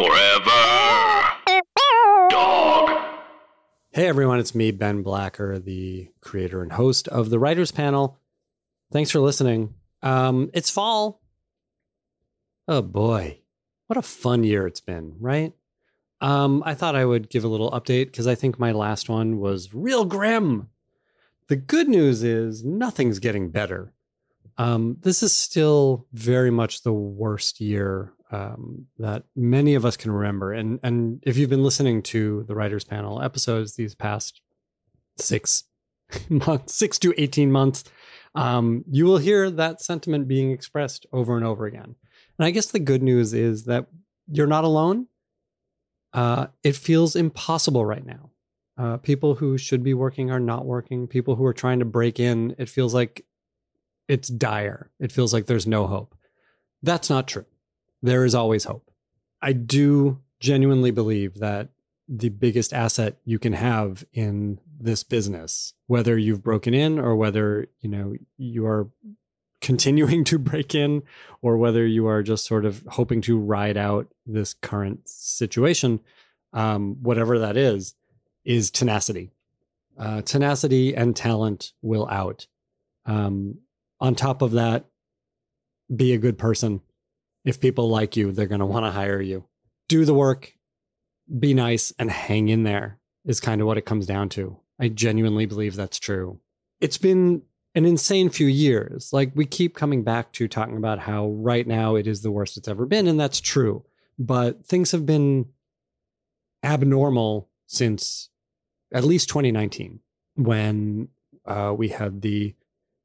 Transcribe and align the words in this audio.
Forever. 0.00 1.28
Dog. 2.30 2.88
Hey 3.90 4.06
everyone, 4.06 4.38
it's 4.38 4.54
me, 4.54 4.70
Ben 4.70 5.02
Blacker, 5.02 5.58
the 5.58 6.08
creator 6.22 6.62
and 6.62 6.72
host 6.72 7.06
of 7.08 7.28
the 7.28 7.38
Writers 7.38 7.70
Panel. 7.70 8.18
Thanks 8.90 9.10
for 9.10 9.20
listening. 9.20 9.74
Um, 10.02 10.50
it's 10.54 10.70
fall. 10.70 11.20
Oh 12.66 12.80
boy, 12.80 13.40
what 13.88 13.98
a 13.98 14.02
fun 14.02 14.42
year 14.42 14.66
it's 14.66 14.80
been, 14.80 15.16
right? 15.20 15.52
Um, 16.22 16.62
I 16.64 16.72
thought 16.72 16.96
I 16.96 17.04
would 17.04 17.28
give 17.28 17.44
a 17.44 17.48
little 17.48 17.70
update 17.70 18.06
because 18.06 18.26
I 18.26 18.34
think 18.34 18.58
my 18.58 18.72
last 18.72 19.10
one 19.10 19.38
was 19.38 19.74
real 19.74 20.06
grim. 20.06 20.70
The 21.48 21.56
good 21.56 21.90
news 21.90 22.22
is 22.22 22.64
nothing's 22.64 23.18
getting 23.18 23.50
better. 23.50 23.92
Um, 24.56 24.96
this 25.02 25.22
is 25.22 25.34
still 25.34 26.06
very 26.14 26.50
much 26.50 26.84
the 26.84 26.92
worst 26.94 27.60
year 27.60 28.14
um, 28.30 28.86
that 28.98 29.24
many 29.34 29.74
of 29.74 29.84
us 29.84 29.96
can 29.96 30.10
remember. 30.10 30.52
And 30.52 30.78
and 30.82 31.22
if 31.26 31.36
you've 31.36 31.50
been 31.50 31.64
listening 31.64 32.02
to 32.04 32.44
the 32.44 32.54
writers 32.54 32.84
panel 32.84 33.22
episodes 33.22 33.74
these 33.74 33.94
past 33.94 34.40
six 35.16 35.64
months, 36.28 36.74
six 36.74 36.98
to 37.00 37.14
eighteen 37.18 37.50
months, 37.50 37.84
um, 38.34 38.84
you 38.90 39.04
will 39.04 39.18
hear 39.18 39.50
that 39.50 39.82
sentiment 39.82 40.28
being 40.28 40.52
expressed 40.52 41.06
over 41.12 41.36
and 41.36 41.44
over 41.44 41.66
again. 41.66 41.96
And 42.38 42.46
I 42.46 42.50
guess 42.50 42.66
the 42.66 42.78
good 42.78 43.02
news 43.02 43.34
is 43.34 43.64
that 43.64 43.86
you're 44.30 44.46
not 44.46 44.64
alone. 44.64 45.06
Uh, 46.12 46.46
it 46.64 46.76
feels 46.76 47.16
impossible 47.16 47.84
right 47.84 48.04
now. 48.04 48.30
Uh, 48.78 48.96
people 48.96 49.34
who 49.34 49.58
should 49.58 49.82
be 49.82 49.94
working 49.94 50.30
are 50.30 50.40
not 50.40 50.64
working. 50.64 51.06
People 51.06 51.36
who 51.36 51.44
are 51.44 51.52
trying 51.52 51.80
to 51.80 51.84
break 51.84 52.18
in, 52.18 52.54
it 52.58 52.68
feels 52.68 52.94
like 52.94 53.24
it's 54.08 54.28
dire. 54.28 54.90
It 54.98 55.12
feels 55.12 55.32
like 55.32 55.46
there's 55.46 55.66
no 55.66 55.86
hope. 55.86 56.16
That's 56.82 57.10
not 57.10 57.28
true 57.28 57.44
there 58.02 58.24
is 58.24 58.34
always 58.34 58.64
hope. 58.64 58.90
I 59.42 59.52
do 59.52 60.20
genuinely 60.38 60.90
believe 60.90 61.38
that 61.38 61.68
the 62.08 62.28
biggest 62.28 62.72
asset 62.72 63.16
you 63.24 63.38
can 63.38 63.52
have 63.52 64.04
in 64.12 64.58
this 64.80 65.04
business, 65.04 65.74
whether 65.86 66.18
you've 66.18 66.42
broken 66.42 66.74
in 66.74 66.98
or 66.98 67.14
whether, 67.14 67.68
you 67.80 67.88
know, 67.88 68.14
you 68.36 68.66
are 68.66 68.88
continuing 69.60 70.24
to 70.24 70.38
break 70.38 70.74
in 70.74 71.02
or 71.42 71.56
whether 71.56 71.86
you 71.86 72.06
are 72.06 72.22
just 72.22 72.46
sort 72.46 72.64
of 72.64 72.82
hoping 72.88 73.20
to 73.22 73.38
ride 73.38 73.76
out 73.76 74.08
this 74.26 74.54
current 74.54 75.08
situation, 75.08 76.00
um, 76.52 76.96
whatever 77.02 77.38
that 77.38 77.56
is, 77.56 77.94
is 78.44 78.70
tenacity. 78.70 79.30
Uh, 79.98 80.22
tenacity 80.22 80.96
and 80.96 81.14
talent 81.14 81.72
will 81.82 82.08
out. 82.08 82.46
Um, 83.04 83.58
on 84.00 84.14
top 84.14 84.40
of 84.40 84.52
that, 84.52 84.86
be 85.94 86.14
a 86.14 86.18
good 86.18 86.38
person 86.38 86.80
if 87.44 87.60
people 87.60 87.88
like 87.88 88.16
you, 88.16 88.32
they're 88.32 88.46
going 88.46 88.60
to 88.60 88.66
want 88.66 88.84
to 88.86 88.90
hire 88.90 89.20
you. 89.20 89.44
Do 89.88 90.04
the 90.04 90.14
work, 90.14 90.52
be 91.38 91.54
nice, 91.54 91.92
and 91.98 92.10
hang 92.10 92.48
in 92.48 92.64
there 92.64 92.98
is 93.24 93.40
kind 93.40 93.60
of 93.60 93.66
what 93.66 93.78
it 93.78 93.86
comes 93.86 94.06
down 94.06 94.28
to. 94.30 94.58
I 94.78 94.88
genuinely 94.88 95.46
believe 95.46 95.76
that's 95.76 95.98
true. 95.98 96.40
It's 96.80 96.98
been 96.98 97.42
an 97.74 97.84
insane 97.84 98.30
few 98.30 98.46
years. 98.46 99.12
Like 99.12 99.32
we 99.34 99.46
keep 99.46 99.74
coming 99.74 100.02
back 100.02 100.32
to 100.32 100.48
talking 100.48 100.76
about 100.76 100.98
how 100.98 101.28
right 101.28 101.66
now 101.66 101.94
it 101.94 102.06
is 102.06 102.22
the 102.22 102.30
worst 102.30 102.56
it's 102.56 102.68
ever 102.68 102.86
been, 102.86 103.06
and 103.06 103.20
that's 103.20 103.40
true. 103.40 103.84
But 104.18 104.64
things 104.66 104.92
have 104.92 105.06
been 105.06 105.46
abnormal 106.62 107.48
since 107.66 108.28
at 108.92 109.04
least 109.04 109.28
2019 109.28 110.00
when 110.36 111.08
uh, 111.46 111.74
we 111.76 111.88
had 111.88 112.22
the 112.22 112.54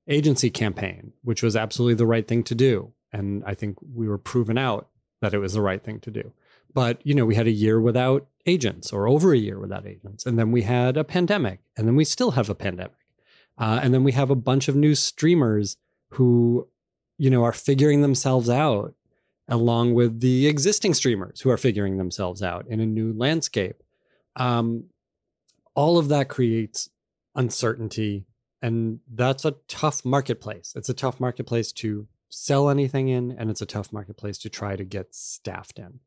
agency 0.08 0.50
campaign, 0.50 1.14
which 1.24 1.44
was 1.44 1.56
absolutely 1.56 1.96
the 1.96 2.06
right 2.06 2.28
thing 2.28 2.44
to 2.44 2.56
do. 2.56 2.92
And 3.16 3.44
I 3.46 3.54
think 3.54 3.78
we 3.94 4.10
were 4.10 4.18
proven 4.18 4.58
out 4.58 4.90
that 5.22 5.34
it 5.34 5.40
was 5.40 5.54
the 5.54 5.62
right 5.62 5.82
thing 5.82 6.02
to 6.02 6.12
do. 6.12 6.34
But, 6.74 7.00
you 7.06 7.16
know, 7.16 7.26
we 7.26 7.36
had 7.36 7.48
a 7.48 7.52
year 7.52 7.80
without 7.80 8.28
agents 8.46 8.92
or 8.92 9.08
over 9.08 9.34
a 9.34 9.38
year 9.38 9.58
without 9.58 9.88
agents. 9.88 10.26
And 10.26 10.38
then 10.38 10.52
we 10.52 10.64
had 10.64 10.98
a 10.98 11.06
pandemic. 11.06 11.62
And 11.78 11.88
then 11.88 11.96
we 11.96 12.04
still 12.04 12.32
have 12.32 12.50
a 12.50 12.56
pandemic. 12.56 12.98
Uh, 13.58 13.80
and 13.82 13.94
then 13.94 14.04
we 14.04 14.12
have 14.12 14.30
a 14.30 14.36
bunch 14.36 14.68
of 14.68 14.76
new 14.76 14.96
streamers 14.96 15.78
who, 16.10 16.68
you 17.18 17.30
know, 17.30 17.46
are 17.46 17.54
figuring 17.54 18.02
themselves 18.02 18.50
out 18.50 18.94
along 19.48 19.94
with 19.94 20.20
the 20.20 20.48
existing 20.48 20.94
streamers 20.94 21.40
who 21.40 21.50
are 21.50 21.58
figuring 21.58 21.98
themselves 21.98 22.44
out 22.44 22.68
in 22.68 22.82
a 22.82 22.86
new 22.86 23.14
landscape. 23.14 23.82
Um, 24.36 24.86
all 25.74 25.98
of 25.98 26.10
that 26.10 26.28
creates 26.28 26.90
uncertainty. 27.34 28.26
And 28.62 29.00
that's 29.10 29.46
a 29.46 29.56
tough 29.70 30.04
marketplace. 30.04 30.74
It's 30.76 30.90
a 30.90 30.94
tough 30.94 31.22
marketplace 31.22 31.72
to 31.74 32.08
sell 32.36 32.70
anything 32.70 33.08
in, 33.08 33.32
and 33.32 33.50
it's 33.50 33.62
a 33.62 33.66
tough 33.66 33.94
marketplace 33.94 34.38
to 34.38 34.50
try 34.50 34.76
to 34.76 34.84
get 34.84 35.16
staffed 35.16 35.80
in. 35.80 36.00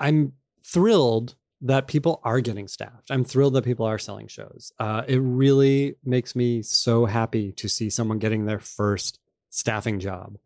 I'm 0.00 0.32
thrilled 0.64 1.36
that 1.62 1.86
people 1.86 2.20
are 2.24 2.40
getting 2.40 2.66
staffed. 2.66 3.10
I'm 3.10 3.22
thrilled 3.22 3.54
that 3.54 3.64
people 3.64 3.86
are 3.86 3.98
selling 3.98 4.26
shows. 4.26 4.72
Uh, 4.80 5.02
it 5.06 5.18
really 5.18 5.94
makes 6.04 6.34
me 6.34 6.62
so 6.62 7.04
happy 7.04 7.52
to 7.52 7.68
see 7.68 7.88
someone 7.88 8.18
getting 8.18 8.46
their 8.46 8.58
first 8.58 9.20
staffing 9.50 10.00
job 10.00 10.38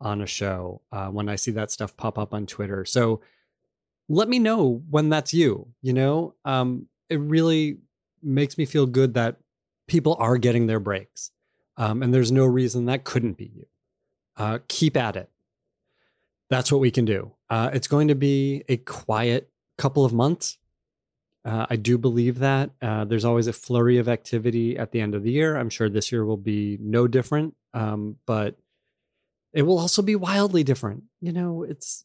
on 0.00 0.22
a 0.22 0.26
show 0.26 0.80
uh, 0.92 1.08
when 1.08 1.28
I 1.28 1.36
see 1.36 1.50
that 1.50 1.70
stuff 1.70 1.94
pop 1.96 2.18
up 2.18 2.32
on 2.32 2.46
Twitter. 2.46 2.86
So 2.86 3.20
let 4.08 4.28
me 4.30 4.38
know 4.38 4.82
when 4.88 5.10
that's 5.10 5.34
you. 5.34 5.68
You 5.82 5.92
know, 5.92 6.34
um, 6.46 6.86
it 7.10 7.20
really 7.20 7.78
makes 8.22 8.56
me 8.56 8.64
feel 8.64 8.86
good 8.86 9.14
that 9.14 9.36
people 9.86 10.16
are 10.18 10.38
getting 10.38 10.68
their 10.68 10.80
breaks. 10.80 11.32
Um, 11.76 12.02
and 12.02 12.14
there's 12.14 12.32
no 12.32 12.46
reason 12.46 12.86
that 12.86 13.04
couldn't 13.04 13.36
be 13.36 13.52
you 13.54 13.66
uh, 14.40 14.58
keep 14.68 14.96
at 14.96 15.16
it. 15.16 15.28
That's 16.48 16.72
what 16.72 16.80
we 16.80 16.90
can 16.90 17.04
do. 17.04 17.32
Uh, 17.50 17.70
it's 17.74 17.86
going 17.86 18.08
to 18.08 18.14
be 18.14 18.64
a 18.68 18.78
quiet 18.78 19.50
couple 19.76 20.04
of 20.04 20.14
months. 20.14 20.56
Uh, 21.44 21.66
I 21.68 21.76
do 21.76 21.98
believe 21.98 22.38
that. 22.38 22.70
Uh, 22.80 23.04
there's 23.04 23.24
always 23.24 23.46
a 23.46 23.52
flurry 23.52 23.98
of 23.98 24.08
activity 24.08 24.78
at 24.78 24.92
the 24.92 25.00
end 25.00 25.14
of 25.14 25.22
the 25.22 25.30
year. 25.30 25.56
I'm 25.56 25.68
sure 25.68 25.90
this 25.90 26.10
year 26.10 26.24
will 26.24 26.38
be 26.38 26.78
no 26.80 27.06
different, 27.06 27.54
um, 27.74 28.16
but 28.26 28.56
it 29.52 29.62
will 29.62 29.78
also 29.78 30.00
be 30.00 30.16
wildly 30.16 30.64
different. 30.64 31.04
You 31.20 31.32
know, 31.32 31.62
it's 31.62 32.04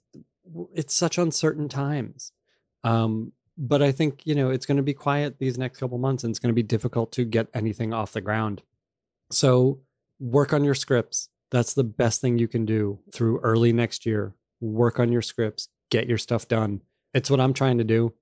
it's 0.73 0.93
such 0.93 1.17
uncertain 1.17 1.69
times. 1.69 2.33
Um, 2.83 3.31
but 3.57 3.81
I 3.81 3.93
think 3.93 4.25
you 4.25 4.35
know 4.35 4.49
it's 4.49 4.65
going 4.65 4.77
to 4.77 4.83
be 4.83 4.93
quiet 4.93 5.39
these 5.39 5.57
next 5.57 5.79
couple 5.79 5.97
months, 5.97 6.23
and 6.23 6.31
it's 6.31 6.39
going 6.39 6.53
to 6.53 6.61
be 6.61 6.63
difficult 6.63 7.13
to 7.13 7.23
get 7.23 7.47
anything 7.53 7.93
off 7.93 8.11
the 8.11 8.21
ground. 8.21 8.61
So 9.31 9.79
work 10.19 10.53
on 10.53 10.63
your 10.63 10.75
scripts, 10.75 11.29
that's 11.51 11.73
the 11.73 11.83
best 11.83 12.21
thing 12.21 12.37
you 12.37 12.47
can 12.47 12.65
do 12.65 12.99
through 13.13 13.39
early 13.39 13.71
next 13.73 14.05
year. 14.05 14.33
Work 14.61 14.99
on 14.99 15.11
your 15.11 15.21
scripts, 15.21 15.69
get 15.89 16.07
your 16.07 16.17
stuff 16.17 16.47
done. 16.47 16.81
It's 17.13 17.29
what 17.29 17.39
I'm 17.39 17.53
trying 17.53 17.77
to 17.77 17.83
do. 17.83 18.13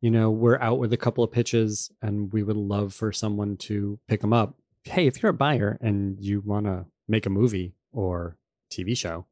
You 0.00 0.10
know, 0.10 0.30
we're 0.30 0.58
out 0.58 0.78
with 0.78 0.92
a 0.92 0.98
couple 0.98 1.24
of 1.24 1.32
pitches 1.32 1.90
and 2.02 2.32
we 2.32 2.42
would 2.42 2.56
love 2.56 2.92
for 2.92 3.12
someone 3.12 3.56
to 3.58 3.98
pick 4.08 4.20
them 4.20 4.32
up. 4.32 4.54
Hey, 4.84 5.06
if 5.06 5.22
you're 5.22 5.30
a 5.30 5.34
buyer 5.34 5.78
and 5.80 6.16
you 6.20 6.40
want 6.40 6.66
to 6.66 6.84
make 7.08 7.26
a 7.26 7.30
movie 7.30 7.74
or 7.92 8.36
TV 8.70 8.96
show, 8.96 9.26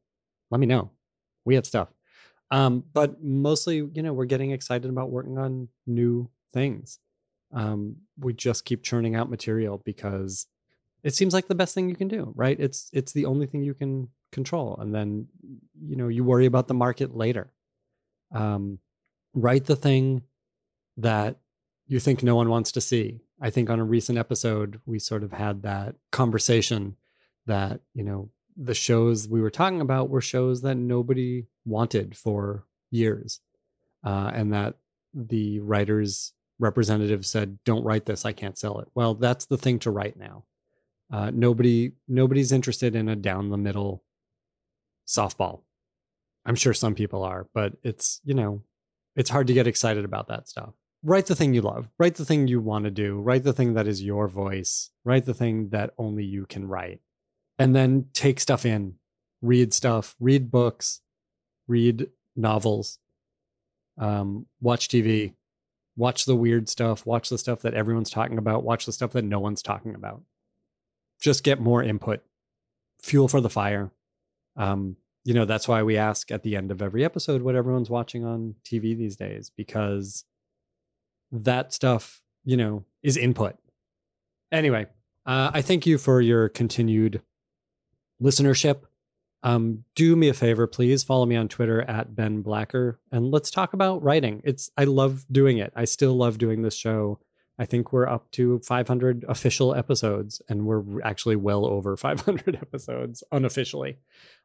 let 0.49 0.59
me 0.59 0.65
know. 0.65 0.91
We 1.45 1.55
have 1.55 1.65
stuff. 1.65 1.89
Um, 2.49 2.83
but 2.93 3.23
mostly, 3.23 3.77
you 3.77 4.01
know, 4.01 4.13
we're 4.13 4.25
getting 4.25 4.51
excited 4.51 4.89
about 4.89 5.09
working 5.09 5.37
on 5.37 5.69
new 5.87 6.29
things. 6.53 6.99
Um, 7.53 7.97
we 8.19 8.33
just 8.33 8.65
keep 8.65 8.83
churning 8.83 9.15
out 9.15 9.29
material 9.29 9.81
because 9.83 10.47
it 11.03 11.13
seems 11.13 11.33
like 11.33 11.47
the 11.47 11.55
best 11.55 11.75
thing 11.75 11.89
you 11.89 11.95
can 11.95 12.07
do 12.07 12.31
right? 12.35 12.59
It's 12.59 12.89
it's 12.93 13.11
the 13.11 13.25
only 13.25 13.45
thing 13.45 13.63
you 13.63 13.73
can 13.73 14.09
control 14.31 14.77
and 14.79 14.93
then 14.93 15.27
you 15.79 15.95
know 15.95 16.07
you 16.07 16.23
worry 16.23 16.45
about 16.45 16.67
the 16.67 16.73
market 16.73 17.15
later. 17.15 17.51
Um, 18.33 18.79
write 19.33 19.65
the 19.65 19.75
thing 19.75 20.23
that 20.97 21.37
you 21.87 21.99
think 21.99 22.23
no 22.23 22.35
one 22.35 22.49
wants 22.49 22.71
to 22.73 22.81
see. 22.81 23.21
I 23.41 23.49
think 23.49 23.69
on 23.69 23.79
a 23.79 23.83
recent 23.83 24.17
episode 24.17 24.79
we 24.85 24.99
sort 24.99 25.23
of 25.23 25.31
had 25.31 25.63
that 25.63 25.95
conversation 26.11 26.95
that 27.45 27.81
you 27.93 28.03
know 28.03 28.29
the 28.55 28.73
shows 28.73 29.27
we 29.27 29.41
were 29.41 29.49
talking 29.49 29.81
about 29.81 30.09
were 30.09 30.21
shows 30.21 30.61
that 30.61 30.75
nobody 30.75 31.47
wanted 31.65 32.15
for 32.15 32.65
years 32.91 33.39
uh, 34.03 34.31
and 34.33 34.53
that 34.53 34.75
the 35.13 35.59
writers 35.59 36.33
representative 36.59 37.25
said 37.25 37.57
don't 37.65 37.83
write 37.83 38.05
this 38.05 38.25
i 38.25 38.31
can't 38.31 38.57
sell 38.57 38.79
it. 38.79 38.87
Well 38.95 39.15
that's 39.15 39.45
the 39.45 39.57
thing 39.57 39.79
to 39.79 39.91
write 39.91 40.17
now 40.17 40.45
uh, 41.13 41.29
nobody 41.31 41.91
nobody's 42.07 42.51
interested 42.51 42.95
in 42.95 43.07
a 43.07 43.15
down 43.15 43.49
the 43.49 43.57
middle 43.57 44.03
softball. 45.07 45.61
I'm 46.43 46.55
sure 46.55 46.73
some 46.73 46.95
people 46.95 47.21
are, 47.21 47.47
but 47.53 47.73
it's 47.83 48.19
you 48.23 48.33
know 48.33 48.63
it's 49.15 49.29
hard 49.29 49.45
to 49.47 49.53
get 49.53 49.67
excited 49.67 50.05
about 50.05 50.27
that 50.29 50.49
stuff. 50.49 50.73
Write 51.03 51.27
the 51.27 51.35
thing 51.35 51.53
you 51.53 51.61
love. 51.61 51.87
Write 51.99 52.15
the 52.15 52.25
thing 52.25 52.47
you 52.47 52.59
want 52.59 52.85
to 52.85 52.91
do. 52.91 53.19
Write 53.21 53.43
the 53.43 53.53
thing 53.53 53.75
that 53.75 53.85
is 53.85 54.01
your 54.01 54.27
voice. 54.27 54.89
Write 55.05 55.25
the 55.25 55.35
thing 55.35 55.69
that 55.69 55.93
only 55.99 56.23
you 56.23 56.47
can 56.47 56.67
write. 56.67 57.01
And 57.59 57.75
then 57.75 58.07
take 58.13 58.39
stuff 58.39 58.65
in. 58.65 58.95
Read 59.41 59.71
stuff. 59.71 60.15
Read 60.19 60.49
books. 60.49 61.01
Read 61.67 62.09
novels. 62.35 62.97
Um, 63.99 64.47
watch 64.61 64.87
TV. 64.87 65.33
Watch 65.95 66.25
the 66.25 66.35
weird 66.35 66.69
stuff. 66.69 67.05
Watch 67.05 67.29
the 67.29 67.37
stuff 67.37 67.61
that 67.61 67.75
everyone's 67.75 68.09
talking 68.09 68.39
about. 68.39 68.63
Watch 68.63 68.87
the 68.87 68.93
stuff 68.93 69.11
that 69.11 69.25
no 69.25 69.39
one's 69.39 69.61
talking 69.61 69.93
about 69.93 70.23
just 71.21 71.43
get 71.43 71.59
more 71.59 71.83
input, 71.83 72.21
fuel 73.01 73.27
for 73.27 73.41
the 73.41 73.49
fire. 73.49 73.91
Um, 74.55 74.97
you 75.23 75.33
know, 75.33 75.45
that's 75.45 75.67
why 75.67 75.83
we 75.83 75.97
ask 75.97 76.31
at 76.31 76.43
the 76.43 76.55
end 76.55 76.71
of 76.71 76.81
every 76.81 77.05
episode 77.05 77.41
what 77.41 77.55
everyone's 77.55 77.89
watching 77.89 78.25
on 78.25 78.55
TV 78.65 78.97
these 78.97 79.15
days, 79.15 79.51
because 79.55 80.25
that 81.31 81.73
stuff, 81.73 82.21
you 82.43 82.57
know, 82.57 82.83
is 83.01 83.17
input. 83.17 83.55
Anyway, 84.51 84.85
uh, 85.25 85.51
I 85.53 85.61
thank 85.61 85.85
you 85.85 85.97
for 85.97 86.21
your 86.21 86.49
continued 86.49 87.21
listenership. 88.21 88.81
Um, 89.43 89.83
do 89.95 90.15
me 90.15 90.29
a 90.29 90.33
favor, 90.33 90.67
please 90.67 91.03
follow 91.03 91.25
me 91.25 91.35
on 91.35 91.49
Twitter 91.49 91.81
at 91.81 92.15
Ben 92.15 92.41
Blacker 92.41 92.99
and 93.11 93.29
let's 93.29 93.51
talk 93.51 93.73
about 93.73 94.01
writing. 94.01 94.41
It's 94.45 94.71
I 94.77 94.85
love 94.85 95.25
doing 95.31 95.57
it. 95.57 95.73
I 95.75 95.83
still 95.85 96.15
love 96.15 96.37
doing 96.37 96.61
this 96.61 96.75
show. 96.75 97.19
I 97.63 97.65
think 97.65 97.93
we're 97.93 98.09
up 98.09 98.29
to 98.31 98.59
500 98.59 99.23
official 99.29 99.73
episodes, 99.73 100.41
and 100.49 100.65
we're 100.65 100.83
actually 101.01 101.37
well 101.37 101.65
over 101.65 101.95
500 102.09 102.57
episodes 102.57 103.23
unofficially. 103.31 103.99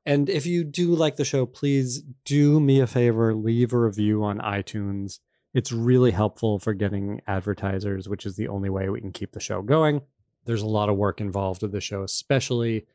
And 0.06 0.30
if 0.30 0.46
you 0.46 0.62
do 0.62 0.94
like 0.94 1.16
the 1.16 1.24
show, 1.24 1.44
please 1.44 2.04
do 2.24 2.60
me 2.60 2.78
a 2.80 2.86
favor, 2.86 3.34
leave 3.34 3.72
a 3.72 3.78
review 3.78 4.22
on 4.22 4.38
iTunes. 4.38 5.18
It's 5.52 5.72
really 5.72 6.12
helpful 6.12 6.60
for 6.60 6.74
getting 6.74 7.20
advertisers, 7.26 8.08
which 8.08 8.24
is 8.24 8.36
the 8.36 8.46
only 8.46 8.70
way 8.70 8.88
we 8.88 9.00
can 9.00 9.10
keep 9.10 9.32
the 9.32 9.40
show 9.40 9.62
going. 9.62 10.02
There's 10.44 10.62
a 10.62 10.68
lot 10.68 10.88
of 10.88 10.96
work 10.96 11.20
involved 11.20 11.62
with 11.62 11.72
the 11.72 11.80
show, 11.80 12.04
especially 12.04 12.86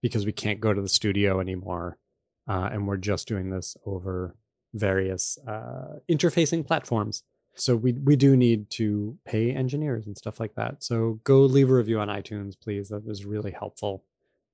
because 0.00 0.24
we 0.24 0.32
can't 0.32 0.60
go 0.60 0.72
to 0.72 0.80
the 0.80 0.88
studio 0.88 1.40
anymore. 1.40 1.98
Uh, 2.46 2.68
and 2.70 2.86
we're 2.86 2.98
just 2.98 3.26
doing 3.26 3.50
this 3.50 3.76
over 3.84 4.36
various 4.74 5.38
uh, 5.48 5.98
interfacing 6.08 6.64
platforms. 6.64 7.24
So 7.54 7.76
we 7.76 7.92
we 7.92 8.16
do 8.16 8.36
need 8.36 8.70
to 8.70 9.18
pay 9.24 9.52
engineers 9.52 10.06
and 10.06 10.16
stuff 10.16 10.40
like 10.40 10.54
that. 10.54 10.82
So 10.82 11.20
go 11.24 11.40
leave 11.40 11.70
a 11.70 11.74
review 11.74 12.00
on 12.00 12.08
iTunes, 12.08 12.54
please. 12.58 12.88
That 12.88 13.02
is 13.06 13.24
really 13.24 13.50
helpful. 13.50 14.04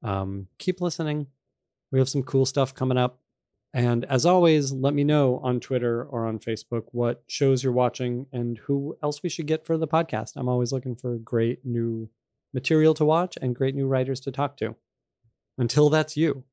Um, 0.02 0.48
keep 0.58 0.80
listening. 0.80 1.28
We 1.92 1.98
have 1.98 2.08
some 2.08 2.22
cool 2.22 2.46
stuff 2.46 2.74
coming 2.74 2.98
up. 2.98 3.20
And 3.74 4.04
as 4.06 4.24
always, 4.24 4.72
let 4.72 4.94
me 4.94 5.04
know 5.04 5.38
on 5.42 5.60
Twitter 5.60 6.02
or 6.02 6.26
on 6.26 6.38
Facebook 6.38 6.84
what 6.92 7.22
shows 7.28 7.62
you're 7.62 7.72
watching 7.72 8.26
and 8.32 8.58
who 8.58 8.96
else 9.02 9.22
we 9.22 9.28
should 9.28 9.46
get 9.46 9.66
for 9.66 9.76
the 9.76 9.86
podcast. 9.86 10.32
I'm 10.36 10.48
always 10.48 10.72
looking 10.72 10.96
for 10.96 11.16
great 11.18 11.64
new 11.64 12.08
material 12.54 12.94
to 12.94 13.04
watch 13.04 13.36
and 13.40 13.54
great 13.54 13.74
new 13.74 13.86
writers 13.86 14.20
to 14.20 14.32
talk 14.32 14.56
to. 14.58 14.74
Until 15.58 15.90
that's 15.90 16.16
you. 16.16 16.44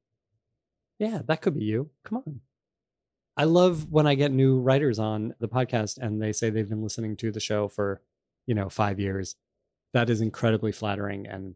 Yeah, 1.00 1.22
that 1.26 1.42
could 1.42 1.56
be 1.58 1.64
you. 1.64 1.90
Come 2.04 2.24
on. 2.26 2.42
I 3.38 3.44
love 3.44 3.92
when 3.92 4.08
I 4.08 4.16
get 4.16 4.32
new 4.32 4.60
writers 4.60 4.98
on 4.98 5.34
the 5.40 5.48
podcast 5.48 5.98
and 5.98 6.22
they 6.22 6.32
say 6.32 6.50
they've 6.50 6.70
been 6.70 6.84
listening 6.84 7.18
to 7.18 7.32
the 7.32 7.40
show 7.40 7.68
for, 7.68 8.02
you 8.46 8.56
know, 8.56 8.70
five 8.70 9.00
years. 9.00 9.36
That 9.94 10.10
is 10.10 10.22
incredibly 10.22 10.72
flattering 10.72 11.28
and 11.28 11.56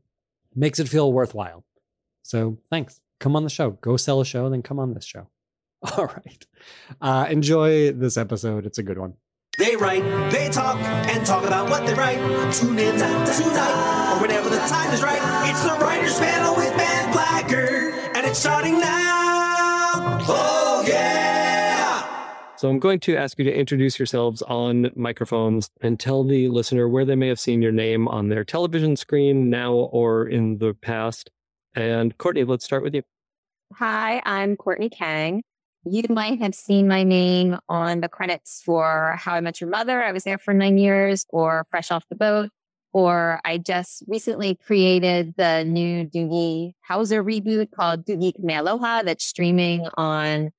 makes 0.56 0.80
it 0.80 0.90
feel 0.90 1.12
worthwhile. 1.12 1.64
So 2.24 2.58
thanks. 2.70 3.00
Come 3.20 3.36
on 3.36 3.44
the 3.44 3.50
show. 3.50 3.72
Go 3.72 3.98
sell 3.98 4.22
a 4.22 4.26
show, 4.26 4.50
then 4.50 4.62
come 4.62 4.80
on 4.80 4.94
this 4.94 5.06
show. 5.06 5.28
All 5.98 6.06
right. 6.06 6.46
Uh, 7.02 7.28
enjoy 7.30 7.92
this 7.92 8.18
episode. 8.18 8.66
It's 8.66 8.78
a 8.78 8.84
good 8.84 8.98
one. 8.98 9.14
They 9.58 9.76
write, 9.76 10.04
they 10.32 10.50
talk, 10.50 10.78
and 10.78 11.26
talk 11.26 11.46
about 11.46 11.70
what 11.70 11.86
they 11.86 11.94
write. 11.94 12.18
Tune 12.54 12.80
in 12.80 12.96
tonight, 12.96 14.14
or 14.16 14.22
whenever 14.22 14.50
the 14.50 14.60
time 14.60 14.94
is 14.94 15.04
right. 15.04 15.20
It's 15.50 15.64
the 15.64 15.78
Writers 15.84 16.18
Panel 16.18 16.56
with 16.56 16.76
Ben 16.78 17.12
Blacker, 17.12 17.92
and 18.16 18.26
it's 18.26 18.40
starting 18.40 18.80
now. 18.80 20.22
Oh! 20.30 20.59
So 22.60 22.70
I'm 22.70 22.80
going 22.80 23.00
to 23.00 23.16
ask 23.16 23.40
you 23.40 23.46
to 23.46 23.58
introduce 23.58 23.98
yourselves 23.98 24.42
on 24.42 24.92
microphones 24.94 25.70
and 25.80 25.98
tell 25.98 26.26
the 26.26 26.50
listener 26.50 26.90
where 26.90 27.06
they 27.06 27.16
may 27.16 27.30
have 27.30 27.40
seen 27.40 27.62
your 27.62 27.72
name 27.72 28.06
on 28.10 28.28
their 28.28 28.44
television 28.44 28.98
screen 28.98 29.50
now 29.50 29.72
or 29.72 30.28
in 30.28 30.58
the 30.58 30.74
past. 30.74 31.32
And 31.74 32.18
Kourtney, 32.18 32.46
let's 32.46 32.66
start 32.66 32.84
with 32.84 32.94
you. 32.94 33.04
Hi, 33.76 34.22
I'm 34.26 34.58
Kourtney 34.58 34.92
Kang. 34.92 35.42
You 35.86 36.04
might 36.10 36.40
have 36.40 36.54
seen 36.54 36.90
my 36.90 37.04
name 37.04 37.58
on 37.70 38.02
the 38.02 38.10
credits 38.10 38.62
for 38.66 39.16
How 39.18 39.36
I 39.36 39.40
Met 39.40 39.62
Your 39.62 39.70
Mother. 39.70 40.04
I 40.04 40.12
was 40.12 40.26
there 40.26 40.38
for 40.38 40.54
nine 40.54 40.78
years, 40.78 41.26
or 41.30 41.66
Fresh 41.70 41.92
Off 41.92 42.10
the 42.10 42.18
Boat, 42.18 42.50
or 42.92 43.40
I 43.46 43.58
just 43.58 44.04
recently 44.06 44.56
created 44.56 45.34
the 45.38 45.64
new 45.64 46.04
Doogie 46.04 46.74
Howser 46.90 47.24
reboot 47.24 47.72
called 47.72 48.06
Doogie 48.06 48.34
Kamealoha 48.38 49.06
that's 49.06 49.24
streaming 49.24 49.88
on 49.96 50.52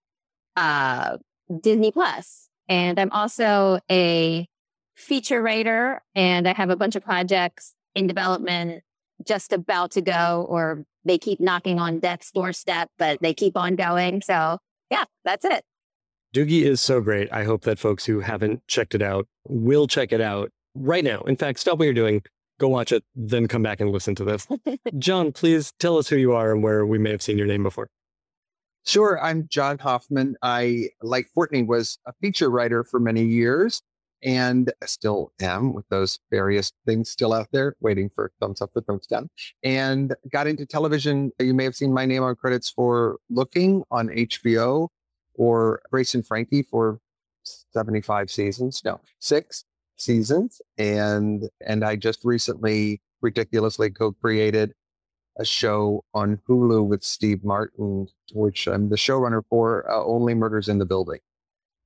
uh, 0.56 1.18
Disney 1.62 1.90
Plus. 1.90 2.48
And 2.68 2.98
I'm 2.98 3.10
also 3.10 3.80
a 3.90 4.46
feature 4.94 5.42
writer, 5.42 6.02
and 6.14 6.46
I 6.46 6.52
have 6.52 6.70
a 6.70 6.76
bunch 6.76 6.94
of 6.94 7.02
projects 7.02 7.74
in 7.94 8.06
development 8.06 8.82
just 9.26 9.52
about 9.52 9.90
to 9.92 10.00
go, 10.00 10.46
or 10.48 10.84
they 11.04 11.18
keep 11.18 11.40
knocking 11.40 11.78
on 11.78 11.98
death's 11.98 12.30
doorstep, 12.30 12.90
but 12.98 13.20
they 13.20 13.34
keep 13.34 13.56
on 13.56 13.76
going. 13.76 14.22
So 14.22 14.58
yeah, 14.90 15.04
that's 15.24 15.44
it. 15.44 15.64
Doogie 16.34 16.62
is 16.62 16.80
so 16.80 17.00
great. 17.00 17.32
I 17.32 17.44
hope 17.44 17.62
that 17.62 17.78
folks 17.78 18.04
who 18.04 18.20
haven't 18.20 18.66
checked 18.68 18.94
it 18.94 19.02
out 19.02 19.26
will 19.48 19.86
check 19.86 20.12
it 20.12 20.20
out 20.20 20.50
right 20.74 21.02
now. 21.02 21.22
In 21.22 21.36
fact, 21.36 21.58
stop 21.58 21.78
what 21.78 21.86
you're 21.86 21.94
doing, 21.94 22.22
go 22.60 22.68
watch 22.68 22.92
it, 22.92 23.02
then 23.16 23.48
come 23.48 23.62
back 23.62 23.80
and 23.80 23.90
listen 23.90 24.14
to 24.16 24.24
this. 24.24 24.46
John, 24.98 25.32
please 25.32 25.72
tell 25.80 25.98
us 25.98 26.08
who 26.08 26.16
you 26.16 26.32
are 26.32 26.52
and 26.52 26.62
where 26.62 26.86
we 26.86 26.98
may 26.98 27.10
have 27.10 27.22
seen 27.22 27.36
your 27.36 27.48
name 27.48 27.64
before. 27.64 27.88
Sure. 28.90 29.22
I'm 29.22 29.46
John 29.46 29.78
Hoffman. 29.78 30.34
I, 30.42 30.88
like 31.00 31.28
Kourtney, 31.38 31.64
was 31.64 31.96
a 32.06 32.12
feature 32.20 32.50
writer 32.50 32.82
for 32.82 32.98
many 32.98 33.22
years 33.22 33.82
and 34.20 34.72
I 34.82 34.86
still 34.86 35.32
am 35.40 35.74
with 35.74 35.88
those 35.90 36.18
various 36.28 36.72
things 36.84 37.08
still 37.08 37.32
out 37.32 37.46
there 37.52 37.76
waiting 37.80 38.10
for 38.12 38.32
thumbs 38.40 38.60
up 38.60 38.70
or 38.74 38.82
thumbs 38.82 39.06
down 39.06 39.30
and 39.62 40.16
got 40.32 40.48
into 40.48 40.66
television 40.66 41.30
you 41.38 41.54
may 41.54 41.62
have 41.62 41.76
seen 41.76 41.94
my 41.94 42.04
name 42.04 42.24
on 42.24 42.34
credits 42.34 42.68
for 42.68 43.16
looking 43.30 43.82
on 43.90 44.08
hbo 44.08 44.88
or 45.36 45.80
grace 45.90 46.14
and 46.14 46.26
frankie 46.26 46.62
for 46.62 47.00
75 47.44 48.30
seasons 48.30 48.82
no 48.84 49.00
six 49.20 49.64
seasons 49.96 50.60
and 50.76 51.48
and 51.66 51.82
i 51.82 51.96
just 51.96 52.24
recently 52.24 53.00
ridiculously 53.22 53.88
co-created 53.88 54.74
a 55.38 55.44
show 55.44 56.04
on 56.14 56.38
hulu 56.48 56.86
with 56.86 57.02
steve 57.02 57.42
martin 57.44 58.06
which 58.32 58.66
i'm 58.66 58.88
the 58.88 58.96
showrunner 58.96 59.42
for 59.48 59.90
uh, 59.90 60.04
only 60.04 60.34
murders 60.34 60.68
in 60.68 60.78
the 60.78 60.86
building 60.86 61.20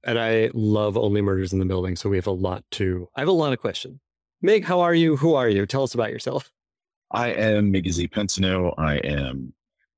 and 0.06 0.19
I 0.19 0.50
love 0.52 0.96
Only 0.96 1.23
Murders 1.23 1.52
in 1.52 1.58
the 1.58 1.64
Building. 1.64 1.96
So 1.96 2.08
we 2.08 2.17
have 2.17 2.26
a 2.26 2.32
lot 2.32 2.64
to. 2.73 3.08
I 3.17 3.20
have 3.20 3.29
a 3.29 3.32
lot 3.32 3.52
of 3.52 3.61
questions. 3.61 3.99
Mig, 4.43 4.64
how 4.64 4.81
are 4.81 4.94
you? 4.94 5.17
Who 5.17 5.35
are 5.35 5.49
you? 5.49 5.67
Tell 5.67 5.82
us 5.82 5.94
about 5.94 6.11
yourself. 6.11 6.52
I 7.11 7.29
am 7.29 7.73
Migizi 7.73 8.11
Pensoneau. 8.11 8.75
I 8.76 8.96
am 8.96 9.55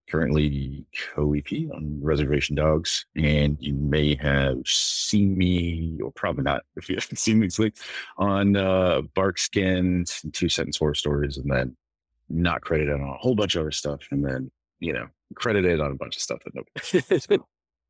currently 0.09 0.87
co-EP 1.15 1.51
on 1.75 1.99
Reservation 2.01 2.55
Dogs, 2.55 3.07
and 3.17 3.57
you 3.59 3.75
may 3.75 4.15
have 4.15 4.59
seen 4.65 5.37
me, 5.37 5.99
or 6.01 6.13
probably 6.13 6.45
not, 6.45 6.63
if 6.77 6.89
you 6.89 6.95
haven't 6.95 7.19
seen 7.19 7.41
me 7.41 7.49
sleep, 7.49 7.77
on 8.19 8.57
uh, 8.57 9.03
Barkskins, 9.15 10.25
Two 10.33 10.49
Sentence 10.49 10.77
Horror 10.77 10.95
Stories, 10.95 11.39
and 11.39 11.51
then 11.51 11.77
not 12.29 12.63
credited 12.63 12.95
on 12.95 13.01
a 13.01 13.17
whole 13.17 13.35
bunch 13.35 13.55
of 13.55 13.63
other 13.63 13.71
stuff, 13.71 14.01
and 14.11 14.25
then 14.25 14.51
you 14.81 14.93
know 14.93 15.07
credited 15.35 15.81
on 15.81 15.93
a 15.93 15.95
bunch 15.95 16.17
of 16.17 16.23
stuff 16.23 16.39
that 16.45 16.55
nobody 16.55 17.43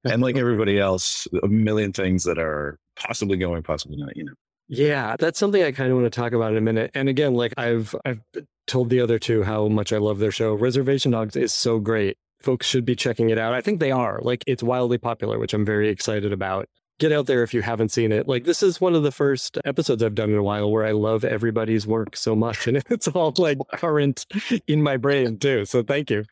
and 0.04 0.22
like 0.22 0.36
everybody 0.38 0.78
else, 0.78 1.26
a 1.42 1.48
million 1.48 1.92
things 1.92 2.24
that 2.24 2.38
are 2.38 2.78
possibly 2.96 3.36
going, 3.36 3.62
possibly 3.62 3.96
not, 3.96 4.16
you 4.16 4.24
know. 4.24 4.32
Yeah, 4.68 5.16
that's 5.16 5.38
something 5.38 5.62
I 5.62 5.70
kind 5.70 5.90
of 5.90 5.96
want 5.96 6.12
to 6.12 6.20
talk 6.20 6.32
about 6.32 6.52
in 6.52 6.58
a 6.58 6.62
minute. 6.62 6.90
And 6.94 7.08
again, 7.08 7.34
like 7.34 7.54
I've 7.56 7.94
I've 8.04 8.20
told 8.66 8.90
the 8.90 9.00
other 9.00 9.18
two 9.18 9.44
how 9.44 9.68
much 9.68 9.92
I 9.92 9.98
love 9.98 10.18
their 10.18 10.32
show. 10.32 10.54
Reservation 10.54 11.12
Dogs 11.12 11.36
is 11.36 11.52
so 11.52 11.78
great. 11.78 12.16
Folks 12.40 12.66
should 12.66 12.84
be 12.84 12.96
checking 12.96 13.30
it 13.30 13.38
out. 13.38 13.54
I 13.54 13.60
think 13.60 13.78
they 13.78 13.92
are. 13.92 14.18
Like 14.22 14.42
it's 14.46 14.62
wildly 14.62 14.98
popular, 14.98 15.38
which 15.38 15.54
I'm 15.54 15.64
very 15.64 15.88
excited 15.88 16.32
about. 16.32 16.68
Get 16.98 17.12
out 17.12 17.26
there 17.26 17.42
if 17.42 17.52
you 17.52 17.60
haven't 17.60 17.90
seen 17.90 18.10
it. 18.10 18.26
Like 18.26 18.44
this 18.44 18.62
is 18.62 18.80
one 18.80 18.94
of 18.94 19.02
the 19.02 19.12
first 19.12 19.58
episodes 19.66 20.02
I've 20.02 20.14
done 20.14 20.30
in 20.30 20.36
a 20.36 20.42
while 20.42 20.70
where 20.70 20.86
I 20.86 20.92
love 20.92 21.24
everybody's 21.24 21.86
work 21.86 22.16
so 22.16 22.34
much 22.34 22.66
and 22.66 22.78
it's 22.90 23.06
all 23.08 23.34
like 23.36 23.58
current 23.74 24.24
in 24.66 24.82
my 24.82 24.96
brain 24.96 25.38
too. 25.38 25.66
So 25.66 25.82
thank 25.82 26.10
you. 26.10 26.24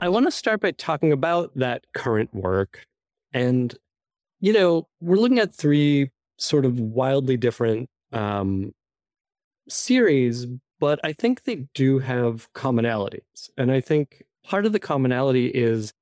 I 0.00 0.08
want 0.08 0.26
to 0.26 0.32
start 0.32 0.60
by 0.60 0.72
talking 0.72 1.12
about 1.12 1.52
that 1.54 1.84
current 1.94 2.34
work. 2.34 2.84
And, 3.32 3.72
you 4.40 4.52
know, 4.52 4.88
we're 5.00 5.16
looking 5.16 5.38
at 5.38 5.54
three 5.54 6.10
sort 6.38 6.64
of 6.64 6.80
wildly 6.80 7.36
different 7.36 7.88
um, 8.12 8.72
series, 9.68 10.48
but 10.82 10.98
I 11.04 11.12
think 11.12 11.44
they 11.44 11.68
do 11.74 12.00
have 12.00 12.52
commonalities. 12.54 13.50
And 13.56 13.70
I 13.70 13.80
think 13.80 14.24
part 14.42 14.66
of 14.66 14.72
the 14.72 14.80
commonality 14.80 15.46
is 15.46 15.92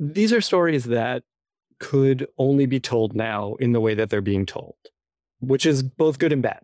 these 0.00 0.32
are 0.32 0.40
stories 0.40 0.86
that 0.86 1.22
could 1.78 2.26
only 2.36 2.66
be 2.66 2.80
told 2.80 3.14
now 3.14 3.54
in 3.60 3.70
the 3.70 3.80
way 3.80 3.94
that 3.94 4.10
they're 4.10 4.20
being 4.20 4.44
told, 4.44 4.74
which 5.38 5.64
is 5.64 5.84
both 5.84 6.18
good 6.18 6.32
and 6.32 6.42
bad. 6.42 6.62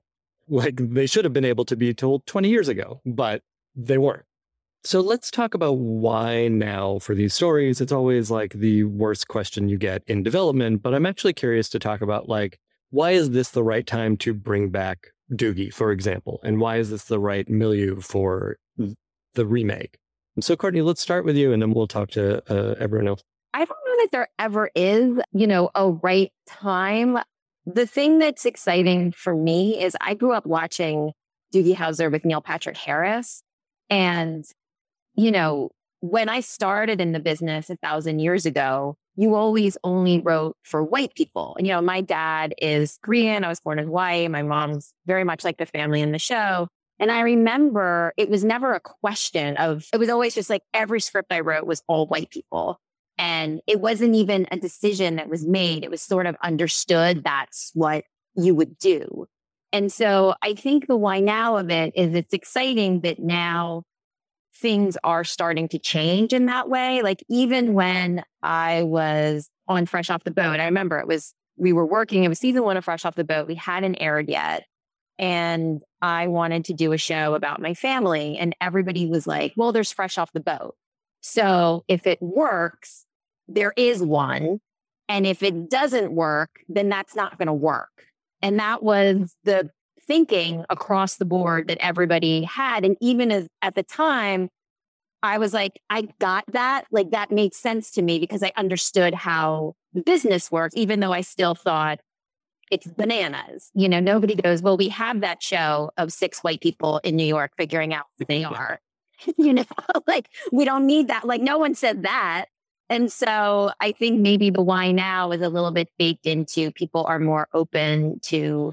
Like 0.48 0.80
they 0.80 1.06
should 1.06 1.24
have 1.24 1.32
been 1.32 1.44
able 1.44 1.64
to 1.66 1.76
be 1.76 1.94
told 1.94 2.26
20 2.26 2.48
years 2.48 2.66
ago, 2.66 3.02
but 3.06 3.42
they 3.76 3.98
weren't. 3.98 4.24
So 4.82 5.00
let's 5.00 5.30
talk 5.30 5.54
about 5.54 5.74
why 5.74 6.48
now 6.48 6.98
for 6.98 7.14
these 7.14 7.34
stories. 7.34 7.80
It's 7.80 7.92
always 7.92 8.32
like 8.32 8.54
the 8.54 8.82
worst 8.82 9.28
question 9.28 9.68
you 9.68 9.78
get 9.78 10.02
in 10.08 10.24
development, 10.24 10.82
but 10.82 10.92
I'm 10.92 11.06
actually 11.06 11.34
curious 11.34 11.68
to 11.68 11.78
talk 11.78 12.00
about 12.00 12.28
like 12.28 12.58
why 12.90 13.12
is 13.12 13.30
this 13.30 13.50
the 13.50 13.62
right 13.62 13.86
time 13.86 14.16
to 14.16 14.34
bring 14.34 14.70
back 14.70 15.12
Doogie, 15.32 15.72
for 15.72 15.92
example, 15.92 16.40
and 16.42 16.60
why 16.60 16.76
is 16.76 16.90
this 16.90 17.04
the 17.04 17.18
right 17.18 17.48
milieu 17.48 18.00
for 18.00 18.56
the 19.34 19.46
remake? 19.46 19.98
So, 20.40 20.56
Kourtney, 20.56 20.84
let's 20.84 21.00
start 21.00 21.24
with 21.24 21.36
you, 21.36 21.52
and 21.52 21.60
then 21.60 21.72
we'll 21.72 21.88
talk 21.88 22.10
to 22.12 22.42
uh, 22.52 22.74
everyone 22.78 23.08
else. 23.08 23.22
I 23.54 23.64
don't 23.64 23.68
know 23.68 24.02
that 24.02 24.08
there 24.12 24.28
ever 24.38 24.70
is, 24.74 25.18
you 25.32 25.46
know, 25.46 25.70
a 25.74 25.90
right 25.90 26.32
time. 26.46 27.18
The 27.66 27.86
thing 27.86 28.18
that's 28.18 28.46
exciting 28.46 29.12
for 29.12 29.34
me 29.34 29.82
is 29.82 29.96
I 30.00 30.14
grew 30.14 30.32
up 30.32 30.46
watching 30.46 31.12
Doogie 31.52 31.74
Howser 31.74 32.10
with 32.10 32.24
Neil 32.24 32.40
Patrick 32.40 32.76
Harris. 32.76 33.42
And, 33.90 34.44
you 35.14 35.30
know, 35.30 35.70
when 36.00 36.28
I 36.28 36.40
started 36.40 37.00
in 37.00 37.12
the 37.12 37.20
business 37.20 37.68
a 37.68 37.76
thousand 37.76 38.20
years 38.20 38.46
ago, 38.46 38.96
you 39.18 39.34
always 39.34 39.76
only 39.82 40.20
wrote 40.20 40.56
for 40.62 40.80
white 40.84 41.12
people. 41.16 41.56
And, 41.58 41.66
you 41.66 41.72
know, 41.72 41.82
my 41.82 42.00
dad 42.00 42.54
is 42.62 43.00
Korean. 43.02 43.42
I 43.42 43.48
was 43.48 43.58
born 43.58 43.80
in 43.80 43.86
Hawaii. 43.86 44.28
My 44.28 44.42
mom's 44.42 44.94
very 45.06 45.24
much 45.24 45.42
like 45.42 45.58
the 45.58 45.66
family 45.66 46.00
in 46.00 46.12
the 46.12 46.20
show. 46.20 46.68
And 47.00 47.10
I 47.10 47.20
remember 47.22 48.12
it 48.16 48.30
was 48.30 48.44
never 48.44 48.74
a 48.74 48.80
question 48.80 49.56
of, 49.56 49.86
it 49.92 49.98
was 49.98 50.08
always 50.08 50.36
just 50.36 50.48
like 50.48 50.62
every 50.72 51.00
script 51.00 51.32
I 51.32 51.40
wrote 51.40 51.66
was 51.66 51.82
all 51.88 52.06
white 52.06 52.30
people. 52.30 52.80
And 53.18 53.60
it 53.66 53.80
wasn't 53.80 54.14
even 54.14 54.46
a 54.52 54.56
decision 54.56 55.16
that 55.16 55.28
was 55.28 55.44
made. 55.44 55.82
It 55.82 55.90
was 55.90 56.00
sort 56.00 56.26
of 56.26 56.36
understood 56.40 57.24
that's 57.24 57.72
what 57.74 58.04
you 58.36 58.54
would 58.54 58.78
do. 58.78 59.26
And 59.72 59.92
so 59.92 60.34
I 60.42 60.54
think 60.54 60.86
the 60.86 60.96
why 60.96 61.18
now 61.18 61.56
of 61.56 61.70
it 61.70 61.92
is 61.96 62.14
it's 62.14 62.32
exciting 62.32 63.00
that 63.00 63.18
now 63.18 63.82
things 64.60 64.96
are 65.04 65.24
starting 65.24 65.68
to 65.68 65.78
change 65.78 66.32
in 66.32 66.46
that 66.46 66.68
way. 66.68 67.02
Like 67.02 67.22
even 67.28 67.74
when 67.74 68.24
I 68.42 68.82
was 68.82 69.48
on 69.66 69.86
Fresh 69.86 70.10
Off 70.10 70.24
the 70.24 70.30
Boat, 70.30 70.60
I 70.60 70.64
remember 70.64 70.98
it 70.98 71.06
was, 71.06 71.32
we 71.56 71.72
were 71.72 71.86
working, 71.86 72.24
it 72.24 72.28
was 72.28 72.38
season 72.38 72.62
one 72.62 72.76
of 72.76 72.84
Fresh 72.84 73.04
Off 73.04 73.14
the 73.14 73.24
Boat. 73.24 73.46
We 73.46 73.54
hadn't 73.54 73.96
aired 73.96 74.28
yet. 74.28 74.64
And 75.18 75.82
I 76.00 76.28
wanted 76.28 76.66
to 76.66 76.74
do 76.74 76.92
a 76.92 76.98
show 76.98 77.34
about 77.34 77.60
my 77.60 77.74
family. 77.74 78.38
And 78.38 78.54
everybody 78.60 79.06
was 79.06 79.26
like, 79.26 79.52
well, 79.56 79.72
there's 79.72 79.92
Fresh 79.92 80.18
Off 80.18 80.32
the 80.32 80.40
Boat. 80.40 80.76
So 81.20 81.84
if 81.88 82.06
it 82.06 82.22
works, 82.22 83.04
there 83.48 83.72
is 83.76 84.02
one. 84.02 84.60
And 85.08 85.26
if 85.26 85.42
it 85.42 85.70
doesn't 85.70 86.12
work, 86.12 86.50
then 86.68 86.88
that's 86.88 87.16
not 87.16 87.38
going 87.38 87.46
to 87.46 87.52
work. 87.52 88.04
And 88.42 88.58
that 88.60 88.82
was 88.82 89.34
the 89.42 89.70
thinking 90.08 90.64
across 90.70 91.16
the 91.16 91.24
board 91.24 91.68
that 91.68 91.78
everybody 91.80 92.42
had. 92.42 92.84
And 92.84 92.96
even 93.00 93.30
as, 93.30 93.46
at 93.62 93.76
the 93.76 93.84
time, 93.84 94.48
I 95.22 95.38
was 95.38 95.52
like, 95.52 95.80
I 95.90 96.08
got 96.18 96.44
that. 96.52 96.86
Like 96.90 97.10
that 97.10 97.30
made 97.30 97.54
sense 97.54 97.90
to 97.92 98.02
me 98.02 98.18
because 98.18 98.42
I 98.42 98.52
understood 98.56 99.14
how 99.14 99.74
business 100.04 100.50
works, 100.50 100.74
even 100.76 101.00
though 101.00 101.12
I 101.12 101.20
still 101.20 101.54
thought 101.54 102.00
it's 102.70 102.86
bananas. 102.86 103.70
You 103.74 103.88
know, 103.88 104.00
nobody 104.00 104.34
goes, 104.34 104.62
well, 104.62 104.76
we 104.76 104.88
have 104.88 105.20
that 105.20 105.42
show 105.42 105.90
of 105.96 106.12
six 106.12 106.40
white 106.40 106.60
people 106.60 106.98
in 107.04 107.16
New 107.16 107.24
York 107.24 107.52
figuring 107.56 107.94
out 107.94 108.06
who 108.18 108.24
they 108.24 108.44
are. 108.44 108.80
you 109.36 109.52
know, 109.52 109.64
like 110.06 110.28
we 110.52 110.64
don't 110.64 110.86
need 110.86 111.08
that. 111.08 111.26
Like 111.26 111.42
no 111.42 111.58
one 111.58 111.74
said 111.74 112.02
that. 112.04 112.46
And 112.90 113.12
so 113.12 113.70
I 113.80 113.92
think 113.92 114.20
maybe 114.20 114.48
the 114.48 114.62
why 114.62 114.92
now 114.92 115.30
is 115.32 115.42
a 115.42 115.50
little 115.50 115.70
bit 115.70 115.90
baked 115.98 116.24
into 116.24 116.70
people 116.72 117.04
are 117.04 117.18
more 117.18 117.48
open 117.52 118.18
to 118.24 118.72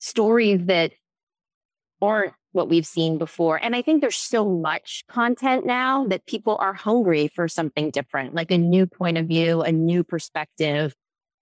stories 0.00 0.60
that 0.64 0.92
aren't 2.02 2.32
what 2.52 2.68
we've 2.68 2.86
seen 2.86 3.18
before. 3.18 3.62
And 3.62 3.76
I 3.76 3.82
think 3.82 4.00
there's 4.00 4.16
so 4.16 4.48
much 4.48 5.04
content 5.08 5.64
now 5.64 6.06
that 6.08 6.26
people 6.26 6.56
are 6.58 6.72
hungry 6.72 7.28
for 7.28 7.46
something 7.46 7.90
different, 7.90 8.34
like 8.34 8.50
a 8.50 8.58
new 8.58 8.86
point 8.86 9.18
of 9.18 9.26
view, 9.26 9.62
a 9.62 9.70
new 9.70 10.02
perspective. 10.02 10.94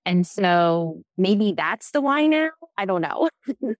And 0.04 0.26
so 0.26 1.02
maybe 1.16 1.54
that's 1.56 1.90
the 1.92 2.00
why 2.00 2.26
now. 2.26 2.50
I 2.76 2.84
don't 2.84 3.00
know. 3.00 3.28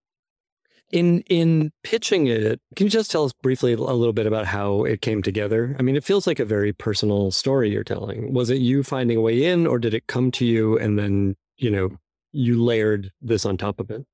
in 0.90 1.20
in 1.28 1.70
pitching 1.82 2.26
it 2.28 2.60
can 2.74 2.86
you 2.86 2.90
just 2.90 3.10
tell 3.10 3.24
us 3.24 3.32
briefly 3.42 3.74
a 3.74 3.76
little 3.76 4.12
bit 4.12 4.26
about 4.26 4.46
how 4.46 4.84
it 4.84 5.02
came 5.02 5.22
together 5.22 5.76
i 5.78 5.82
mean 5.82 5.96
it 5.96 6.04
feels 6.04 6.26
like 6.26 6.38
a 6.38 6.46
very 6.46 6.72
personal 6.72 7.30
story 7.30 7.70
you're 7.70 7.84
telling 7.84 8.32
was 8.32 8.48
it 8.48 8.56
you 8.56 8.82
finding 8.82 9.18
a 9.18 9.20
way 9.20 9.44
in 9.44 9.66
or 9.66 9.78
did 9.78 9.92
it 9.92 10.06
come 10.06 10.30
to 10.30 10.46
you 10.46 10.78
and 10.78 10.98
then 10.98 11.36
you 11.58 11.70
know 11.70 11.90
you 12.32 12.62
layered 12.62 13.10
this 13.20 13.44
on 13.44 13.58
top 13.58 13.80
of 13.80 13.90
it 13.90 14.06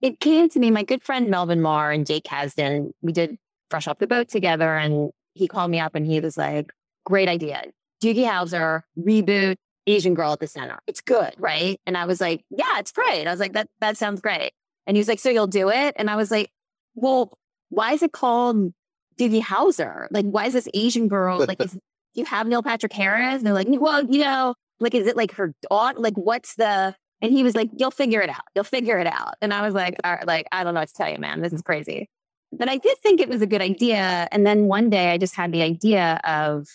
it 0.00 0.20
came 0.20 0.48
to 0.48 0.58
me 0.58 0.70
my 0.70 0.82
good 0.82 1.02
friend 1.02 1.28
melvin 1.28 1.60
mar 1.60 1.90
and 1.90 2.06
jake 2.06 2.24
kasdan 2.24 2.90
we 3.02 3.12
did 3.12 3.36
fresh 3.70 3.86
off 3.86 3.98
the 3.98 4.06
boat 4.06 4.28
together 4.28 4.76
and 4.76 5.10
he 5.34 5.46
called 5.46 5.70
me 5.70 5.78
up 5.78 5.94
and 5.94 6.06
he 6.06 6.20
was 6.20 6.36
like 6.36 6.72
great 7.04 7.28
idea 7.28 7.62
doogie 8.02 8.26
howser 8.26 8.82
reboot 8.98 9.56
asian 9.86 10.14
girl 10.14 10.32
at 10.32 10.40
the 10.40 10.46
center 10.46 10.78
it's 10.86 11.00
good 11.00 11.34
right 11.38 11.80
and 11.86 11.96
i 11.96 12.04
was 12.04 12.20
like 12.20 12.44
yeah 12.50 12.78
it's 12.78 12.92
great 12.92 13.26
i 13.26 13.30
was 13.30 13.40
like 13.40 13.52
that 13.52 13.68
that 13.80 13.96
sounds 13.96 14.20
great 14.20 14.52
and 14.88 14.96
he 14.96 15.00
was 15.00 15.06
like, 15.06 15.20
So 15.20 15.28
you'll 15.28 15.46
do 15.46 15.68
it? 15.68 15.94
And 15.96 16.10
I 16.10 16.16
was 16.16 16.32
like, 16.32 16.50
Well, 16.94 17.38
why 17.68 17.92
is 17.92 18.02
it 18.02 18.10
called 18.10 18.72
Doogie 19.20 19.42
Howser? 19.42 20.08
Like, 20.10 20.24
why 20.24 20.46
is 20.46 20.54
this 20.54 20.66
Asian 20.74 21.06
girl? 21.06 21.38
Like, 21.46 21.62
is, 21.62 21.72
do 21.72 21.80
you 22.14 22.24
have 22.24 22.48
Neil 22.48 22.62
Patrick 22.62 22.94
Harris? 22.94 23.36
And 23.36 23.46
they're 23.46 23.54
like, 23.54 23.68
Well, 23.70 24.04
you 24.06 24.24
know, 24.24 24.54
like, 24.80 24.94
is 24.94 25.06
it 25.06 25.16
like 25.16 25.32
her 25.32 25.52
daughter? 25.70 26.00
Like, 26.00 26.14
what's 26.14 26.56
the. 26.56 26.96
And 27.20 27.32
he 27.32 27.42
was 27.42 27.54
like, 27.54 27.70
You'll 27.76 27.90
figure 27.90 28.20
it 28.20 28.30
out. 28.30 28.44
You'll 28.54 28.64
figure 28.64 28.98
it 28.98 29.06
out. 29.06 29.34
And 29.40 29.52
I 29.52 29.62
was 29.62 29.74
like, 29.74 29.96
like, 30.26 30.46
I 30.52 30.64
don't 30.64 30.74
know 30.74 30.80
what 30.80 30.88
to 30.88 30.94
tell 30.94 31.10
you, 31.10 31.18
man. 31.18 31.40
This 31.40 31.52
is 31.52 31.62
crazy. 31.62 32.08
But 32.52 32.68
I 32.68 32.78
did 32.78 32.96
think 32.98 33.20
it 33.20 33.28
was 33.28 33.42
a 33.42 33.46
good 33.46 33.60
idea. 33.60 34.28
And 34.32 34.46
then 34.46 34.66
one 34.66 34.88
day 34.88 35.10
I 35.12 35.18
just 35.18 35.34
had 35.34 35.52
the 35.52 35.62
idea 35.62 36.20
of 36.24 36.66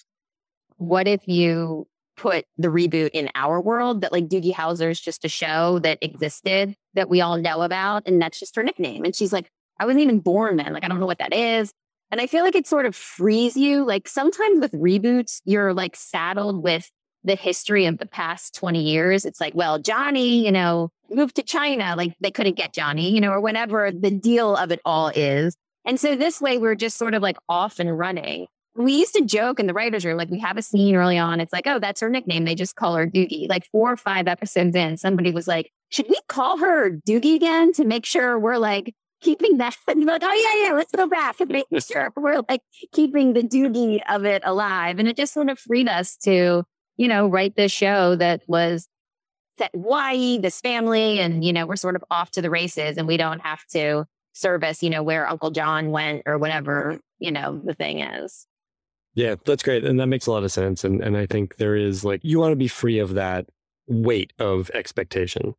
what 0.78 1.08
if 1.08 1.28
you 1.28 1.88
put 2.16 2.46
the 2.58 2.68
reboot 2.68 3.10
in 3.14 3.30
our 3.34 3.60
world 3.60 4.02
that 4.02 4.12
like 4.12 4.28
Doogie 4.28 4.54
Howser 4.54 4.92
is 4.92 5.02
just 5.02 5.26
a 5.26 5.30
show 5.30 5.80
that 5.80 5.98
existed 6.02 6.76
that 6.94 7.10
we 7.10 7.22
all 7.22 7.38
know 7.38 7.64
about. 7.64 8.04
And 8.06 8.22
that's 8.22 8.40
just 8.40 8.56
her 8.56 8.64
nickname. 8.64 9.04
And 9.04 9.16
she's 9.16 9.34
like, 9.34 9.50
I 9.80 9.86
wasn't 9.86 10.04
even 10.04 10.20
born 10.20 10.58
then. 10.58 10.74
Like, 10.74 10.84
I 10.84 10.88
don't 10.88 11.00
know 11.00 11.08
what 11.08 11.18
that 11.18 11.34
is. 11.34 11.74
And 12.12 12.22
I 12.22 12.28
feel 12.28 12.44
like 12.44 12.56
it 12.56 12.68
sort 12.68 12.86
of 12.86 12.96
frees 12.96 13.58
you. 13.58 13.84
Like 13.86 14.08
sometimes 14.08 14.60
with 14.60 14.74
reboots, 14.74 15.42
you're 15.46 15.74
like 15.74 15.96
saddled 15.96 16.62
with 16.62 16.92
the 17.24 17.36
history 17.36 17.86
of 17.86 17.98
the 17.98 18.06
past 18.06 18.56
20 18.56 18.82
years. 18.82 19.25
It's 19.25 19.39
like, 19.39 19.53
well, 19.56 19.80
Johnny, 19.80 20.44
you 20.44 20.51
know, 20.51 20.89
moved 21.10 21.36
to 21.36 21.44
China. 21.44 21.96
Like 21.96 22.15
they 22.20 22.32
couldn't 22.32 22.58
get 22.58 22.74
Johnny, 22.74 23.12
you 23.12 23.22
know, 23.22 23.32
or 23.32 23.42
whatever 23.42 23.92
the 23.92 24.12
deal 24.12 24.56
of 24.56 24.72
it 24.72 24.82
all 24.86 25.10
is. 25.10 25.56
And 25.86 26.00
so 26.00 26.15
this 26.15 26.39
way, 26.42 26.58
we're 26.58 26.75
just 26.75 26.98
sort 26.98 27.13
of 27.13 27.22
like 27.22 27.38
off 27.50 27.80
and 27.80 27.98
running 27.98 28.48
we 28.75 28.94
used 28.94 29.13
to 29.13 29.24
joke 29.24 29.60
in 29.60 29.68
the 29.68 29.74
writers' 29.74 30.06
room, 30.06 30.18
like 30.18 30.30
we 30.30 30.39
have 30.39 30.58
a 30.58 30.62
scene 30.62 30.96
early 30.96 31.18
on. 31.18 31.39
It's 31.39 31.53
like, 31.53 31.68
oh, 31.68 31.80
that's 31.80 32.01
her 32.01 32.10
nickname. 32.10 32.46
They 32.46 32.56
just 32.56 32.75
call 32.75 32.96
her 32.96 33.06
Doogie. 33.06 33.48
Like 33.48 33.65
four 33.72 33.92
or 33.92 33.98
five 33.98 34.27
episodes 34.27 34.75
in, 34.75 34.98
somebody 34.98 35.32
was 35.32 35.48
like, 35.48 35.72
should 35.89 36.08
we 36.10 36.20
call 36.27 36.58
her 36.58 36.89
Doogie 36.89 37.36
again 37.36 37.72
to 37.74 37.86
make 37.86 38.06
sure 38.06 38.39
we're 38.39 38.58
like 38.58 38.96
keeping 39.22 39.58
that? 39.58 39.75
And 39.88 40.06
like, 40.06 40.24
oh 40.24 40.34
yeah, 40.34 40.68
yeah, 40.68 40.74
let's 40.75 40.92
go 40.92 41.08
back 41.08 41.39
and 41.39 41.51
make 41.51 41.68
sure 41.80 42.12
we're 42.15 42.42
like 42.50 42.62
keeping 42.94 43.34
the 43.34 43.44
Doogie 43.44 44.01
of 44.10 44.25
it 44.25 44.42
alive. 44.44 44.98
And 44.98 45.08
it 45.08 45.18
just 45.18 45.34
sort 45.34 45.50
of 45.50 45.60
freed 45.60 45.88
us 45.88 46.18
to, 46.24 46.63
you 46.98 47.08
know, 47.08 47.28
write 47.28 47.56
this 47.56 47.72
show 47.72 48.16
that 48.16 48.42
was 48.48 48.88
set 49.58 49.72
Hawaii, 49.74 50.38
this 50.38 50.62
family, 50.62 51.20
and 51.20 51.44
you 51.44 51.54
know, 51.54 51.66
we're 51.66 51.76
sort 51.76 51.96
of 51.96 52.04
off 52.10 52.32
to 52.32 52.42
the 52.42 52.50
races, 52.50 52.98
and 52.98 53.08
we 53.08 53.18
don't 53.18 53.40
have 53.42 53.66
to 53.68 54.06
service, 54.34 54.82
you 54.84 54.90
know, 54.90 55.04
where 55.04 55.28
Uncle 55.28 55.52
John 55.52 55.92
went 55.92 56.24
or 56.26 56.38
whatever, 56.38 57.00
you 57.20 57.32
know, 57.32 57.62
the 57.64 57.74
thing 57.74 58.02
is. 58.02 58.48
Yeah, 59.16 59.36
that's 59.46 59.62
great. 59.62 59.86
And 59.86 60.00
that 60.00 60.08
makes 60.08 60.26
a 60.26 60.32
lot 60.32 60.44
of 60.44 60.52
sense. 60.52 60.84
And 60.84 61.02
and 61.02 61.16
I 61.16 61.26
think 61.26 61.58
there 61.58 61.76
is 61.76 62.04
like 62.04 62.22
you 62.24 62.40
want 62.40 62.52
to 62.52 62.58
be 62.58 62.68
free 62.68 63.00
of 63.00 63.14
that 63.14 63.46
weight 63.88 64.34
of 64.40 64.72
expectation. 64.74 65.56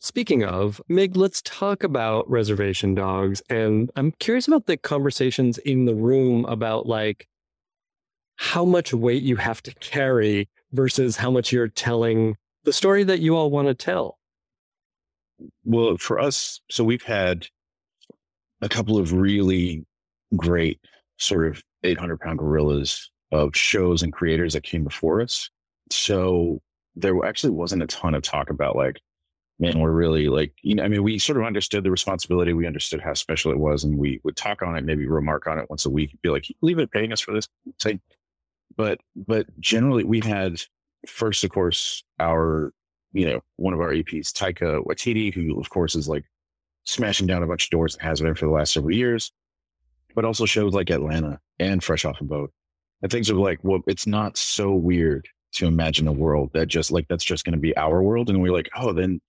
Speaking 0.00 0.44
of, 0.44 0.82
Mig, 0.88 1.16
let's 1.16 1.40
talk 1.42 1.82
about 1.82 2.28
reservation 2.30 2.94
dogs. 2.94 3.42
And 3.48 3.90
I'm 3.96 4.12
curious 4.12 4.46
about 4.46 4.66
the 4.66 4.76
conversations 4.76 5.58
in 5.58 5.86
the 5.86 5.94
room 5.94 6.44
about 6.46 6.86
like 6.86 7.26
how 8.36 8.64
much 8.64 8.92
weight 8.92 9.22
you 9.22 9.36
have 9.36 9.62
to 9.62 9.74
carry 9.76 10.48
versus 10.74 11.16
how 11.16 11.30
much 11.30 11.52
you're 11.52 11.68
telling 11.68 12.36
the 12.64 12.72
story 12.72 13.04
that 13.04 13.20
you 13.20 13.36
all 13.36 13.50
want 13.50 13.68
to 13.68 13.74
tell. 13.74 14.18
Well, 15.64 15.96
for 15.96 16.18
us, 16.18 16.60
so 16.70 16.84
we've 16.84 17.02
had 17.02 17.46
a 18.60 18.68
couple 18.68 18.98
of 18.98 19.12
really 19.12 19.84
great 20.36 20.80
sort 21.18 21.46
of 21.46 21.62
800 21.82 22.18
pound 22.20 22.38
gorillas 22.38 23.10
of 23.32 23.56
shows 23.56 24.02
and 24.02 24.12
creators 24.12 24.54
that 24.54 24.62
came 24.62 24.84
before 24.84 25.20
us. 25.20 25.50
So 25.90 26.60
there 26.96 27.24
actually 27.24 27.50
wasn't 27.50 27.82
a 27.82 27.86
ton 27.86 28.14
of 28.14 28.22
talk 28.22 28.50
about 28.50 28.76
like, 28.76 29.00
man, 29.58 29.78
we're 29.78 29.90
really 29.90 30.28
like, 30.28 30.52
you 30.62 30.74
know, 30.74 30.82
I 30.82 30.88
mean, 30.88 31.02
we 31.02 31.18
sort 31.18 31.38
of 31.38 31.44
understood 31.44 31.84
the 31.84 31.90
responsibility. 31.90 32.52
We 32.52 32.66
understood 32.66 33.00
how 33.00 33.14
special 33.14 33.52
it 33.52 33.58
was. 33.58 33.84
And 33.84 33.98
we 33.98 34.20
would 34.24 34.36
talk 34.36 34.62
on 34.62 34.76
it, 34.76 34.84
maybe 34.84 35.06
remark 35.06 35.46
on 35.46 35.58
it 35.58 35.68
once 35.68 35.84
a 35.84 35.90
week, 35.90 36.16
be 36.22 36.30
like, 36.30 36.46
leave 36.62 36.78
it 36.78 36.90
paying 36.90 37.12
us 37.12 37.20
for 37.20 37.32
this. 37.34 37.48
But, 38.76 39.00
but 39.14 39.46
generally 39.60 40.04
we 40.04 40.20
had 40.20 40.60
first, 41.06 41.44
of 41.44 41.50
course, 41.50 42.02
our, 42.18 42.72
you 43.12 43.26
know, 43.26 43.40
one 43.56 43.74
of 43.74 43.80
our 43.80 43.90
EPs, 43.92 44.32
Taika 44.32 44.84
Waititi, 44.84 45.32
who 45.32 45.60
of 45.60 45.70
course 45.70 45.94
is 45.94 46.08
like 46.08 46.24
smashing 46.84 47.26
down 47.26 47.42
a 47.42 47.46
bunch 47.46 47.66
of 47.66 47.70
doors 47.70 47.94
and 47.94 48.02
has 48.02 48.20
been 48.20 48.34
for 48.34 48.46
the 48.46 48.52
last 48.52 48.72
several 48.72 48.94
years 48.94 49.32
but 50.14 50.24
also 50.24 50.46
shows 50.46 50.72
like 50.72 50.90
Atlanta 50.90 51.40
and 51.58 51.82
Fresh 51.82 52.04
Off 52.04 52.20
a 52.20 52.24
Boat. 52.24 52.52
And 53.02 53.10
things 53.10 53.30
are 53.30 53.34
like, 53.34 53.58
well, 53.62 53.80
it's 53.86 54.06
not 54.06 54.36
so 54.36 54.72
weird 54.72 55.28
to 55.54 55.66
imagine 55.66 56.08
a 56.08 56.12
world 56.12 56.50
that 56.54 56.66
just 56.66 56.90
like 56.90 57.06
that's 57.08 57.24
just 57.24 57.44
going 57.44 57.54
to 57.54 57.60
be 57.60 57.76
our 57.76 58.02
world. 58.02 58.30
And 58.30 58.40
we're 58.40 58.52
like, 58.52 58.70
oh, 58.76 58.92
then 58.92 59.20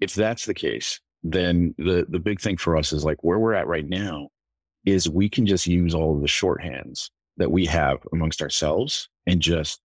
if 0.00 0.14
that's 0.14 0.46
the 0.46 0.54
case, 0.54 1.00
then 1.22 1.74
the 1.78 2.06
the 2.08 2.18
big 2.18 2.40
thing 2.40 2.56
for 2.56 2.76
us 2.76 2.92
is 2.92 3.04
like 3.04 3.24
where 3.24 3.38
we're 3.38 3.54
at 3.54 3.66
right 3.66 3.86
now 3.86 4.28
is 4.84 5.08
we 5.08 5.28
can 5.28 5.46
just 5.46 5.66
use 5.66 5.94
all 5.94 6.14
of 6.14 6.20
the 6.20 6.28
shorthands 6.28 7.10
that 7.36 7.50
we 7.50 7.66
have 7.66 7.98
amongst 8.12 8.42
ourselves 8.42 9.08
and 9.26 9.40
just 9.40 9.80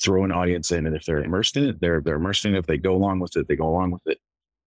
throw 0.00 0.24
an 0.24 0.32
audience 0.32 0.72
in. 0.72 0.86
And 0.86 0.96
if 0.96 1.04
they're 1.04 1.22
immersed 1.22 1.56
in 1.56 1.68
it, 1.68 1.80
they're 1.80 2.00
they're 2.00 2.16
immersed 2.16 2.44
in 2.44 2.54
it. 2.54 2.58
If 2.58 2.66
they 2.66 2.78
go 2.78 2.94
along 2.94 3.20
with 3.20 3.36
it, 3.36 3.48
they 3.48 3.56
go 3.56 3.68
along 3.68 3.92
with 3.92 4.02
it. 4.06 4.18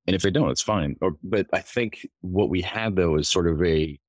And 0.08 0.16
if 0.16 0.22
they 0.22 0.32
don't, 0.32 0.50
it's 0.50 0.62
fine. 0.62 0.96
Or, 1.02 1.12
but 1.24 1.48
I 1.54 1.60
think 1.60 2.08
what 2.22 2.50
we 2.50 2.62
have 2.62 2.96
though 2.96 3.16
is 3.16 3.28
sort 3.28 3.48
of 3.48 3.62
a 3.64 4.00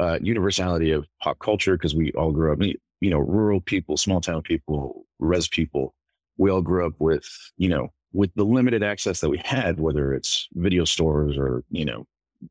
uh, 0.00 0.18
universality 0.22 0.90
of 0.92 1.06
pop 1.20 1.38
culture 1.38 1.76
because 1.76 1.94
we 1.94 2.12
all 2.12 2.32
grew 2.32 2.52
up, 2.52 2.60
you 2.60 3.10
know, 3.10 3.18
rural 3.18 3.60
people, 3.60 3.96
small 3.96 4.20
town 4.20 4.42
people, 4.42 5.04
res 5.18 5.48
people. 5.48 5.94
We 6.38 6.50
all 6.50 6.62
grew 6.62 6.86
up 6.86 6.94
with, 6.98 7.26
you 7.58 7.68
know, 7.68 7.88
with 8.12 8.30
the 8.34 8.44
limited 8.44 8.82
access 8.82 9.20
that 9.20 9.28
we 9.28 9.38
had, 9.44 9.78
whether 9.78 10.14
it's 10.14 10.48
video 10.54 10.84
stores 10.84 11.36
or, 11.36 11.64
you 11.70 11.84
know, 11.84 12.06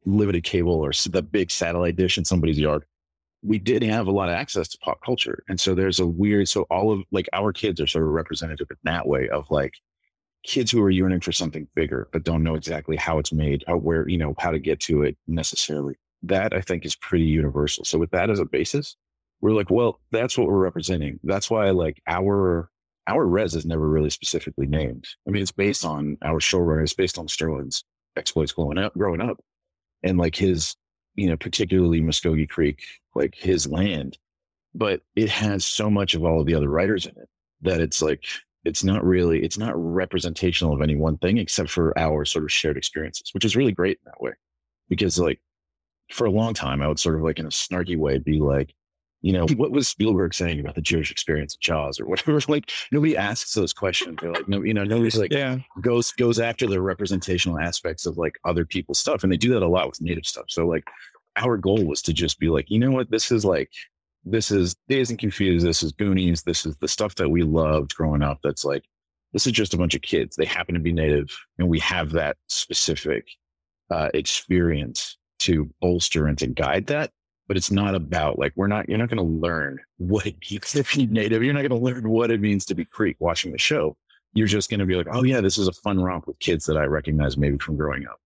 limited 0.05 0.43
cable 0.43 0.73
or 0.73 0.91
the 1.09 1.21
big 1.21 1.51
satellite 1.51 1.95
dish 1.95 2.17
in 2.17 2.25
somebody's 2.25 2.59
yard, 2.59 2.85
we 3.43 3.57
did 3.57 3.83
have 3.83 4.07
a 4.07 4.11
lot 4.11 4.29
of 4.29 4.35
access 4.35 4.67
to 4.69 4.77
pop 4.79 4.99
culture. 5.03 5.43
And 5.49 5.59
so 5.59 5.73
there's 5.73 5.99
a 5.99 6.05
weird, 6.05 6.47
so 6.47 6.63
all 6.69 6.91
of 6.91 7.01
like 7.11 7.27
our 7.33 7.51
kids 7.51 7.81
are 7.81 7.87
sort 7.87 8.03
of 8.03 8.11
representative 8.11 8.67
in 8.69 8.77
that 8.83 9.07
way 9.07 9.29
of 9.29 9.49
like 9.49 9.73
kids 10.43 10.71
who 10.71 10.81
are 10.81 10.89
yearning 10.89 11.21
for 11.21 11.31
something 11.31 11.67
bigger, 11.75 12.07
but 12.11 12.23
don't 12.23 12.43
know 12.43 12.55
exactly 12.55 12.95
how 12.95 13.19
it's 13.19 13.33
made, 13.33 13.63
how, 13.67 13.77
where, 13.77 14.07
you 14.07 14.17
know, 14.17 14.35
how 14.37 14.51
to 14.51 14.59
get 14.59 14.79
to 14.81 15.03
it 15.03 15.17
necessarily. 15.27 15.95
That 16.23 16.53
I 16.53 16.61
think 16.61 16.85
is 16.85 16.95
pretty 16.95 17.25
universal. 17.25 17.83
So 17.83 17.97
with 17.97 18.11
that 18.11 18.29
as 18.29 18.39
a 18.39 18.45
basis, 18.45 18.95
we're 19.41 19.53
like, 19.53 19.71
well, 19.71 19.99
that's 20.11 20.37
what 20.37 20.47
we're 20.47 20.59
representing. 20.59 21.19
That's 21.23 21.49
why 21.49 21.71
like 21.71 22.01
our 22.07 22.69
our 23.07 23.25
res 23.25 23.55
is 23.55 23.65
never 23.65 23.87
really 23.87 24.11
specifically 24.11 24.67
named. 24.67 25.07
I 25.27 25.31
mean, 25.31 25.41
it's 25.41 25.51
based 25.51 25.83
on 25.83 26.17
our 26.21 26.39
showrunner. 26.39 26.83
It's 26.83 26.93
based 26.93 27.17
on 27.17 27.27
Sterling's 27.27 27.83
exploits 28.15 28.51
growing 28.51 28.77
up, 28.77 28.93
growing 28.93 29.21
up, 29.21 29.39
and 30.03 30.17
like 30.19 30.35
his, 30.35 30.75
you 31.15 31.27
know, 31.27 31.37
particularly 31.37 32.01
Muskogee 32.01 32.49
Creek, 32.49 32.83
like 33.15 33.35
his 33.35 33.67
land. 33.67 34.17
But 34.73 35.01
it 35.15 35.29
has 35.29 35.65
so 35.65 35.89
much 35.89 36.13
of 36.13 36.23
all 36.23 36.39
of 36.39 36.47
the 36.47 36.55
other 36.55 36.69
writers 36.69 37.05
in 37.05 37.11
it 37.17 37.29
that 37.61 37.81
it's 37.81 38.01
like 38.01 38.23
it's 38.63 38.83
not 38.83 39.03
really 39.03 39.43
it's 39.43 39.57
not 39.57 39.73
representational 39.75 40.73
of 40.73 40.81
any 40.81 40.95
one 40.95 41.17
thing 41.17 41.37
except 41.37 41.69
for 41.69 41.97
our 41.97 42.25
sort 42.25 42.45
of 42.45 42.51
shared 42.51 42.77
experiences, 42.77 43.29
which 43.33 43.45
is 43.45 43.55
really 43.55 43.71
great 43.73 43.99
in 44.05 44.11
that 44.11 44.21
way. 44.21 44.31
Because 44.87 45.19
like 45.19 45.41
for 46.11 46.25
a 46.25 46.31
long 46.31 46.53
time, 46.53 46.81
I 46.81 46.87
would 46.87 46.99
sort 46.99 47.15
of 47.15 47.21
like 47.21 47.39
in 47.39 47.45
a 47.45 47.49
snarky 47.49 47.97
way 47.97 48.17
be 48.17 48.39
like, 48.39 48.73
you 49.21 49.33
know, 49.33 49.45
what 49.55 49.71
was 49.71 49.87
Spielberg 49.87 50.33
saying 50.33 50.59
about 50.59 50.75
the 50.75 50.81
Jewish 50.81 51.11
experience 51.11 51.55
of 51.55 51.61
Jaws 51.61 51.99
or 51.99 52.05
whatever? 52.05 52.39
like 52.51 52.71
nobody 52.91 53.15
asks 53.15 53.53
those 53.53 53.73
questions. 53.73 54.17
They're 54.21 54.31
like, 54.31 54.47
no, 54.47 54.61
you 54.61 54.73
know, 54.73 54.83
nobody's 54.83 55.17
like 55.17 55.31
yeah. 55.31 55.59
goes 55.81 56.11
goes 56.11 56.39
after 56.39 56.67
the 56.67 56.81
representational 56.81 57.59
aspects 57.59 58.05
of 58.05 58.17
like 58.17 58.35
other 58.45 58.65
people's 58.65 58.99
stuff, 58.99 59.23
and 59.23 59.31
they 59.31 59.37
do 59.37 59.53
that 59.53 59.63
a 59.63 59.67
lot 59.67 59.87
with 59.87 60.01
native 60.01 60.25
stuff. 60.25 60.45
So 60.49 60.65
like, 60.67 60.83
our 61.37 61.57
goal 61.57 61.85
was 61.85 62.01
to 62.03 62.13
just 62.13 62.39
be 62.39 62.49
like, 62.49 62.69
you 62.69 62.79
know 62.79 62.91
what, 62.91 63.11
this 63.11 63.31
is 63.31 63.45
like, 63.45 63.69
this 64.23 64.51
is 64.51 64.75
Dazed 64.87 65.11
and 65.11 65.19
Confused, 65.19 65.65
this 65.65 65.83
is 65.83 65.91
Goonies, 65.91 66.43
this 66.43 66.65
is 66.65 66.75
the 66.77 66.87
stuff 66.87 67.15
that 67.15 67.29
we 67.29 67.43
loved 67.43 67.95
growing 67.95 68.21
up. 68.21 68.39
That's 68.43 68.65
like, 68.65 68.83
this 69.33 69.47
is 69.47 69.53
just 69.53 69.73
a 69.73 69.77
bunch 69.77 69.95
of 69.95 70.01
kids. 70.01 70.35
They 70.35 70.45
happen 70.45 70.75
to 70.75 70.81
be 70.81 70.91
native, 70.91 71.29
and 71.57 71.69
we 71.69 71.79
have 71.79 72.11
that 72.11 72.37
specific 72.47 73.27
uh, 73.89 74.09
experience 74.13 75.17
to 75.39 75.69
bolster 75.79 76.27
and 76.27 76.37
to 76.37 76.47
guide 76.47 76.87
that 76.87 77.11
but 77.51 77.57
it's 77.57 77.69
not 77.69 77.95
about 77.95 78.39
like 78.39 78.53
we're 78.55 78.65
not 78.65 78.87
you're 78.87 78.97
not 78.97 79.09
going 79.09 79.17
to 79.17 79.45
learn 79.45 79.77
what 79.97 80.25
it 80.25 80.37
means 80.49 80.71
to 80.71 80.85
be 80.95 81.05
native. 81.05 81.43
You're 81.43 81.53
not 81.53 81.67
going 81.67 81.77
to 81.77 81.85
learn 81.85 82.09
what 82.09 82.31
it 82.31 82.39
means 82.39 82.63
to 82.67 82.75
be 82.75 82.85
creek 82.85 83.17
watching 83.19 83.51
the 83.51 83.57
show. 83.57 83.97
You're 84.33 84.47
just 84.47 84.69
going 84.69 84.79
to 84.79 84.85
be 84.85 84.95
like 84.95 85.09
oh 85.11 85.23
yeah 85.25 85.41
this 85.41 85.57
is 85.57 85.67
a 85.67 85.73
fun 85.73 85.99
romp 85.99 86.27
with 86.27 86.39
kids 86.39 86.63
that 86.67 86.77
i 86.77 86.85
recognize 86.85 87.35
maybe 87.35 87.57
from 87.57 87.75
growing 87.75 88.07
up. 88.07 88.21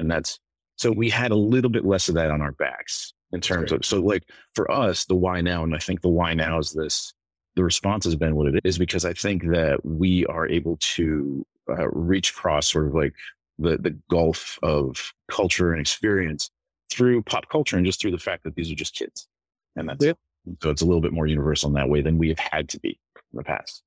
And 0.00 0.10
that's 0.10 0.40
so 0.74 0.90
we 0.90 1.08
had 1.08 1.30
a 1.30 1.36
little 1.36 1.70
bit 1.70 1.84
less 1.84 2.08
of 2.08 2.16
that 2.16 2.32
on 2.32 2.42
our 2.42 2.50
backs 2.50 3.14
in 3.30 3.40
terms 3.40 3.70
of 3.70 3.84
so 3.84 4.00
like 4.00 4.24
for 4.56 4.68
us 4.68 5.04
the 5.04 5.14
why 5.14 5.40
now 5.40 5.62
and 5.62 5.72
i 5.72 5.78
think 5.78 6.00
the 6.00 6.08
why 6.08 6.34
now 6.34 6.58
is 6.58 6.72
this 6.72 7.14
the 7.54 7.62
response 7.62 8.04
has 8.04 8.16
been 8.16 8.34
what 8.34 8.52
it 8.52 8.60
is 8.64 8.76
because 8.76 9.04
i 9.04 9.12
think 9.12 9.44
that 9.52 9.78
we 9.84 10.26
are 10.26 10.48
able 10.48 10.76
to 10.80 11.46
uh, 11.70 11.88
reach 11.90 12.30
across 12.30 12.72
sort 12.72 12.88
of 12.88 12.94
like 12.94 13.14
the 13.60 13.78
the 13.78 13.96
gulf 14.10 14.58
of 14.64 15.12
culture 15.30 15.70
and 15.70 15.80
experience 15.80 16.50
through 16.94 17.22
pop 17.22 17.48
culture 17.48 17.76
and 17.76 17.84
just 17.86 18.00
through 18.00 18.10
the 18.12 18.18
fact 18.18 18.44
that 18.44 18.54
these 18.54 18.70
are 18.70 18.74
just 18.74 18.94
kids. 18.94 19.28
And 19.76 19.88
that's 19.88 20.04
Yep. 20.04 20.18
so 20.62 20.70
it's 20.70 20.82
a 20.82 20.86
little 20.86 21.00
bit 21.00 21.12
more 21.12 21.26
universal 21.26 21.68
in 21.68 21.74
that 21.74 21.88
way 21.88 22.00
than 22.00 22.18
we 22.18 22.28
have 22.28 22.38
had 22.38 22.68
to 22.70 22.80
be 22.80 22.98
in 23.14 23.36
the 23.36 23.42
past. 23.44 23.82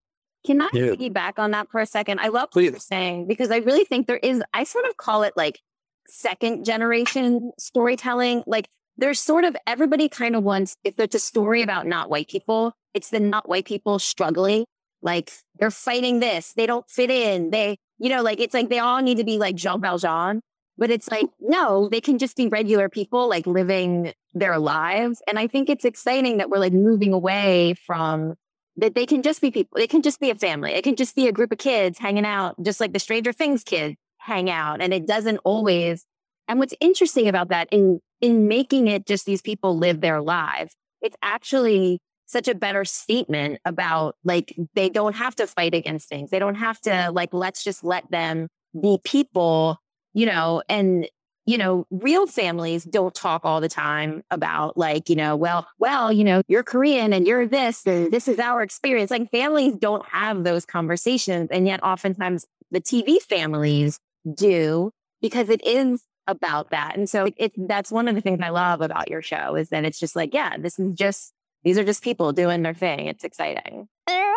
Can 0.45 0.61
I 0.61 0.69
Yeah. 0.73 0.87
piggyback 0.91 1.33
on 1.37 1.51
that 1.51 1.69
for 1.69 1.79
a 1.81 1.85
second? 1.85 2.19
I 2.19 2.27
love 2.27 2.49
what 2.53 2.63
you're 2.63 2.75
saying 2.79 3.27
because 3.27 3.51
I 3.51 3.57
really 3.57 3.85
think 3.85 4.07
there 4.07 4.17
is, 4.17 4.41
I 4.53 4.63
sort 4.63 4.85
of 4.85 4.97
call 4.97 5.23
it 5.23 5.33
like 5.35 5.59
second 6.07 6.63
generation 6.65 7.51
storytelling. 7.59 8.43
Like 8.47 8.67
there's 8.97 9.19
sort 9.19 9.43
of 9.43 9.55
everybody 9.65 10.09
kind 10.09 10.35
of 10.35 10.43
wants, 10.43 10.75
if 10.83 10.95
there's 10.95 11.15
a 11.15 11.19
story 11.19 11.61
about 11.61 11.85
not 11.85 12.09
white 12.09 12.27
people, 12.29 12.73
it's 12.93 13.09
the 13.09 13.19
not 13.19 13.47
white 13.49 13.65
people 13.65 13.99
struggling. 13.99 14.65
Like 15.01 15.31
they're 15.59 15.69
fighting 15.71 16.19
this, 16.19 16.53
they 16.53 16.65
don't 16.65 16.89
fit 16.89 17.11
in. 17.11 17.51
They, 17.51 17.77
you 17.99 18.09
know, 18.09 18.21
like 18.23 18.39
it's 18.39 18.53
like 18.53 18.69
they 18.69 18.79
all 18.79 19.01
need 19.01 19.17
to 19.17 19.23
be 19.23 19.37
like 19.37 19.55
Jean 19.55 19.81
Valjean. 19.81 20.41
But 20.77 20.91
it's 20.91 21.09
like, 21.09 21.27
no, 21.39 21.89
they 21.89 22.01
can 22.01 22.17
just 22.17 22.37
be 22.37 22.47
regular 22.47 22.87
people, 22.89 23.27
like 23.27 23.47
living 23.47 24.13
their 24.33 24.59
lives. 24.59 25.21
And 25.27 25.39
I 25.39 25.47
think 25.47 25.69
it's 25.69 25.85
exciting 25.85 26.37
that 26.37 26.49
we're 26.49 26.59
like 26.59 26.73
moving 26.73 27.13
away 27.13 27.73
from 27.85 28.35
that 28.77 28.93
they 28.93 29.07
can 29.07 29.23
just 29.23 29.41
be 29.41 29.49
people. 29.49 29.79
It 29.79 29.89
can 29.89 30.03
just 30.03 30.19
be 30.19 30.29
a 30.29 30.35
family. 30.35 30.71
It 30.73 30.83
can 30.83 30.95
just 30.95 31.15
be 31.15 31.27
a 31.27 31.31
group 31.31 31.51
of 31.51 31.57
kids 31.57 31.97
hanging 31.97 32.25
out, 32.25 32.61
just 32.61 32.79
like 32.79 32.93
the 32.93 32.99
Stranger 32.99 33.33
Things 33.33 33.63
kids 33.63 33.95
hang 34.19 34.49
out. 34.49 34.81
And 34.81 34.93
it 34.93 35.07
doesn't 35.07 35.39
always. 35.43 36.05
And 36.47 36.59
what's 36.59 36.75
interesting 36.79 37.27
about 37.27 37.49
that 37.49 37.67
in 37.71 37.99
in 38.21 38.47
making 38.47 38.87
it 38.87 39.05
just 39.05 39.25
these 39.25 39.41
people 39.41 39.77
live 39.77 40.01
their 40.01 40.21
lives, 40.21 40.75
it's 41.01 41.15
actually 41.21 41.99
such 42.27 42.47
a 42.47 42.55
better 42.55 42.83
statement 42.83 43.59
about 43.65 44.15
like 44.23 44.55
they 44.75 44.89
don't 44.89 45.15
have 45.15 45.35
to 45.35 45.47
fight 45.47 45.73
against 45.73 46.09
things. 46.09 46.29
They 46.29 46.39
don't 46.39 46.55
have 46.55 46.79
to 46.81 47.09
like 47.11 47.33
let's 47.33 47.63
just 47.63 47.83
let 47.83 48.09
them 48.11 48.47
be 48.79 48.99
people, 49.03 49.79
you 50.17 50.25
know, 50.25 50.63
and 50.67 51.07
you 51.45 51.59
know, 51.59 51.85
real 51.91 52.25
families 52.25 52.83
don't 52.83 53.13
talk 53.13 53.45
all 53.45 53.61
the 53.61 53.69
time 53.69 54.23
about 54.31 54.75
like, 54.77 55.09
you 55.09 55.15
know, 55.15 55.35
well, 55.35 55.65
well, 55.77 56.11
you 56.11 56.23
know, 56.23 56.41
you're 56.47 56.63
Korean 56.63 57.13
and 57.13 57.25
you're 57.25 57.47
this 57.47 57.85
and 57.85 58.11
this 58.11 58.27
is 58.27 58.39
our 58.39 58.63
experience. 58.63 59.11
Like 59.11 59.29
families 59.31 59.75
don't 59.75 60.05
have 60.07 60.43
those 60.43 60.65
conversations. 60.65 61.49
And 61.51 61.67
yet 61.67 61.81
oftentimes 61.83 62.47
the 62.71 62.81
TV 62.81 63.21
families 63.21 63.99
do 64.33 64.91
because 65.21 65.49
it 65.49 65.65
is 65.65 66.03
about 66.25 66.71
that. 66.71 66.97
And 66.97 67.07
so 67.07 67.29
it's 67.37 67.55
that's 67.55 67.91
one 67.91 68.07
of 68.07 68.15
the 68.15 68.21
things 68.21 68.39
I 68.41 68.49
love 68.49 68.81
about 68.81 69.09
your 69.09 69.21
show 69.21 69.55
is 69.55 69.69
that 69.69 69.85
it's 69.85 69.99
just 69.99 70.15
like, 70.15 70.33
yeah, 70.33 70.57
this 70.57 70.79
is 70.79 70.95
just 70.95 71.31
these 71.63 71.77
are 71.77 71.85
just 71.85 72.03
people 72.03 72.33
doing 72.33 72.63
their 72.63 72.73
thing. 72.73 73.05
It's 73.05 73.23
exciting. 73.23 73.87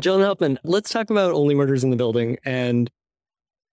John 0.00 0.20
Hoffman, 0.20 0.58
let's 0.62 0.90
talk 0.90 1.10
about 1.10 1.32
Only 1.32 1.54
Murders 1.54 1.82
in 1.82 1.90
the 1.90 1.96
Building. 1.96 2.38
And 2.44 2.90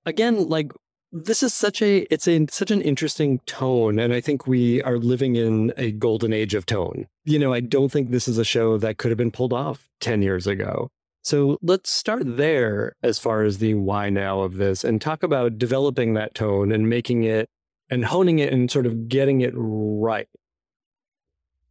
again, 0.05 0.49
like 0.49 0.71
this 1.11 1.43
is 1.43 1.53
such 1.53 1.81
a 1.81 1.99
it's 2.11 2.27
a 2.27 2.47
such 2.49 2.71
an 2.71 2.81
interesting 2.81 3.39
tone. 3.45 3.99
And 3.99 4.13
I 4.13 4.21
think 4.21 4.47
we 4.47 4.81
are 4.81 4.97
living 4.97 5.35
in 5.35 5.71
a 5.77 5.91
golden 5.91 6.33
age 6.33 6.53
of 6.55 6.65
tone. 6.65 7.07
You 7.23 7.39
know, 7.39 7.53
I 7.53 7.59
don't 7.59 7.91
think 7.91 8.09
this 8.09 8.27
is 8.27 8.37
a 8.37 8.45
show 8.45 8.77
that 8.79 8.97
could 8.97 9.11
have 9.11 9.17
been 9.17 9.31
pulled 9.31 9.53
off 9.53 9.87
10 10.01 10.21
years 10.21 10.47
ago. 10.47 10.89
So 11.23 11.57
let's 11.61 11.89
start 11.89 12.37
there 12.37 12.95
as 13.01 13.17
far 13.17 13.43
as 13.43 13.57
the 13.59 13.73
why 13.75 14.09
now 14.09 14.41
of 14.41 14.57
this 14.57 14.83
and 14.83 15.01
talk 15.01 15.23
about 15.23 15.57
developing 15.57 16.13
that 16.13 16.35
tone 16.35 16.71
and 16.71 16.89
making 16.89 17.23
it 17.23 17.49
and 17.89 18.05
honing 18.05 18.39
it 18.39 18.51
and 18.51 18.69
sort 18.69 18.85
of 18.85 19.07
getting 19.07 19.41
it 19.41 19.53
right. 19.55 20.27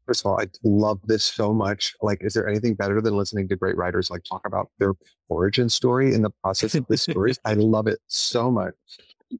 First 0.06 0.24
of 0.24 0.30
all, 0.30 0.40
I 0.40 0.46
love 0.62 1.00
this 1.04 1.24
so 1.24 1.52
much. 1.54 1.94
Like, 2.02 2.18
is 2.22 2.34
there 2.34 2.48
anything 2.48 2.74
better 2.74 3.00
than 3.00 3.16
listening 3.16 3.48
to 3.48 3.56
great 3.56 3.76
writers 3.76 4.10
like 4.10 4.22
talk 4.24 4.46
about 4.46 4.70
their 4.78 4.92
origin 5.28 5.68
story 5.68 6.14
in 6.14 6.22
the 6.22 6.30
process 6.42 6.74
of 6.74 6.86
the 6.88 6.96
stories? 6.96 7.38
I 7.44 7.54
love 7.54 7.86
it 7.86 8.00
so 8.06 8.50
much. 8.50 8.74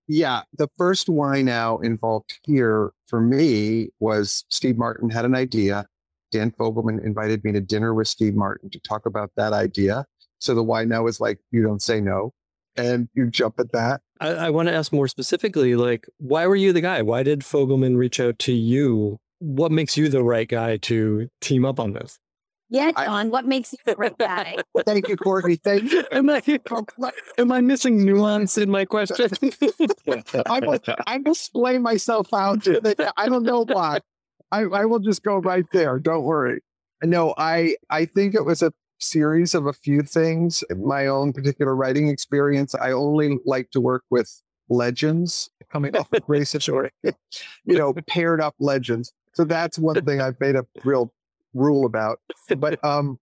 Yeah, 0.09 0.43
the 0.57 0.69
first 0.77 1.09
why 1.09 1.43
now 1.43 1.79
involved 1.79 2.39
here 2.45 2.93
for 3.07 3.21
me 3.21 3.89
was 4.01 4.45
Steve 4.49 4.77
Martin 4.77 5.11
had 5.11 5.25
an 5.25 5.35
idea. 5.35 5.87
Dan 6.33 6.51
Fogelman 6.51 7.05
invited 7.05 7.45
me 7.45 7.53
to 7.53 7.61
dinner 7.61 7.95
with 7.95 8.09
Steve 8.09 8.35
Martin 8.35 8.71
to 8.71 8.81
talk 8.81 9.07
about 9.07 9.31
that 9.37 9.53
idea. 9.53 10.05
So 10.39 10.55
the 10.55 10.63
why 10.65 10.85
now 10.85 11.07
is 11.07 11.21
like, 11.21 11.39
you 11.53 11.63
don't 11.63 11.81
say 11.81 12.01
no 12.01 12.33
and 12.77 13.09
you 13.15 13.31
jump 13.31 13.59
at 13.59 13.73
that. 13.73 14.01
I, 14.21 14.29
I 14.29 14.51
want 14.51 14.69
to 14.69 14.75
ask 14.75 14.93
more 14.93 15.09
specifically, 15.09 15.77
like, 15.77 16.07
why 16.19 16.47
were 16.47 16.57
you 16.57 16.73
the 16.73 16.81
guy? 16.81 17.03
Why 17.03 17.23
did 17.23 17.41
Fogelman 17.41 17.97
reach 17.97 18.21
out 18.21 18.39
to 18.41 18.53
you? 18.53 19.19
What 19.45 19.71
makes 19.71 19.97
you 19.97 20.09
the 20.09 20.23
right 20.25 20.49
guy 20.49 20.79
to 20.79 21.29
team 21.43 21.67
up 21.67 21.79
on 21.79 21.93
this? 21.93 22.19
Yeah, 22.71 22.93
I- 22.97 23.05
John, 23.05 23.31
what 23.31 23.45
makes 23.45 23.73
you 23.73 23.79
the 23.85 23.95
right 23.97 24.17
guy? 24.17 24.57
Thank 24.87 25.09
you, 25.09 25.17
Kourtney. 25.17 25.61
Thank 25.63 25.93
you. 25.93 26.03
Am 26.11 26.31
I 26.31 26.43
am 27.37 27.53
I 27.53 27.61
missing 27.61 28.05
nuance 28.05 28.57
in 28.57 28.71
my 28.71 28.87
question? 28.87 29.29
I 30.47 30.61
will, 30.61 30.79
I 31.07 31.19
will 31.19 31.35
splay 31.35 31.77
myself 31.79 32.33
out. 32.33 32.67
I 33.17 33.29
don't 33.29 33.43
know 33.45 33.65
why. 33.65 34.01
I, 34.51 34.63
I 34.63 34.85
will 34.87 34.99
just 34.99 35.23
go 35.23 35.37
right 35.37 35.67
there. 35.73 35.99
Don't 35.99 36.25
worry. 36.25 36.63
No, 37.03 37.35
I 37.37 37.77
I 37.91 38.07
think 38.07 38.35
it 38.35 38.45
was 38.47 38.63
a 38.63 38.73
series 38.99 39.55
of 39.55 39.67
a 39.67 39.73
few 39.75 40.01
things. 40.01 40.65
My 40.75 41.07
own 41.07 41.35
particular 41.35 41.77
writing 41.77 42.09
experience. 42.09 42.75
I 42.75 42.93
only 42.93 43.37
like 43.45 43.71
to 43.73 43.81
work 43.81 44.05
with 44.11 44.41
legends 44.71 45.51
coming 45.71 45.95
off 45.97 46.11
of 46.13 46.23
Grace 46.27 46.57
Shore, 46.61 46.91
you 47.03 47.13
know, 47.79 47.93
paired 48.09 48.41
up 48.41 48.55
legends. 48.59 49.13
So 49.35 49.45
that's 49.45 49.79
one 49.79 50.05
thing 50.05 50.21
I've 50.21 50.41
made 50.41 50.57
a 50.57 50.67
real 50.85 51.13
rule 51.53 51.87
about. 51.87 52.21
But 52.57 52.83
um 52.85 53.19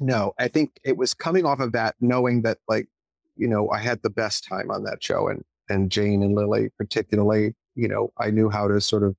no, 0.00 0.34
I 0.38 0.48
think 0.48 0.78
it 0.84 0.96
was 0.96 1.14
coming 1.14 1.46
off 1.46 1.60
of 1.60 1.72
that, 1.72 1.94
knowing 2.00 2.42
that 2.42 2.58
like, 2.68 2.88
you 3.36 3.48
know, 3.48 3.70
I 3.70 3.78
had 3.78 4.02
the 4.02 4.10
best 4.10 4.44
time 4.44 4.70
on 4.70 4.84
that 4.84 5.02
show 5.02 5.28
and 5.28 5.44
and 5.68 5.90
Jane 5.90 6.22
and 6.22 6.34
Lily 6.34 6.70
particularly, 6.78 7.54
you 7.74 7.88
know, 7.88 8.12
I 8.18 8.30
knew 8.30 8.50
how 8.50 8.68
to 8.68 8.80
sort 8.80 9.02
of 9.02 9.16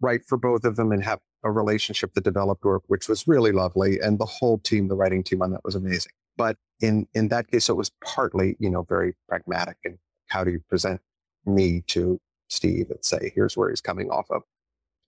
write 0.00 0.24
for 0.26 0.36
both 0.36 0.64
of 0.64 0.76
them 0.76 0.92
and 0.92 1.02
have 1.02 1.20
a 1.44 1.50
relationship 1.50 2.12
that 2.14 2.24
developed 2.24 2.64
work, 2.64 2.82
which 2.88 3.08
was 3.08 3.26
really 3.26 3.52
lovely. 3.52 4.00
And 4.00 4.18
the 4.18 4.26
whole 4.26 4.58
team, 4.58 4.88
the 4.88 4.96
writing 4.96 5.22
team 5.22 5.42
on 5.42 5.52
that 5.52 5.64
was 5.64 5.74
amazing. 5.74 6.12
But 6.36 6.56
in 6.80 7.06
in 7.14 7.28
that 7.28 7.48
case, 7.50 7.68
it 7.68 7.76
was 7.76 7.90
partly, 8.04 8.56
you 8.58 8.70
know, 8.70 8.82
very 8.82 9.14
pragmatic 9.28 9.76
and 9.84 9.98
how 10.28 10.44
do 10.44 10.50
you 10.50 10.60
present 10.68 11.00
me 11.46 11.82
to 11.88 12.20
Steve 12.48 12.90
and 12.90 13.04
say, 13.04 13.32
here's 13.34 13.56
where 13.56 13.70
he's 13.70 13.80
coming 13.80 14.10
off 14.10 14.26
of. 14.30 14.42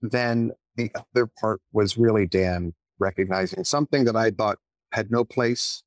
Then 0.01 0.51
the 0.75 0.91
other 0.95 1.29
part 1.39 1.61
was 1.71 1.97
really 1.97 2.25
Dan 2.25 2.73
recognizing 2.99 3.63
something 3.63 4.05
that 4.05 4.15
I 4.15 4.31
thought 4.31 4.57
had 4.91 5.11
no 5.11 5.23
place 5.23 5.83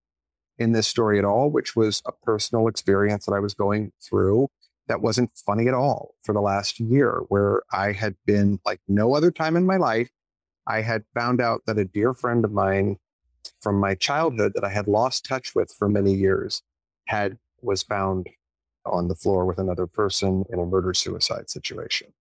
in 0.59 0.73
this 0.73 0.87
story 0.87 1.19
at 1.19 1.25
all, 1.25 1.51
which 1.51 1.75
was 1.75 2.03
a 2.07 2.13
personal 2.13 2.69
experience 2.69 3.27
that 3.27 3.35
I 3.35 3.41
was 3.41 3.55
going 3.55 3.93
through 4.03 4.49
that 4.89 5.01
wasn't 5.01 5.31
funny 5.47 5.69
at 5.69 5.75
all 5.75 6.15
for 6.23 6.33
the 6.33 6.41
last 6.41 6.81
year, 6.81 7.23
where 7.29 7.63
I 7.73 7.93
had 7.93 8.17
been 8.27 8.61
like 8.65 8.81
no 8.89 9.15
other 9.15 9.31
time 9.31 9.57
in 9.57 9.67
my 9.67 9.77
life. 9.77 10.11
I 10.67 10.83
had 10.83 11.05
found 11.15 11.41
out 11.41 11.63
that 11.67 11.79
a 11.79 11.85
dear 11.85 12.15
friend 12.15 12.45
of 12.45 12.53
mine 12.53 12.97
from 13.61 13.81
my 13.81 13.95
childhood 13.95 14.53
that 14.55 14.65
I 14.65 14.71
had 14.71 14.87
lost 14.87 15.25
touch 15.25 15.55
with 15.55 15.75
for 15.77 15.89
many 15.89 16.15
years 16.15 16.63
had 17.07 17.39
was 17.61 17.83
found 17.83 18.29
on 18.85 19.09
the 19.09 19.15
floor 19.15 19.47
with 19.47 19.59
another 19.59 19.87
person 19.87 20.45
in 20.51 20.59
a 20.59 20.67
murder 20.67 20.95
suicide 20.95 21.49
situation. 21.49 22.13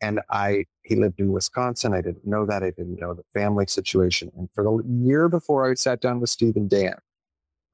And 0.00 0.20
I, 0.30 0.64
he 0.82 0.96
lived 0.96 1.20
in 1.20 1.32
Wisconsin. 1.32 1.92
I 1.92 2.00
didn't 2.00 2.26
know 2.26 2.46
that. 2.46 2.62
I 2.62 2.70
didn't 2.70 3.00
know 3.00 3.14
the 3.14 3.24
family 3.34 3.66
situation. 3.66 4.30
And 4.36 4.48
for 4.54 4.64
the 4.64 4.82
year 4.88 5.28
before 5.28 5.70
I 5.70 5.74
sat 5.74 6.00
down 6.00 6.20
with 6.20 6.30
Steve 6.30 6.56
and 6.56 6.70
Dan, 6.70 6.96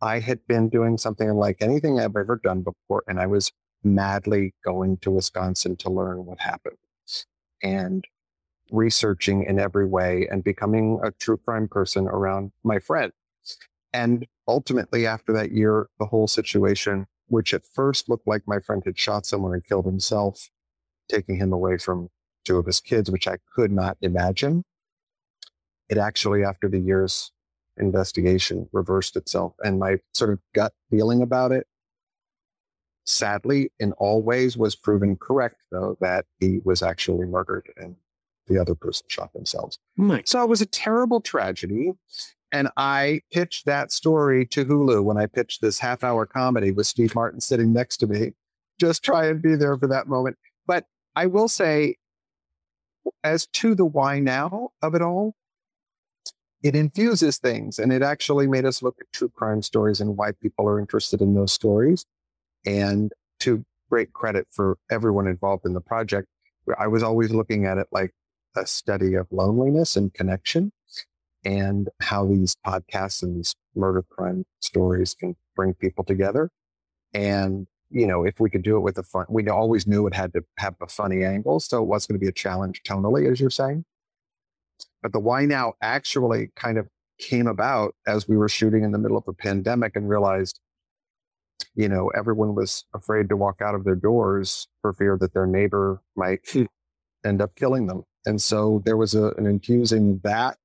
I 0.02 0.18
had 0.18 0.46
been 0.46 0.68
doing 0.68 0.98
something 0.98 1.30
like 1.34 1.58
anything 1.60 1.98
I've 1.98 2.16
ever 2.16 2.40
done 2.42 2.62
before. 2.62 3.04
And 3.06 3.20
I 3.20 3.26
was 3.26 3.52
madly 3.84 4.54
going 4.64 4.98
to 4.98 5.10
Wisconsin 5.10 5.76
to 5.76 5.90
learn 5.90 6.24
what 6.24 6.40
happened 6.40 6.76
and 7.62 8.04
researching 8.70 9.44
in 9.44 9.58
every 9.58 9.86
way 9.86 10.26
and 10.30 10.42
becoming 10.42 11.00
a 11.02 11.12
true 11.12 11.36
crime 11.36 11.68
person 11.68 12.06
around 12.06 12.52
my 12.64 12.78
friend. 12.78 13.12
And 13.92 14.26
ultimately, 14.48 15.06
after 15.06 15.32
that 15.32 15.52
year, 15.52 15.88
the 15.98 16.06
whole 16.06 16.26
situation, 16.26 17.06
which 17.28 17.54
at 17.54 17.66
first 17.66 18.08
looked 18.08 18.26
like 18.26 18.42
my 18.46 18.58
friend 18.58 18.82
had 18.84 18.98
shot 18.98 19.24
someone 19.24 19.54
and 19.54 19.64
killed 19.64 19.86
himself, 19.86 20.50
taking 21.08 21.36
him 21.36 21.52
away 21.52 21.78
from 21.78 22.08
two 22.46 22.58
of 22.58 22.66
his 22.66 22.80
kids, 22.80 23.10
which 23.10 23.28
I 23.28 23.38
could 23.54 23.72
not 23.72 23.96
imagine. 24.00 24.64
It 25.88 25.98
actually, 25.98 26.44
after 26.44 26.68
the 26.68 26.80
year's 26.80 27.32
investigation, 27.76 28.68
reversed 28.72 29.16
itself. 29.16 29.54
And 29.60 29.78
my 29.78 29.98
sort 30.14 30.30
of 30.30 30.40
gut 30.54 30.72
feeling 30.90 31.22
about 31.22 31.52
it 31.52 31.66
sadly, 33.06 33.70
in 33.78 33.92
all 33.92 34.22
ways, 34.22 34.56
was 34.56 34.76
proven 34.76 35.16
correct, 35.16 35.62
though, 35.70 35.96
that 36.00 36.26
he 36.40 36.60
was 36.64 36.82
actually 36.82 37.26
murdered 37.26 37.72
and 37.76 37.96
the 38.48 38.58
other 38.58 38.74
person 38.74 39.06
shot 39.08 39.32
themselves. 39.32 39.78
So 40.28 40.42
it 40.42 40.48
was 40.48 40.60
a 40.60 40.66
terrible 40.66 41.20
tragedy. 41.20 41.92
And 42.52 42.68
I 42.76 43.22
pitched 43.32 43.66
that 43.66 43.90
story 43.90 44.46
to 44.46 44.64
Hulu 44.64 45.02
when 45.02 45.16
I 45.16 45.26
pitched 45.26 45.62
this 45.62 45.80
half 45.80 46.04
hour 46.04 46.26
comedy 46.26 46.70
with 46.70 46.86
Steve 46.86 47.14
Martin 47.14 47.40
sitting 47.40 47.72
next 47.72 47.96
to 47.98 48.06
me. 48.06 48.32
Just 48.78 49.02
try 49.02 49.26
and 49.26 49.42
be 49.42 49.56
there 49.56 49.76
for 49.76 49.88
that 49.88 50.06
moment. 50.06 50.36
But 50.66 50.86
I 51.16 51.26
will 51.26 51.48
say, 51.48 51.96
as 53.24 53.46
to 53.54 53.74
the 53.74 53.84
why 53.84 54.20
now 54.20 54.70
of 54.82 54.94
it 54.94 55.02
all, 55.02 55.34
it 56.62 56.74
infuses 56.74 57.38
things 57.38 57.78
and 57.78 57.92
it 57.92 58.02
actually 58.02 58.46
made 58.46 58.64
us 58.64 58.82
look 58.82 58.96
at 59.00 59.06
true 59.12 59.28
crime 59.28 59.62
stories 59.62 60.00
and 60.00 60.16
why 60.16 60.32
people 60.32 60.68
are 60.68 60.80
interested 60.80 61.20
in 61.20 61.34
those 61.34 61.52
stories. 61.52 62.06
And 62.64 63.12
to 63.40 63.64
great 63.88 64.12
credit 64.12 64.46
for 64.50 64.78
everyone 64.90 65.28
involved 65.28 65.64
in 65.64 65.74
the 65.74 65.80
project, 65.80 66.28
I 66.78 66.88
was 66.88 67.02
always 67.02 67.30
looking 67.30 67.66
at 67.66 67.78
it 67.78 67.86
like 67.92 68.12
a 68.56 68.66
study 68.66 69.14
of 69.14 69.26
loneliness 69.30 69.96
and 69.96 70.12
connection 70.12 70.72
and 71.44 71.88
how 72.00 72.26
these 72.26 72.56
podcasts 72.66 73.22
and 73.22 73.36
these 73.36 73.54
murder 73.76 74.02
crime 74.02 74.44
stories 74.60 75.14
can 75.14 75.36
bring 75.54 75.74
people 75.74 76.02
together. 76.02 76.50
And, 77.14 77.68
you 77.90 78.06
know, 78.06 78.24
if 78.24 78.40
we 78.40 78.50
could 78.50 78.62
do 78.62 78.76
it 78.76 78.80
with 78.80 78.98
a 78.98 79.02
fun, 79.02 79.26
we 79.28 79.48
always 79.48 79.86
knew 79.86 80.06
it 80.06 80.14
had 80.14 80.32
to 80.32 80.44
have 80.58 80.74
a 80.80 80.86
funny 80.86 81.24
angle. 81.24 81.60
So 81.60 81.82
it 81.82 81.86
was 81.86 82.06
going 82.06 82.18
to 82.18 82.24
be 82.24 82.28
a 82.28 82.32
challenge 82.32 82.82
tonally, 82.82 83.30
as 83.30 83.40
you're 83.40 83.50
saying. 83.50 83.84
But 85.02 85.12
the 85.12 85.20
why 85.20 85.44
now 85.44 85.74
actually 85.80 86.50
kind 86.56 86.78
of 86.78 86.88
came 87.18 87.46
about 87.46 87.94
as 88.06 88.28
we 88.28 88.36
were 88.36 88.48
shooting 88.48 88.84
in 88.84 88.92
the 88.92 88.98
middle 88.98 89.16
of 89.16 89.24
a 89.26 89.32
pandemic 89.32 89.96
and 89.96 90.08
realized 90.08 90.60
you 91.76 91.88
know, 91.88 92.08
everyone 92.16 92.54
was 92.54 92.84
afraid 92.94 93.28
to 93.28 93.36
walk 93.36 93.60
out 93.60 93.74
of 93.74 93.84
their 93.84 93.94
doors 93.94 94.66
for 94.80 94.92
fear 94.92 95.16
that 95.20 95.34
their 95.34 95.46
neighbor 95.46 96.00
might 96.16 96.40
hmm. 96.50 96.64
end 97.24 97.42
up 97.42 97.54
killing 97.54 97.86
them. 97.86 98.02
And 98.24 98.40
so 98.40 98.82
there 98.84 98.96
was 98.96 99.14
a, 99.14 99.28
an 99.32 99.46
infusing 99.46 100.20
that 100.24 100.56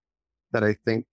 that 0.53 0.63
I 0.63 0.75
think, 0.85 1.05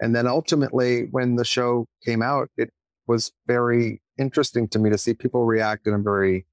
and 0.00 0.14
then 0.14 0.26
ultimately 0.26 1.08
when 1.10 1.36
the 1.36 1.44
show 1.44 1.86
came 2.04 2.22
out, 2.22 2.50
it 2.56 2.70
was 3.06 3.32
very 3.46 4.00
interesting 4.18 4.68
to 4.68 4.78
me 4.78 4.90
to 4.90 4.98
see 4.98 5.14
people 5.14 5.44
react 5.44 5.86
in 5.86 5.94
a 5.94 5.98
very 5.98 6.46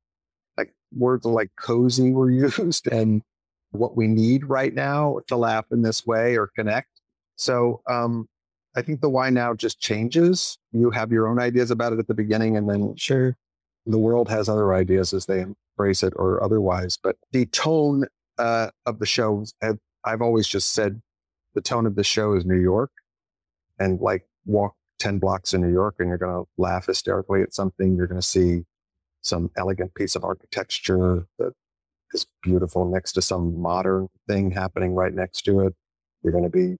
like 0.58 0.74
words 0.96 1.26
like 1.26 1.52
cozy 1.60 2.12
were 2.12 2.32
used 2.58 2.88
and 2.88 3.22
what 3.72 3.98
we 3.98 4.08
need 4.08 4.46
right 4.46 4.74
now 4.74 5.20
to 5.28 5.36
laugh 5.36 5.66
in 5.72 5.82
this 5.82 6.06
way 6.06 6.38
or 6.38 6.48
connect. 6.56 6.89
So 7.36 7.82
um, 7.89 8.28
I 8.76 8.82
think 8.82 9.02
the 9.02 9.10
why 9.10 9.30
now 9.30 9.54
just 9.54 9.80
changes. 9.80 10.58
You 10.72 10.92
have 10.92 11.12
your 11.12 11.28
own 11.28 11.39
ideas 11.39 11.72
about 11.72 11.94
it 11.94 12.00
at 12.00 12.08
the 12.08 12.13
beginning, 12.13 12.56
and 12.56 12.70
then 12.70 12.96
sure, 12.96 13.36
the 13.86 13.98
world 13.98 14.30
has 14.30 14.48
other 14.48 14.74
ideas 14.74 15.13
as 15.13 15.26
they 15.26 15.42
embrace 15.42 16.04
it 16.04 16.13
or 16.16 16.44
otherwise. 16.44 16.98
But 17.02 17.18
the 17.32 17.46
tone 17.48 18.06
uh, 18.38 18.70
of 18.86 19.00
the 19.00 19.06
show, 19.06 19.46
I've, 19.62 19.80
I've 20.06 20.22
always 20.22 20.48
just 20.48 20.74
said 20.74 21.02
the 21.54 21.62
tone 21.62 21.86
of 21.86 21.96
the 21.96 22.04
show 22.04 22.34
is 22.34 22.46
New 22.46 22.60
York, 22.60 22.92
and 23.80 24.00
like 24.00 24.26
walk 24.46 24.76
10 25.04 25.20
blocks 25.20 25.54
in 25.54 25.60
New 25.60 25.72
York 25.72 25.96
and 26.00 26.08
you're 26.08 26.18
going 26.18 26.34
to 26.34 26.50
laugh 26.58 26.86
hysterically 26.86 27.42
at 27.42 27.54
something. 27.54 27.98
You're 27.98 28.08
going 28.08 28.22
to 28.22 28.26
see 28.26 28.63
some 29.22 29.52
elegant 29.58 29.94
piece 29.96 30.16
of 30.16 30.24
architecture 30.24 31.28
that 31.39 31.52
is 32.13 32.26
beautiful 32.42 32.86
next 32.86 33.12
to 33.13 33.22
some 33.22 33.60
modern 33.62 34.08
thing 34.30 34.52
happening 34.52 34.96
right 34.96 35.13
next 35.13 35.42
to 35.42 35.60
it. 35.60 35.74
You're 36.24 36.32
going 36.32 36.46
to 36.46 36.50
be 36.50 36.78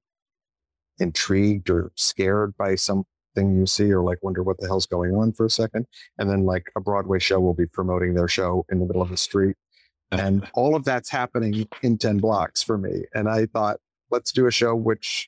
intrigued 1.00 1.70
or 1.70 1.92
scared 1.96 2.56
by 2.56 2.76
something 2.76 3.06
you 3.36 3.66
see 3.66 3.92
or 3.92 4.02
like 4.02 4.20
wonder 4.24 4.42
what 4.42 4.58
the 4.58 4.68
hell's 4.68 4.86
going 4.86 5.14
on 5.14 5.34
for 5.34 5.46
a 5.46 5.50
second. 5.50 5.86
And 6.18 6.30
then 6.30 6.46
like 6.46 6.72
a 6.78 6.80
Broadway 6.80 7.20
show 7.20 7.42
will 7.42 7.54
be 7.54 7.66
promoting 7.66 8.14
their 8.14 8.30
show 8.30 8.66
in 8.72 8.80
the 8.80 8.86
middle 8.86 9.02
of 9.02 9.10
the 9.10 9.18
street. 9.18 9.58
And 10.14 10.50
all 10.54 10.78
of 10.78 10.86
that's 10.86 11.10
happening 11.10 11.68
in 11.82 11.98
10 11.98 12.20
blocks 12.20 12.64
for 12.64 12.78
me. 12.78 13.04
And 13.14 13.28
I 13.28 13.48
thought, 13.48 13.82
let's 14.12 14.32
do 14.32 14.48
a 14.48 14.52
show 14.52 14.76
which 14.76 15.28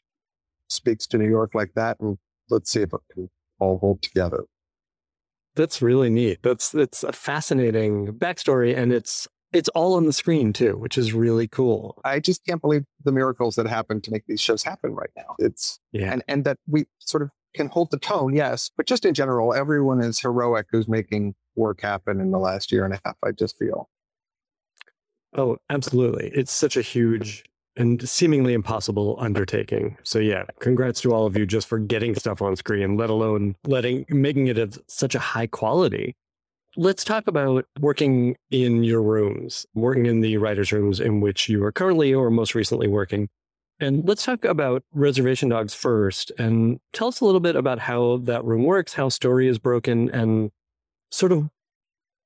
speaks 0.69 1.05
to 1.07 1.17
New 1.17 1.29
York 1.29 1.53
like 1.53 1.73
that. 1.73 1.99
And 1.99 2.17
let's 2.49 2.69
see 2.71 2.81
if 2.81 2.93
it 2.93 2.99
can 3.13 3.29
all 3.59 3.77
hold 3.79 4.01
together. 4.01 4.45
That's 5.55 5.81
really 5.81 6.09
neat. 6.09 6.39
That's 6.43 6.73
it's 6.75 7.03
a 7.03 7.13
fascinating 7.13 8.07
backstory, 8.13 8.75
and 8.77 8.91
it's 8.91 9.27
it's 9.53 9.69
all 9.69 9.93
on 9.93 10.05
the 10.05 10.11
screen 10.11 10.51
too, 10.51 10.75
which 10.77 10.97
is 10.97 11.13
really 11.13 11.47
cool. 11.47 12.01
I 12.03 12.19
just 12.19 12.45
can't 12.45 12.61
believe 12.61 12.83
the 13.05 13.13
miracles 13.13 13.55
that 13.55 13.65
happen 13.67 14.01
to 14.01 14.11
make 14.11 14.25
these 14.27 14.41
shows 14.41 14.63
happen 14.63 14.93
right 14.93 15.11
now. 15.15 15.35
It's 15.39 15.79
Yeah. 15.93 16.11
and 16.11 16.23
and 16.27 16.43
that 16.45 16.57
we 16.67 16.85
sort 16.99 17.23
of 17.23 17.29
can 17.55 17.67
hold 17.69 17.89
the 17.91 17.99
tone, 17.99 18.35
yes, 18.35 18.69
but 18.75 18.85
just 18.85 19.05
in 19.05 19.13
general, 19.13 19.53
everyone 19.53 20.01
is 20.01 20.19
heroic 20.19 20.65
who's 20.71 20.89
making 20.89 21.35
work 21.55 21.79
happen 21.79 22.19
in 22.19 22.31
the 22.31 22.37
last 22.39 22.69
year 22.69 22.83
and 22.83 22.93
a 22.93 22.99
half. 23.05 23.15
I 23.23 23.31
just 23.31 23.57
feel. 23.57 23.89
Oh, 25.37 25.57
absolutely. 25.69 26.31
It's 26.33 26.51
such 26.51 26.75
a 26.77 26.81
huge 26.81 27.43
and 27.77 28.07
seemingly 28.07 28.53
impossible 28.53 29.17
undertaking. 29.19 29.97
So 30.03 30.19
yeah, 30.19 30.45
congrats 30.59 31.01
to 31.01 31.13
all 31.13 31.25
of 31.25 31.37
you 31.37 31.45
just 31.45 31.67
for 31.67 31.79
getting 31.79 32.15
stuff 32.15 32.41
on 32.41 32.55
screen, 32.55 32.97
let 32.97 33.09
alone 33.09 33.55
letting 33.65 34.05
making 34.09 34.47
it 34.47 34.57
of 34.57 34.81
such 34.87 35.15
a 35.15 35.19
high 35.19 35.47
quality. 35.47 36.15
Let's 36.77 37.05
talk 37.05 37.27
about 37.27 37.65
working 37.79 38.35
in 38.51 38.83
your 38.83 39.01
rooms, 39.01 39.65
working 39.73 40.05
in 40.05 40.19
the 40.19 40.37
writers' 40.37 40.73
rooms 40.73 40.99
in 40.99 41.21
which 41.21 41.47
you 41.47 41.63
are 41.63 41.71
currently 41.71 42.13
or 42.13 42.29
most 42.29 42.53
recently 42.53 42.87
working. 42.87 43.29
And 43.79 44.07
let's 44.07 44.23
talk 44.23 44.45
about 44.45 44.83
Reservation 44.93 45.49
Dogs 45.49 45.73
first 45.73 46.31
and 46.37 46.79
tell 46.93 47.09
us 47.09 47.19
a 47.19 47.25
little 47.25 47.41
bit 47.41 47.55
about 47.55 47.79
how 47.79 48.17
that 48.23 48.43
room 48.43 48.63
works, 48.63 48.93
how 48.93 49.09
story 49.09 49.47
is 49.47 49.59
broken, 49.59 50.09
and 50.11 50.51
sort 51.11 51.31
of 51.31 51.49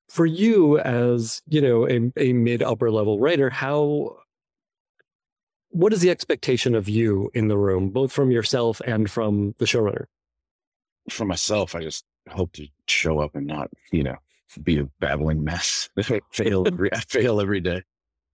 for 0.07 0.25
you 0.25 0.79
as, 0.79 1.41
you 1.47 1.61
know, 1.61 1.87
a, 1.87 2.11
a 2.17 2.33
mid 2.33 2.61
upper 2.61 2.91
level 2.91 3.19
writer, 3.19 3.49
how 3.49 4.17
what 5.69 5.93
is 5.93 6.01
the 6.01 6.09
expectation 6.09 6.75
of 6.75 6.89
you 6.89 7.29
in 7.33 7.47
the 7.47 7.57
room, 7.57 7.89
both 7.89 8.11
from 8.11 8.31
yourself 8.31 8.81
and 8.85 9.09
from 9.09 9.55
the 9.57 9.65
showrunner? 9.65 10.05
For 11.09 11.25
myself, 11.25 11.75
I 11.75 11.81
just 11.81 12.05
hope 12.29 12.53
to 12.53 12.67
show 12.87 13.19
up 13.19 13.35
and 13.35 13.47
not, 13.47 13.69
you 13.91 14.03
know, 14.03 14.17
be 14.63 14.79
a 14.79 14.85
babbling 14.99 15.43
mess. 15.43 15.89
Fail, 16.31 16.67
every, 16.67 16.93
I 16.93 16.99
fail 16.99 17.39
every 17.39 17.61
day. 17.61 17.83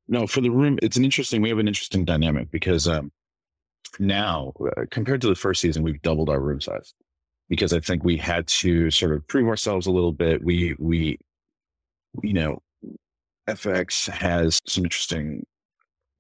No, 0.07 0.27
for 0.27 0.41
the 0.41 0.49
room, 0.49 0.77
it's 0.81 0.97
an 0.97 1.03
interesting. 1.03 1.41
We 1.41 1.49
have 1.49 1.57
an 1.57 1.67
interesting 1.67 2.05
dynamic 2.05 2.51
because 2.51 2.87
um, 2.87 3.11
now, 3.99 4.53
uh, 4.77 4.85
compared 4.91 5.21
to 5.21 5.27
the 5.27 5.35
first 5.35 5.61
season, 5.61 5.83
we've 5.83 6.01
doubled 6.01 6.29
our 6.29 6.39
room 6.39 6.61
size 6.61 6.93
because 7.49 7.73
I 7.73 7.79
think 7.79 8.03
we 8.03 8.17
had 8.17 8.47
to 8.47 8.91
sort 8.91 9.13
of 9.13 9.27
prove 9.27 9.47
ourselves 9.47 9.87
a 9.87 9.91
little 9.91 10.11
bit. 10.11 10.43
We 10.43 10.75
we, 10.79 11.17
you 12.21 12.33
know, 12.33 12.61
FX 13.49 14.09
has 14.09 14.61
some 14.67 14.83
interesting, 14.83 15.45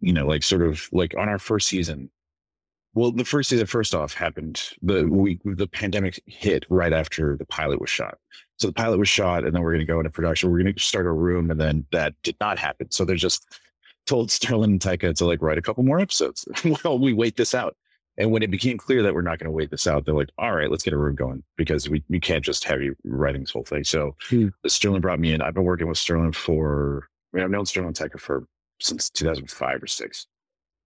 you 0.05 0.13
know, 0.13 0.27
like 0.27 0.43
sort 0.43 0.61
of 0.61 0.87
like 0.91 1.15
on 1.17 1.27
our 1.27 1.39
first 1.39 1.67
season. 1.67 2.11
Well, 2.93 3.11
the 3.11 3.25
first 3.25 3.49
season, 3.49 3.65
first 3.65 3.95
off, 3.95 4.13
happened 4.13 4.61
the 4.83 5.05
we 5.05 5.39
the 5.43 5.67
pandemic 5.67 6.21
hit 6.27 6.65
right 6.69 6.93
after 6.93 7.35
the 7.37 7.45
pilot 7.45 7.81
was 7.81 7.89
shot. 7.89 8.19
So 8.57 8.67
the 8.67 8.73
pilot 8.73 8.99
was 8.99 9.09
shot, 9.09 9.43
and 9.43 9.53
then 9.53 9.63
we're 9.63 9.71
going 9.71 9.85
to 9.85 9.91
go 9.91 9.99
into 9.99 10.11
production. 10.11 10.51
We're 10.51 10.61
going 10.61 10.75
to 10.75 10.79
start 10.79 11.07
a 11.07 11.11
room, 11.11 11.49
and 11.49 11.59
then 11.59 11.85
that 11.91 12.13
did 12.21 12.37
not 12.39 12.59
happen. 12.59 12.91
So 12.91 13.03
they're 13.03 13.15
just 13.15 13.59
told 14.05 14.29
Sterling 14.31 14.71
and 14.71 14.79
Taika 14.79 15.15
to 15.15 15.25
like 15.25 15.41
write 15.41 15.57
a 15.57 15.61
couple 15.61 15.83
more 15.83 15.99
episodes 15.99 16.47
while 16.83 16.99
we 16.99 17.11
wait 17.11 17.35
this 17.35 17.55
out. 17.55 17.75
And 18.17 18.31
when 18.31 18.43
it 18.43 18.51
became 18.51 18.77
clear 18.77 19.01
that 19.03 19.13
we're 19.13 19.23
not 19.23 19.39
going 19.39 19.49
to 19.49 19.51
wait 19.51 19.71
this 19.71 19.87
out, 19.87 20.05
they're 20.05 20.15
like, 20.15 20.29
all 20.37 20.55
right, 20.55 20.69
let's 20.69 20.83
get 20.83 20.93
a 20.93 20.97
room 20.97 21.15
going 21.15 21.43
because 21.57 21.89
we, 21.89 22.01
we 22.07 22.19
can't 22.19 22.45
just 22.45 22.63
have 22.63 22.81
you 22.81 22.95
writing 23.03 23.41
this 23.41 23.51
whole 23.51 23.65
thing. 23.65 23.83
So 23.83 24.15
hmm. 24.29 24.49
Sterling 24.67 25.01
brought 25.01 25.19
me 25.19 25.33
in. 25.33 25.41
I've 25.41 25.55
been 25.55 25.65
working 25.65 25.87
with 25.87 25.97
Sterling 25.97 26.31
for, 26.31 27.09
I 27.33 27.37
mean, 27.37 27.43
I've 27.43 27.51
known 27.51 27.65
Sterling 27.65 27.89
and 27.89 27.97
Taika 27.97 28.17
for 28.17 28.47
since 28.79 29.09
2005 29.09 29.83
or 29.83 29.87
six. 29.87 30.27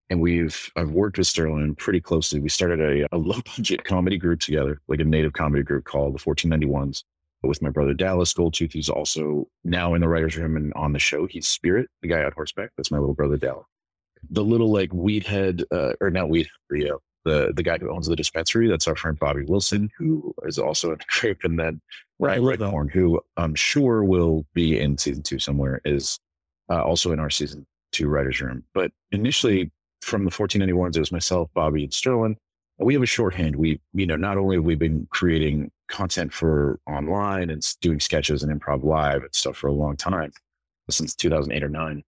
And 0.10 0.22
we've, 0.22 0.72
I've 0.76 0.92
worked 0.92 1.20
with 1.20 1.28
Sterling 1.28 1.76
pretty 1.76 2.02
closely. 2.02 2.40
We 2.40 2.50
started 2.50 2.82
a, 2.82 3.16
a 3.16 3.18
low 3.18 3.40
budget 3.46 3.84
comedy 3.84 4.18
group 4.18 4.40
together, 4.40 4.82
like 4.88 5.00
a 5.00 5.04
native 5.04 5.34
comedy 5.34 5.64
group 5.64 5.86
called 5.86 6.16
the 6.16 6.20
1491s 6.20 7.04
with 7.44 7.62
my 7.62 7.70
brother 7.70 7.94
Dallas 7.94 8.34
Goldtooth, 8.34 8.74
who's 8.74 8.90
also 8.90 9.48
now 9.64 9.94
in 9.94 10.02
the 10.02 10.08
writer's 10.08 10.38
room 10.38 10.58
and 10.58 10.74
on 10.74 10.94
the 10.94 11.00
show. 11.00 11.26
He's 11.26 11.48
Spirit, 11.48 11.88
the 12.02 12.08
guy 12.08 12.24
on 12.24 12.32
horseback. 12.34 12.72
That's 12.76 12.92
my 12.92 12.98
little 12.98 13.14
brother 13.14 13.38
Dallas. 13.38 13.66
The 14.32 14.44
little 14.44 14.72
like 14.72 14.92
weed 14.94 15.26
head, 15.26 15.64
uh, 15.72 15.94
or 16.02 16.10
not 16.10 16.30
weed, 16.30 16.50
Rio, 16.70 17.00
the 17.24 17.54
the 17.56 17.64
guy 17.64 17.78
who 17.78 17.90
owns 17.90 18.08
the 18.08 18.16
dispensary. 18.16 18.68
That's 18.68 18.88
our 18.88 18.96
friend 18.96 19.18
Bobby 19.18 19.46
Wilson, 19.48 19.90
who 19.98 20.34
is 20.44 20.60
also 20.60 20.92
in 20.92 20.98
the 20.98 21.06
group. 21.08 21.44
And 21.44 21.58
then 21.58 21.80
right, 22.20 22.42
RedCorn, 22.42 22.92
who 22.92 23.22
I'm 23.38 23.56
sure 23.56 24.04
will 24.04 24.46
be 24.54 24.78
in 24.78 24.98
season 24.98 25.24
two 25.24 25.40
somewhere, 25.40 25.80
is 25.86 26.20
uh, 26.70 26.84
also 26.84 27.14
in 27.14 27.20
our 27.20 27.30
season 27.30 27.66
two 27.92 28.08
writer's 28.08 28.42
room. 28.42 28.64
But 28.74 28.92
initially, 29.12 29.72
from 30.02 30.26
the 30.26 30.32
1491s, 30.32 30.96
it 30.96 31.00
was 31.00 31.12
myself, 31.12 31.50
Bobby, 31.54 31.84
and 31.84 31.94
Sterling. 31.94 32.38
We 32.78 32.94
have 32.94 33.04
a 33.04 33.08
shorthand. 33.08 33.58
We, 33.58 33.82
you 33.94 34.06
know, 34.06 34.16
not 34.16 34.38
only 34.38 34.56
have 34.56 34.64
we 34.64 34.76
been 34.76 35.08
creating 35.12 35.72
content 35.90 36.32
for 36.32 36.80
online 36.88 37.50
and 37.50 37.66
doing 37.82 38.00
sketches 38.00 38.44
and 38.44 38.58
improv 38.58 38.84
live 38.84 39.24
and 39.24 39.36
stuff 39.36 39.58
for 39.58 39.68
a 39.68 39.74
long 39.74 39.98
time 39.98 40.32
since 40.90 41.16
2008 41.16 41.64
or 41.64 41.70
9 41.70 42.04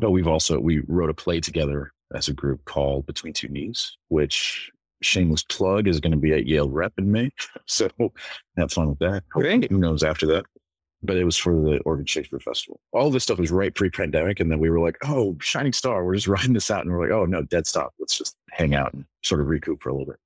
but 0.00 0.10
we've 0.10 0.26
also 0.26 0.58
we 0.58 0.80
wrote 0.88 1.10
a 1.10 1.14
play 1.14 1.40
together 1.40 1.92
as 2.14 2.28
a 2.28 2.32
group 2.32 2.64
called 2.64 3.06
between 3.06 3.32
two 3.32 3.48
knees 3.48 3.96
which 4.08 4.70
shameless 5.02 5.42
plug 5.44 5.88
is 5.88 6.00
going 6.00 6.12
to 6.12 6.18
be 6.18 6.32
at 6.32 6.46
yale 6.46 6.68
rep 6.68 6.92
in 6.98 7.10
may 7.10 7.30
so 7.66 7.88
have 8.56 8.72
fun 8.72 8.88
with 8.88 8.98
that 8.98 9.28
Great. 9.28 9.70
who 9.70 9.78
knows 9.78 10.02
after 10.02 10.26
that 10.26 10.44
but 11.02 11.16
it 11.16 11.24
was 11.24 11.36
for 11.36 11.52
the 11.54 11.78
oregon 11.84 12.06
shakespeare 12.06 12.40
festival 12.40 12.80
all 12.92 13.10
this 13.10 13.24
stuff 13.24 13.38
was 13.38 13.50
right 13.50 13.74
pre-pandemic 13.74 14.40
and 14.40 14.50
then 14.50 14.58
we 14.58 14.70
were 14.70 14.80
like 14.80 14.96
oh 15.04 15.36
shining 15.40 15.72
star 15.72 16.04
we're 16.04 16.14
just 16.14 16.28
riding 16.28 16.52
this 16.52 16.70
out 16.70 16.84
and 16.84 16.92
we're 16.92 17.02
like 17.02 17.12
oh 17.12 17.24
no 17.24 17.42
dead 17.42 17.66
stop 17.66 17.92
let's 17.98 18.16
just 18.16 18.36
hang 18.50 18.74
out 18.74 18.92
and 18.92 19.04
sort 19.22 19.40
of 19.40 19.46
recoup 19.46 19.82
for 19.82 19.88
a 19.88 19.92
little 19.92 20.06
bit 20.06 20.18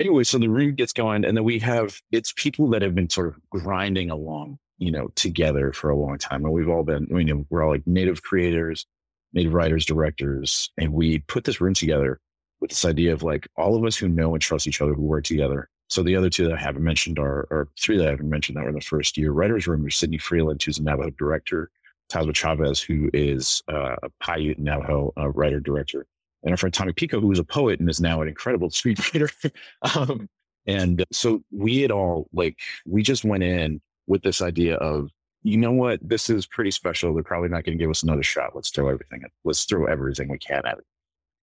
anyway, 0.00 0.24
so 0.24 0.38
the 0.38 0.48
room 0.48 0.74
gets 0.74 0.92
going, 0.92 1.24
and 1.24 1.36
then 1.36 1.44
we 1.44 1.58
have 1.60 2.00
it's 2.12 2.32
people 2.36 2.68
that 2.70 2.82
have 2.82 2.94
been 2.94 3.10
sort 3.10 3.28
of 3.28 3.36
grinding 3.50 4.10
along, 4.10 4.58
you 4.78 4.90
know, 4.90 5.08
together 5.14 5.72
for 5.72 5.90
a 5.90 5.96
long 5.96 6.18
time, 6.18 6.44
and 6.44 6.52
we've 6.52 6.68
all 6.68 6.82
been, 6.82 7.06
you 7.10 7.24
know, 7.24 7.46
we're 7.50 7.62
all 7.62 7.70
like 7.70 7.86
native 7.86 8.22
creators, 8.22 8.86
native 9.32 9.54
writers, 9.54 9.86
directors, 9.86 10.70
and 10.78 10.92
we 10.92 11.20
put 11.20 11.44
this 11.44 11.60
room 11.60 11.74
together 11.74 12.20
with 12.60 12.70
this 12.70 12.84
idea 12.84 13.12
of 13.12 13.22
like 13.22 13.48
all 13.56 13.76
of 13.76 13.84
us 13.84 13.96
who 13.96 14.08
know 14.08 14.34
and 14.34 14.42
trust 14.42 14.66
each 14.66 14.80
other 14.80 14.94
who 14.94 15.02
work 15.02 15.24
together. 15.24 15.68
So 15.88 16.02
the 16.02 16.16
other 16.16 16.30
two 16.30 16.44
that 16.44 16.54
I 16.54 16.60
haven't 16.60 16.82
mentioned 16.82 17.18
are, 17.18 17.46
or 17.50 17.68
three 17.80 17.96
that 17.98 18.08
I 18.08 18.10
haven't 18.10 18.28
mentioned 18.28 18.56
that 18.56 18.62
were 18.62 18.70
in 18.70 18.74
the 18.74 18.80
first 18.80 19.16
year 19.16 19.32
writers 19.32 19.66
room. 19.66 19.82
There's 19.82 19.96
Sydney 19.96 20.18
Freeland, 20.18 20.62
who's 20.62 20.78
a 20.78 20.82
Navajo 20.82 21.10
director, 21.10 21.70
Tazbah 22.10 22.34
Chavez, 22.34 22.80
who 22.80 23.10
is 23.12 23.62
uh, 23.72 23.96
a 24.02 24.10
Paiute 24.22 24.58
Navajo 24.58 25.12
uh, 25.16 25.28
writer 25.28 25.60
director, 25.60 26.06
and 26.42 26.50
our 26.50 26.56
friend 26.56 26.74
Tommy 26.74 26.92
Pico, 26.92 27.20
who 27.20 27.28
was 27.28 27.38
a 27.38 27.44
poet 27.44 27.80
and 27.80 27.88
is 27.88 28.00
now 28.00 28.20
an 28.20 28.28
incredible 28.28 28.68
screenwriter. 28.70 29.52
um, 29.96 30.28
and 30.66 31.04
so 31.12 31.42
we 31.52 31.82
had 31.82 31.90
all 31.90 32.28
like, 32.32 32.58
we 32.84 33.02
just 33.02 33.24
went 33.24 33.44
in 33.44 33.80
with 34.06 34.22
this 34.22 34.42
idea 34.42 34.76
of, 34.76 35.10
you 35.42 35.56
know 35.56 35.72
what, 35.72 36.00
this 36.02 36.28
is 36.28 36.46
pretty 36.46 36.72
special. 36.72 37.14
They're 37.14 37.22
probably 37.22 37.48
not 37.48 37.64
going 37.64 37.78
to 37.78 37.82
give 37.82 37.90
us 37.90 38.02
another 38.02 38.24
shot. 38.24 38.56
Let's 38.56 38.70
throw 38.70 38.88
everything 38.88 39.22
at, 39.22 39.30
let's 39.44 39.64
throw 39.64 39.86
everything 39.86 40.28
we 40.28 40.38
can 40.38 40.66
at 40.66 40.78
it. 40.78 40.84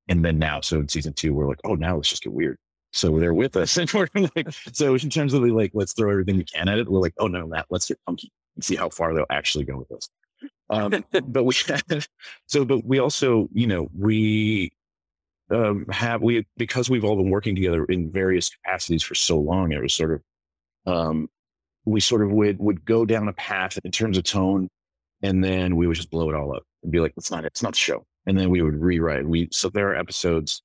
And 0.09 0.25
then 0.25 0.37
now, 0.37 0.59
so 0.59 0.79
in 0.79 0.89
season 0.89 1.13
two, 1.13 1.33
we're 1.33 1.47
like, 1.47 1.61
oh, 1.63 1.75
now 1.75 1.95
let's 1.95 2.09
just 2.09 2.23
get 2.23 2.33
weird. 2.33 2.57
So 2.93 3.19
they're 3.19 3.33
with 3.33 3.57
us, 3.57 3.75
and 3.77 3.91
we're 3.91 4.07
like, 4.13 4.47
so 4.71 4.93
in 4.95 5.09
terms 5.09 5.33
of 5.33 5.41
the 5.41 5.51
like, 5.51 5.71
let's 5.73 5.93
throw 5.93 6.11
everything 6.11 6.37
we 6.37 6.45
can 6.45 6.69
at 6.69 6.77
it. 6.79 6.89
We're 6.89 7.01
like, 7.01 7.15
oh 7.17 7.27
no, 7.27 7.47
Matt, 7.47 7.65
let's 7.69 7.87
get 7.87 7.99
funky 8.05 8.31
and 8.55 8.63
see 8.63 8.75
how 8.75 8.89
far 8.89 9.13
they'll 9.13 9.25
actually 9.29 9.65
go 9.65 9.77
with 9.77 9.91
us. 9.91 10.09
Um, 10.69 11.03
but 11.27 11.43
we, 11.43 11.53
so, 12.47 12.65
but 12.65 12.85
we 12.85 12.99
also, 12.99 13.49
you 13.51 13.67
know, 13.67 13.89
we 13.97 14.71
um, 15.51 15.85
have 15.89 16.21
we 16.21 16.45
because 16.57 16.89
we've 16.89 17.03
all 17.03 17.15
been 17.15 17.29
working 17.29 17.55
together 17.55 17.85
in 17.85 18.11
various 18.11 18.49
capacities 18.49 19.03
for 19.03 19.15
so 19.15 19.39
long. 19.39 19.71
It 19.71 19.81
was 19.81 19.93
sort 19.93 20.11
of 20.13 20.21
um, 20.85 21.29
we 21.85 21.99
sort 21.99 22.23
of 22.23 22.31
would 22.31 22.59
would 22.59 22.85
go 22.85 23.05
down 23.05 23.27
a 23.27 23.33
path 23.33 23.77
in 23.83 23.91
terms 23.91 24.17
of 24.17 24.23
tone, 24.23 24.69
and 25.21 25.43
then 25.43 25.75
we 25.75 25.87
would 25.87 25.95
just 25.95 26.11
blow 26.11 26.29
it 26.29 26.35
all 26.35 26.55
up 26.55 26.63
and 26.83 26.91
be 26.91 26.99
like, 26.99 27.13
"It's 27.17 27.31
not 27.31 27.45
it's 27.45 27.63
not 27.63 27.73
the 27.73 27.79
show." 27.79 28.05
And 28.25 28.37
then 28.37 28.49
we 28.49 28.61
would 28.61 28.75
rewrite. 28.75 29.27
We 29.27 29.49
so 29.51 29.69
there 29.69 29.89
are 29.89 29.95
episodes. 29.95 30.61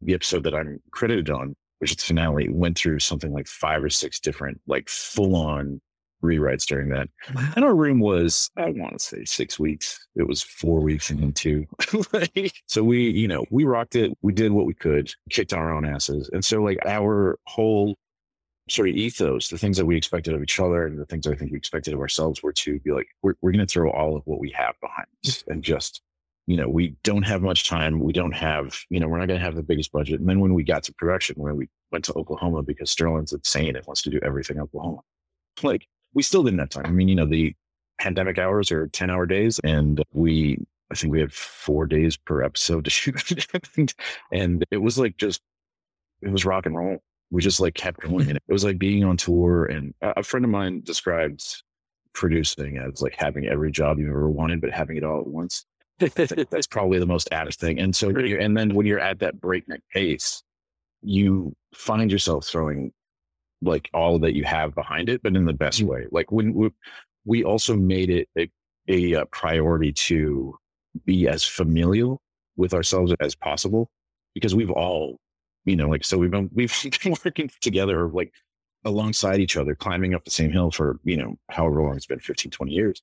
The 0.00 0.14
episode 0.14 0.44
that 0.44 0.54
I'm 0.54 0.80
credited 0.92 1.28
on, 1.28 1.56
which 1.78 1.92
is 1.92 1.96
the 1.96 2.02
finale, 2.02 2.48
went 2.48 2.78
through 2.78 2.98
something 2.98 3.32
like 3.32 3.46
five 3.46 3.82
or 3.82 3.90
six 3.90 4.20
different 4.20 4.60
like 4.66 4.88
full 4.88 5.36
on 5.36 5.80
rewrites 6.22 6.66
during 6.66 6.88
that. 6.88 7.08
And 7.54 7.64
our 7.64 7.74
room 7.74 8.00
was, 8.00 8.50
I 8.56 8.70
want 8.70 8.94
to 8.94 8.98
say 8.98 9.24
six 9.24 9.58
weeks. 9.58 10.06
It 10.16 10.26
was 10.26 10.42
four 10.42 10.80
weeks 10.80 11.10
and 11.10 11.20
then 11.20 11.32
two. 11.32 11.66
so 12.66 12.82
we, 12.82 13.10
you 13.10 13.28
know, 13.28 13.44
we 13.50 13.64
rocked 13.64 13.96
it. 13.96 14.16
We 14.22 14.32
did 14.32 14.52
what 14.52 14.66
we 14.66 14.74
could, 14.74 15.12
kicked 15.30 15.52
our 15.52 15.72
own 15.72 15.84
asses. 15.84 16.28
And 16.32 16.44
so 16.44 16.62
like 16.62 16.78
our 16.86 17.38
whole 17.46 17.96
sort 18.68 18.88
of 18.88 18.96
ethos, 18.96 19.48
the 19.48 19.58
things 19.58 19.76
that 19.76 19.86
we 19.86 19.96
expected 19.96 20.34
of 20.34 20.42
each 20.42 20.60
other 20.60 20.86
and 20.86 20.98
the 20.98 21.06
things 21.06 21.26
I 21.26 21.34
think 21.34 21.52
we 21.52 21.58
expected 21.58 21.94
of 21.94 22.00
ourselves 22.00 22.42
were 22.42 22.52
to 22.52 22.78
be 22.80 22.92
like, 22.92 23.08
we're, 23.22 23.34
we're 23.40 23.52
going 23.52 23.66
to 23.66 23.72
throw 23.72 23.90
all 23.90 24.16
of 24.16 24.22
what 24.26 24.40
we 24.40 24.50
have 24.50 24.74
behind 24.80 25.06
us 25.24 25.42
mm. 25.42 25.52
and 25.52 25.62
just, 25.62 26.02
you 26.48 26.56
know, 26.56 26.66
we 26.66 26.96
don't 27.04 27.24
have 27.24 27.42
much 27.42 27.68
time. 27.68 28.00
We 28.00 28.14
don't 28.14 28.32
have, 28.32 28.80
you 28.88 28.98
know, 28.98 29.06
we're 29.06 29.18
not 29.18 29.28
going 29.28 29.38
to 29.38 29.44
have 29.44 29.54
the 29.54 29.62
biggest 29.62 29.92
budget. 29.92 30.18
And 30.18 30.26
then 30.26 30.40
when 30.40 30.54
we 30.54 30.64
got 30.64 30.82
to 30.84 30.94
production, 30.94 31.36
when 31.36 31.56
we 31.56 31.68
went 31.92 32.06
to 32.06 32.14
Oklahoma 32.14 32.62
because 32.62 32.90
Sterling's 32.90 33.34
insane 33.34 33.76
and 33.76 33.84
wants 33.84 34.00
to 34.02 34.10
do 34.10 34.18
everything 34.22 34.56
in 34.56 34.62
Oklahoma, 34.62 35.00
like 35.62 35.86
we 36.14 36.22
still 36.22 36.42
didn't 36.42 36.60
have 36.60 36.70
time. 36.70 36.86
I 36.86 36.90
mean, 36.90 37.06
you 37.06 37.16
know, 37.16 37.26
the 37.26 37.54
pandemic 38.00 38.38
hours 38.38 38.72
are 38.72 38.86
10 38.86 39.10
hour 39.10 39.26
days 39.26 39.60
and 39.62 40.02
we, 40.14 40.56
I 40.90 40.94
think 40.94 41.12
we 41.12 41.20
had 41.20 41.34
four 41.34 41.84
days 41.84 42.16
per 42.16 42.42
episode 42.42 42.86
to 42.86 42.90
shoot. 42.90 43.46
and 44.32 44.64
it 44.70 44.78
was 44.78 44.98
like 44.98 45.18
just, 45.18 45.42
it 46.22 46.30
was 46.30 46.46
rock 46.46 46.64
and 46.64 46.74
roll. 46.74 46.96
We 47.30 47.42
just 47.42 47.60
like 47.60 47.74
kept 47.74 48.00
going. 48.00 48.26
And 48.26 48.38
it 48.38 48.52
was 48.52 48.64
like 48.64 48.78
being 48.78 49.04
on 49.04 49.18
tour. 49.18 49.66
And 49.66 49.92
a 50.00 50.22
friend 50.22 50.46
of 50.46 50.50
mine 50.50 50.80
described 50.82 51.44
producing 52.14 52.78
as 52.78 53.02
like 53.02 53.16
having 53.18 53.46
every 53.46 53.70
job 53.70 53.98
you 53.98 54.08
ever 54.08 54.30
wanted, 54.30 54.62
but 54.62 54.70
having 54.70 54.96
it 54.96 55.04
all 55.04 55.20
at 55.20 55.26
once. 55.26 55.66
That's 55.98 56.66
probably 56.66 56.98
the 56.98 57.06
most 57.06 57.28
added 57.32 57.54
thing. 57.54 57.78
And 57.78 57.94
so, 57.94 58.10
and 58.10 58.56
then 58.56 58.74
when 58.74 58.86
you're 58.86 59.00
at 59.00 59.18
that 59.20 59.40
breakneck 59.40 59.82
pace, 59.92 60.42
you 61.02 61.54
find 61.74 62.10
yourself 62.10 62.46
throwing 62.46 62.92
like 63.62 63.90
all 63.92 64.18
that 64.20 64.34
you 64.34 64.44
have 64.44 64.74
behind 64.74 65.08
it, 65.08 65.22
but 65.22 65.34
in 65.34 65.44
the 65.44 65.52
best 65.52 65.80
mm-hmm. 65.80 65.88
way. 65.88 66.06
Like 66.10 66.30
when 66.30 66.54
we, 66.54 66.70
we 67.24 67.44
also 67.44 67.76
made 67.76 68.10
it 68.10 68.28
a, 68.38 68.50
a, 68.88 69.22
uh, 69.22 69.24
priority 69.26 69.92
to 69.92 70.56
be 71.04 71.28
as 71.28 71.44
familial 71.44 72.20
with 72.56 72.74
ourselves 72.74 73.12
as 73.20 73.34
possible 73.34 73.90
because 74.34 74.54
we've 74.54 74.70
all, 74.70 75.18
you 75.64 75.76
know, 75.76 75.88
like, 75.88 76.04
so 76.04 76.16
we've 76.16 76.30
been, 76.30 76.48
we've 76.54 76.74
been 77.02 77.14
working 77.24 77.50
together, 77.60 78.08
like 78.08 78.32
alongside 78.84 79.40
each 79.40 79.56
other, 79.56 79.74
climbing 79.74 80.14
up 80.14 80.24
the 80.24 80.30
same 80.30 80.52
hill 80.52 80.70
for, 80.70 80.98
you 81.04 81.16
know, 81.16 81.36
however 81.50 81.82
long 81.82 81.96
it's 81.96 82.06
been 82.06 82.20
15, 82.20 82.50
20 82.50 82.72
years. 82.72 83.02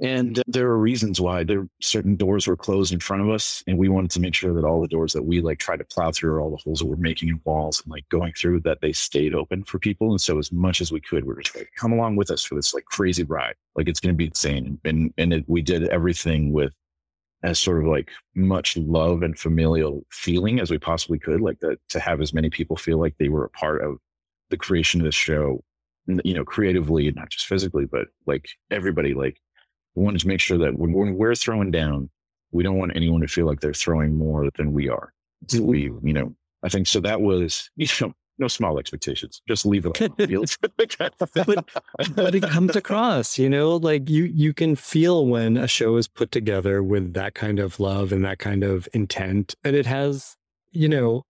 And 0.00 0.42
there 0.48 0.68
are 0.68 0.78
reasons 0.78 1.20
why 1.20 1.44
there 1.44 1.68
certain 1.80 2.16
doors 2.16 2.48
were 2.48 2.56
closed 2.56 2.92
in 2.92 2.98
front 2.98 3.22
of 3.22 3.30
us, 3.30 3.62
and 3.68 3.78
we 3.78 3.88
wanted 3.88 4.10
to 4.12 4.20
make 4.20 4.34
sure 4.34 4.52
that 4.52 4.64
all 4.64 4.80
the 4.80 4.88
doors 4.88 5.12
that 5.12 5.22
we 5.22 5.40
like 5.40 5.58
tried 5.58 5.78
to 5.78 5.84
plow 5.84 6.10
through, 6.10 6.40
all 6.40 6.50
the 6.50 6.62
holes 6.64 6.80
that 6.80 6.86
we're 6.86 6.96
making 6.96 7.28
in 7.28 7.40
walls 7.44 7.80
and 7.80 7.92
like 7.92 8.08
going 8.08 8.32
through, 8.32 8.60
that 8.60 8.80
they 8.80 8.92
stayed 8.92 9.34
open 9.34 9.62
for 9.62 9.78
people. 9.78 10.10
And 10.10 10.20
so, 10.20 10.38
as 10.38 10.50
much 10.50 10.80
as 10.80 10.90
we 10.90 11.00
could, 11.00 11.24
we 11.24 11.34
were 11.34 11.42
like, 11.54 11.70
"Come 11.76 11.92
along 11.92 12.16
with 12.16 12.30
us 12.30 12.42
for 12.42 12.56
this 12.56 12.74
like 12.74 12.86
crazy 12.86 13.22
ride! 13.22 13.54
Like 13.76 13.88
it's 13.88 14.00
going 14.00 14.14
to 14.14 14.16
be 14.16 14.26
insane." 14.26 14.80
And 14.84 15.14
and 15.16 15.32
it, 15.32 15.44
we 15.46 15.62
did 15.62 15.86
everything 15.88 16.52
with 16.52 16.74
as 17.44 17.58
sort 17.58 17.82
of 17.82 17.88
like 17.88 18.10
much 18.34 18.76
love 18.76 19.22
and 19.22 19.38
familial 19.38 20.04
feeling 20.10 20.58
as 20.60 20.70
we 20.70 20.78
possibly 20.78 21.18
could, 21.18 21.40
like 21.40 21.60
that 21.60 21.78
to 21.90 22.00
have 22.00 22.20
as 22.20 22.32
many 22.32 22.50
people 22.50 22.76
feel 22.76 22.98
like 22.98 23.14
they 23.18 23.28
were 23.28 23.44
a 23.44 23.50
part 23.50 23.82
of 23.84 23.98
the 24.50 24.56
creation 24.56 25.00
of 25.00 25.04
this 25.04 25.14
show, 25.14 25.62
you 26.06 26.34
know, 26.34 26.44
creatively, 26.44 27.10
not 27.12 27.28
just 27.30 27.46
physically, 27.46 27.84
but 27.84 28.08
like 28.26 28.48
everybody, 28.70 29.14
like 29.14 29.38
we 29.94 30.04
wanted 30.04 30.20
to 30.20 30.28
make 30.28 30.40
sure 30.40 30.58
that 30.58 30.78
when, 30.78 30.92
when 30.92 31.14
we're 31.16 31.34
throwing 31.34 31.70
down, 31.70 32.10
we 32.52 32.62
don't 32.62 32.78
want 32.78 32.92
anyone 32.94 33.20
to 33.20 33.28
feel 33.28 33.46
like 33.46 33.60
they're 33.60 33.74
throwing 33.74 34.16
more 34.16 34.48
than 34.56 34.72
we 34.72 34.88
are. 34.88 35.12
So 35.48 35.58
Mm-hmm. 35.58 35.66
we, 35.66 35.82
you 36.02 36.12
know, 36.12 36.34
I 36.62 36.68
think 36.68 36.86
so 36.86 37.00
that 37.00 37.20
was, 37.20 37.70
you 37.76 37.86
know, 38.00 38.14
no 38.38 38.48
small 38.48 38.78
expectations. 38.78 39.40
Just 39.46 39.64
leave 39.66 39.86
it. 39.86 39.98
but, 41.46 41.64
but 42.16 42.34
it 42.34 42.42
comes 42.42 42.74
across, 42.74 43.38
you 43.38 43.48
know, 43.48 43.76
like 43.76 44.08
you 44.08 44.24
you 44.24 44.52
can 44.52 44.74
feel 44.74 45.26
when 45.26 45.56
a 45.56 45.68
show 45.68 45.96
is 45.96 46.08
put 46.08 46.32
together 46.32 46.82
with 46.82 47.14
that 47.14 47.34
kind 47.34 47.58
of 47.58 47.78
love 47.78 48.10
and 48.12 48.24
that 48.24 48.38
kind 48.38 48.64
of 48.64 48.88
intent, 48.92 49.54
and 49.62 49.76
it 49.76 49.86
has, 49.86 50.36
you 50.72 50.88
know, 50.88 51.22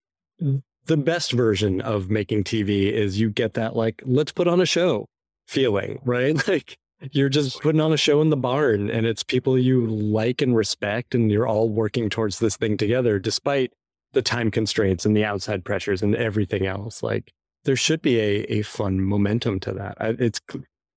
the 0.85 0.97
best 0.97 1.31
version 1.31 1.81
of 1.81 2.09
making 2.09 2.43
TV 2.43 2.91
is 2.91 3.19
you 3.19 3.29
get 3.29 3.53
that 3.53 3.75
like 3.75 4.01
let's 4.05 4.31
put 4.31 4.47
on 4.47 4.61
a 4.61 4.65
show 4.65 5.07
feeling, 5.47 5.99
right? 6.05 6.35
Like 6.47 6.77
you're 7.11 7.29
just 7.29 7.61
putting 7.61 7.81
on 7.81 7.93
a 7.93 7.97
show 7.97 8.21
in 8.21 8.29
the 8.29 8.37
barn, 8.37 8.89
and 8.89 9.05
it's 9.05 9.23
people 9.23 9.57
you 9.57 9.85
like 9.85 10.41
and 10.41 10.55
respect, 10.55 11.13
and 11.13 11.31
you're 11.31 11.47
all 11.47 11.69
working 11.69 12.09
towards 12.09 12.39
this 12.39 12.57
thing 12.57 12.77
together, 12.77 13.19
despite 13.19 13.73
the 14.15 14.21
time 14.21 14.49
constraints 14.49 15.05
and 15.05 15.15
the 15.15 15.25
outside 15.25 15.63
pressures 15.63 16.01
and 16.01 16.15
everything 16.15 16.65
else. 16.65 17.03
Like 17.03 17.31
there 17.65 17.75
should 17.75 18.01
be 18.01 18.19
a, 18.19 18.43
a 18.45 18.61
fun 18.63 19.01
momentum 19.01 19.59
to 19.59 19.73
that. 19.73 19.97
It's, 19.99 20.39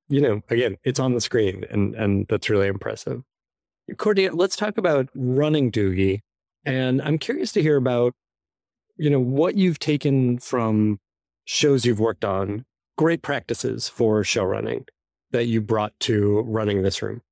you 0.08 0.20
know, 0.20 0.40
again, 0.48 0.76
it's 0.84 1.00
on 1.00 1.14
the 1.14 1.20
screen 1.20 1.64
and, 1.68 1.94
and 1.94 2.26
that's 2.28 2.48
really 2.48 2.68
impressive. 2.68 3.22
Kourtney, 3.92 4.30
let's 4.32 4.56
talk 4.56 4.78
about 4.78 5.08
running 5.14 5.70
Doogie. 5.72 6.20
And 6.64 7.02
I'm 7.02 7.18
curious 7.18 7.52
to 7.52 7.62
hear 7.62 7.76
about, 7.76 8.14
you 8.96 9.10
know, 9.10 9.20
what 9.20 9.56
you've 9.56 9.78
taken 9.78 10.38
from 10.38 11.00
shows 11.44 11.84
you've 11.84 12.00
worked 12.00 12.24
on, 12.24 12.64
great 12.96 13.22
practices 13.22 13.88
for 13.88 14.22
show 14.22 14.44
running 14.44 14.84
that 15.30 15.46
you 15.46 15.60
brought 15.60 15.98
to 16.00 16.40
running 16.40 16.82
this 16.82 17.02
room. 17.02 17.22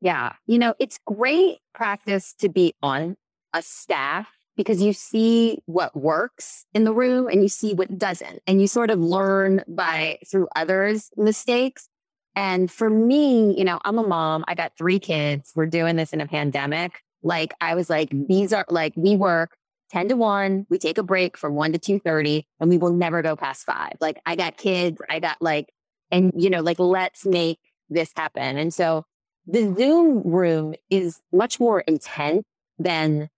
Yeah. 0.00 0.32
You 0.46 0.58
know, 0.58 0.74
it's 0.78 0.98
great 1.04 1.58
practice 1.74 2.34
to 2.38 2.48
be 2.48 2.74
on 2.82 3.16
a 3.52 3.62
staff 3.62 4.28
because 4.56 4.82
you 4.82 4.92
see 4.92 5.58
what 5.66 5.96
works 5.96 6.66
in 6.74 6.84
the 6.84 6.92
room 6.92 7.28
and 7.28 7.42
you 7.42 7.48
see 7.48 7.74
what 7.74 7.96
doesn't. 7.96 8.40
And 8.46 8.60
you 8.60 8.66
sort 8.66 8.90
of 8.90 9.00
learn 9.00 9.62
by 9.68 10.18
through 10.30 10.48
others' 10.54 11.10
mistakes. 11.16 11.88
And 12.34 12.70
for 12.70 12.90
me, 12.90 13.56
you 13.56 13.64
know, 13.64 13.80
I'm 13.84 13.98
a 13.98 14.06
mom. 14.06 14.44
I 14.46 14.54
got 14.54 14.72
three 14.76 14.98
kids. 14.98 15.52
We're 15.54 15.66
doing 15.66 15.96
this 15.96 16.12
in 16.12 16.20
a 16.20 16.26
pandemic. 16.26 17.00
Like 17.22 17.54
I 17.60 17.74
was 17.74 17.88
like, 17.90 18.10
these 18.12 18.52
are 18.52 18.64
like 18.68 18.92
we 18.96 19.16
work 19.16 19.56
10 19.90 20.08
to 20.08 20.16
1. 20.16 20.66
We 20.68 20.78
take 20.78 20.98
a 20.98 21.02
break 21.02 21.36
from 21.36 21.54
1 21.54 21.72
to 21.72 21.78
2:30 21.78 22.44
and 22.60 22.68
we 22.68 22.78
will 22.78 22.92
never 22.92 23.22
go 23.22 23.34
past 23.36 23.64
5. 23.64 23.94
Like 24.00 24.20
I 24.26 24.36
got 24.36 24.56
kids. 24.56 25.00
I 25.08 25.18
got 25.20 25.40
like 25.40 25.72
and 26.10 26.32
you 26.36 26.50
know, 26.50 26.60
like 26.60 26.78
let's 26.78 27.26
make 27.26 27.58
this 27.88 28.12
happen. 28.16 28.56
And 28.58 28.72
so 28.72 29.04
the 29.46 29.74
Zoom 29.76 30.22
room 30.22 30.74
is 30.90 31.20
much 31.32 31.58
more 31.58 31.80
intense 31.80 32.44
than, 32.78 33.28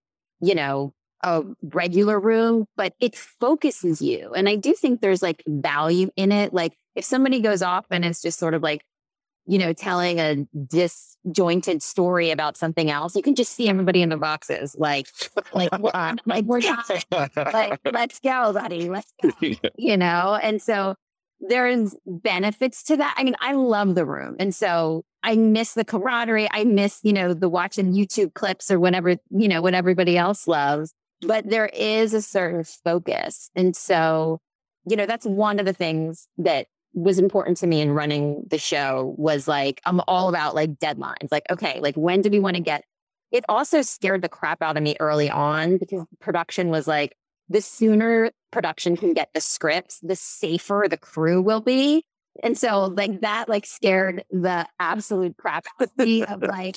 you 0.40 0.54
know, 0.54 0.92
a 1.22 1.44
regular 1.62 2.18
room, 2.18 2.66
but 2.76 2.94
it 3.00 3.14
focuses 3.14 4.00
you. 4.00 4.32
And 4.34 4.48
I 4.48 4.56
do 4.56 4.74
think 4.74 5.00
there's 5.00 5.22
like 5.22 5.42
value 5.46 6.10
in 6.16 6.32
it. 6.32 6.52
Like 6.52 6.76
if 6.94 7.04
somebody 7.04 7.40
goes 7.40 7.62
off 7.62 7.86
and 7.90 8.04
it's 8.04 8.22
just 8.22 8.38
sort 8.38 8.54
of 8.54 8.62
like, 8.62 8.84
you 9.46 9.58
know, 9.58 9.72
telling 9.72 10.18
a 10.18 10.46
disjointed 10.68 11.82
story 11.82 12.30
about 12.30 12.56
something 12.56 12.90
else, 12.90 13.16
you 13.16 13.22
can 13.22 13.34
just 13.34 13.52
see 13.54 13.68
everybody 13.68 14.02
in 14.02 14.08
the 14.08 14.16
boxes, 14.16 14.76
like, 14.78 15.06
like, 15.52 15.70
uh, 15.72 16.16
like 16.26 16.44
we're 16.44 16.60
not, 16.60 16.88
like, 17.36 17.80
let's 17.92 18.20
go, 18.20 18.52
buddy, 18.52 18.88
let's 18.88 19.12
go 19.22 19.30
you 19.76 19.96
know? 19.96 20.38
And 20.42 20.60
so 20.62 20.94
there's 21.40 21.96
benefits 22.06 22.82
to 22.84 22.96
that. 22.98 23.14
I 23.16 23.24
mean, 23.24 23.36
I 23.40 23.52
love 23.52 23.94
the 23.94 24.04
room. 24.04 24.36
And 24.38 24.54
so 24.54 25.04
I 25.22 25.36
miss 25.36 25.74
the 25.74 25.84
camaraderie. 25.84 26.48
I 26.52 26.64
miss, 26.64 27.00
you 27.02 27.12
know, 27.12 27.34
the 27.34 27.48
watching 27.48 27.92
YouTube 27.92 28.34
clips 28.34 28.70
or 28.70 28.78
whatever, 28.78 29.16
you 29.30 29.48
know, 29.48 29.62
what 29.62 29.74
everybody 29.74 30.16
else 30.16 30.46
loves. 30.46 30.94
But 31.22 31.48
there 31.48 31.66
is 31.66 32.14
a 32.14 32.22
certain 32.22 32.64
focus. 32.64 33.50
And 33.54 33.76
so, 33.76 34.40
you 34.88 34.96
know, 34.96 35.06
that's 35.06 35.26
one 35.26 35.58
of 35.58 35.66
the 35.66 35.72
things 35.72 36.28
that 36.38 36.66
was 36.92 37.18
important 37.18 37.56
to 37.58 37.66
me 37.66 37.80
in 37.80 37.92
running 37.92 38.44
the 38.50 38.58
show 38.58 39.14
was 39.16 39.46
like, 39.46 39.80
I'm 39.84 40.00
all 40.08 40.28
about 40.28 40.54
like 40.54 40.78
deadlines. 40.78 41.28
Like, 41.30 41.44
okay, 41.50 41.78
like 41.80 41.94
when 41.94 42.22
do 42.22 42.30
we 42.30 42.40
want 42.40 42.56
to 42.56 42.62
get 42.62 42.84
it 43.30 43.44
also 43.48 43.82
scared 43.82 44.22
the 44.22 44.28
crap 44.28 44.60
out 44.60 44.76
of 44.76 44.82
me 44.82 44.96
early 44.98 45.30
on 45.30 45.78
because 45.78 46.04
production 46.20 46.68
was 46.68 46.88
like, 46.88 47.16
the 47.50 47.60
sooner 47.60 48.30
production 48.52 48.96
can 48.96 49.12
get 49.12 49.28
the 49.34 49.40
scripts, 49.40 49.98
the 50.00 50.16
safer 50.16 50.86
the 50.88 50.96
crew 50.96 51.42
will 51.42 51.60
be. 51.60 52.04
And 52.42 52.56
so 52.56 52.84
like 52.84 53.20
that 53.20 53.48
like 53.48 53.66
scared 53.66 54.24
the 54.30 54.66
absolute 54.78 55.36
crap 55.36 55.66
out 55.80 55.88
of 55.88 56.06
me 56.06 56.24
of 56.24 56.42
like 56.42 56.76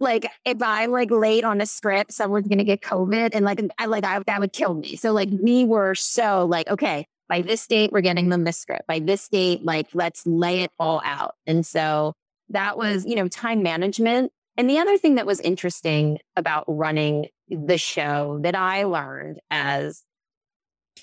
like 0.00 0.30
if 0.44 0.62
I'm 0.62 0.90
like 0.90 1.10
late 1.10 1.44
on 1.44 1.60
a 1.60 1.66
script, 1.66 2.12
someone's 2.12 2.48
gonna 2.48 2.64
get 2.64 2.82
COVID 2.82 3.30
and 3.32 3.44
like 3.44 3.60
I 3.78 3.86
like 3.86 4.04
I, 4.04 4.18
that 4.26 4.40
would 4.40 4.52
kill 4.52 4.74
me. 4.74 4.96
So 4.96 5.12
like 5.12 5.28
we 5.30 5.64
were 5.64 5.94
so 5.94 6.44
like, 6.46 6.68
okay, 6.68 7.06
by 7.28 7.42
this 7.42 7.66
date, 7.66 7.92
we're 7.92 8.00
getting 8.00 8.28
them 8.28 8.44
this 8.44 8.58
script. 8.58 8.86
By 8.86 8.98
this 8.98 9.28
date, 9.28 9.64
like 9.64 9.86
let's 9.94 10.26
lay 10.26 10.62
it 10.62 10.72
all 10.78 11.00
out. 11.04 11.36
And 11.46 11.64
so 11.64 12.14
that 12.50 12.76
was, 12.76 13.06
you 13.06 13.14
know, 13.14 13.28
time 13.28 13.62
management. 13.62 14.32
And 14.56 14.68
the 14.68 14.78
other 14.78 14.98
thing 14.98 15.14
that 15.16 15.26
was 15.26 15.40
interesting 15.40 16.18
about 16.34 16.64
running 16.66 17.28
the 17.48 17.78
show 17.78 18.40
that 18.42 18.56
I 18.56 18.84
learned 18.84 19.40
as 19.50 20.02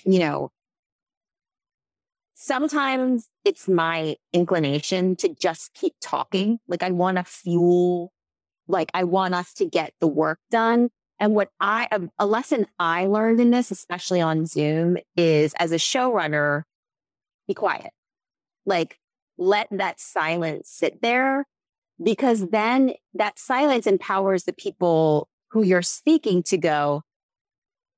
you 0.04 0.18
know, 0.18 0.50
sometimes 2.34 3.28
it's 3.44 3.68
my 3.68 4.16
inclination 4.32 5.16
to 5.16 5.28
just 5.28 5.74
keep 5.74 5.94
talking. 6.00 6.58
Like 6.68 6.82
I 6.82 6.90
want 6.90 7.16
to 7.16 7.24
fuel, 7.24 8.12
like 8.68 8.90
I 8.94 9.04
want 9.04 9.34
us 9.34 9.52
to 9.54 9.64
get 9.64 9.92
the 10.00 10.06
work 10.06 10.38
done. 10.50 10.90
And 11.18 11.34
what 11.34 11.48
I, 11.60 11.88
a, 12.18 12.26
lesson 12.26 12.66
I 12.78 13.06
learned 13.06 13.40
in 13.40 13.50
this, 13.50 13.70
especially 13.70 14.20
on 14.20 14.44
Zoom, 14.44 14.98
is 15.16 15.54
as 15.58 15.72
a 15.72 15.76
showrunner, 15.76 16.64
be 17.48 17.54
quiet. 17.54 17.90
Like 18.66 18.98
let 19.38 19.68
that 19.70 19.98
silence 19.98 20.68
sit 20.68 21.00
there 21.00 21.46
because 22.02 22.48
then 22.48 22.92
that 23.14 23.38
silence 23.38 23.86
empowers 23.86 24.44
the 24.44 24.52
people 24.52 25.28
who 25.50 25.62
you're 25.62 25.82
speaking 25.82 26.42
to 26.42 26.58
go, 26.58 27.02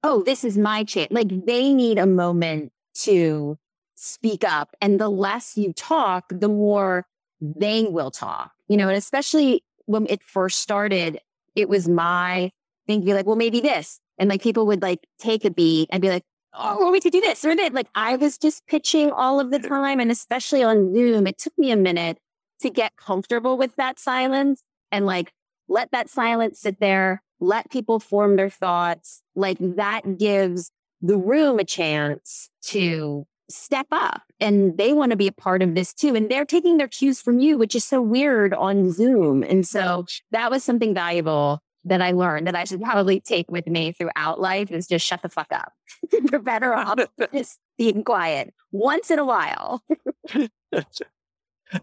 oh, 0.02 0.22
this 0.22 0.44
is 0.44 0.56
my 0.56 0.84
chance. 0.84 1.08
Like 1.10 1.46
they 1.46 1.72
need 1.72 1.98
a 1.98 2.06
moment 2.06 2.72
to 3.02 3.58
speak 3.94 4.44
up. 4.44 4.74
And 4.80 5.00
the 5.00 5.08
less 5.08 5.56
you 5.56 5.72
talk, 5.72 6.26
the 6.30 6.48
more 6.48 7.06
they 7.40 7.84
will 7.84 8.10
talk, 8.10 8.52
you 8.68 8.76
know, 8.76 8.88
and 8.88 8.96
especially 8.96 9.64
when 9.86 10.06
it 10.08 10.22
first 10.22 10.60
started, 10.60 11.18
it 11.54 11.68
was 11.68 11.88
my 11.88 12.50
thing 12.86 13.00
to 13.00 13.06
be 13.06 13.14
like, 13.14 13.26
well, 13.26 13.36
maybe 13.36 13.60
this. 13.60 14.00
And 14.18 14.28
like 14.28 14.42
people 14.42 14.66
would 14.66 14.82
like 14.82 15.06
take 15.18 15.44
a 15.44 15.50
beat 15.50 15.88
and 15.90 16.02
be 16.02 16.08
like, 16.08 16.24
oh, 16.54 16.78
want 16.78 16.92
me 16.92 17.00
to 17.00 17.10
do 17.10 17.20
this 17.20 17.44
or 17.44 17.54
that. 17.56 17.72
Like 17.72 17.88
I 17.94 18.16
was 18.16 18.38
just 18.38 18.66
pitching 18.66 19.10
all 19.10 19.40
of 19.40 19.50
the 19.50 19.58
time. 19.68 20.00
And 20.00 20.10
especially 20.10 20.62
on 20.62 20.94
Zoom, 20.94 21.26
it 21.26 21.38
took 21.38 21.56
me 21.58 21.70
a 21.70 21.76
minute 21.76 22.18
to 22.60 22.70
get 22.70 22.96
comfortable 22.96 23.56
with 23.56 23.76
that 23.76 23.98
silence 23.98 24.62
and 24.90 25.06
like 25.06 25.32
let 25.68 25.90
that 25.92 26.08
silence 26.08 26.60
sit 26.60 26.80
there 26.80 27.22
let 27.40 27.70
people 27.70 28.00
form 28.00 28.36
their 28.36 28.50
thoughts. 28.50 29.22
Like 29.34 29.58
that 29.60 30.18
gives 30.18 30.70
the 31.00 31.16
room 31.16 31.58
a 31.58 31.64
chance 31.64 32.50
to 32.62 33.26
step 33.50 33.86
up 33.90 34.22
and 34.40 34.76
they 34.76 34.92
want 34.92 35.10
to 35.10 35.16
be 35.16 35.28
a 35.28 35.32
part 35.32 35.62
of 35.62 35.74
this 35.74 35.94
too. 35.94 36.14
And 36.14 36.30
they're 36.30 36.44
taking 36.44 36.76
their 36.76 36.88
cues 36.88 37.20
from 37.20 37.38
you, 37.38 37.56
which 37.56 37.74
is 37.74 37.84
so 37.84 38.02
weird 38.02 38.52
on 38.52 38.92
Zoom. 38.92 39.42
And 39.42 39.66
so 39.66 40.06
that 40.32 40.50
was 40.50 40.64
something 40.64 40.94
valuable 40.94 41.60
that 41.84 42.02
I 42.02 42.12
learned 42.12 42.46
that 42.46 42.54
I 42.54 42.64
should 42.64 42.82
probably 42.82 43.20
take 43.20 43.50
with 43.50 43.66
me 43.66 43.92
throughout 43.92 44.40
life 44.40 44.70
is 44.70 44.86
just 44.86 45.06
shut 45.06 45.22
the 45.22 45.28
fuck 45.28 45.48
up. 45.50 45.72
You're 46.12 46.40
better 46.40 46.74
off 46.74 46.98
just 47.32 47.58
being 47.78 48.04
quiet 48.04 48.52
once 48.72 49.10
in 49.10 49.18
a 49.18 49.24
while. 49.24 49.82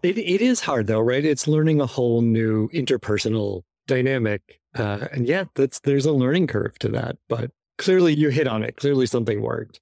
It, 0.02 0.18
it 0.18 0.40
is 0.42 0.58
hard 0.58 0.88
though, 0.88 0.98
right? 0.98 1.24
It's 1.24 1.46
learning 1.46 1.80
a 1.80 1.86
whole 1.86 2.20
new 2.20 2.68
interpersonal 2.70 3.62
dynamic. 3.86 4.60
Uh, 4.74 5.08
and 5.12 5.26
yeah, 5.26 5.44
that's 5.54 5.80
there's 5.80 6.06
a 6.06 6.12
learning 6.12 6.46
curve 6.46 6.78
to 6.80 6.88
that, 6.90 7.16
but 7.28 7.50
clearly 7.78 8.14
you 8.14 8.28
hit 8.28 8.46
on 8.46 8.62
it. 8.62 8.76
Clearly 8.76 9.06
something 9.06 9.40
worked. 9.40 9.80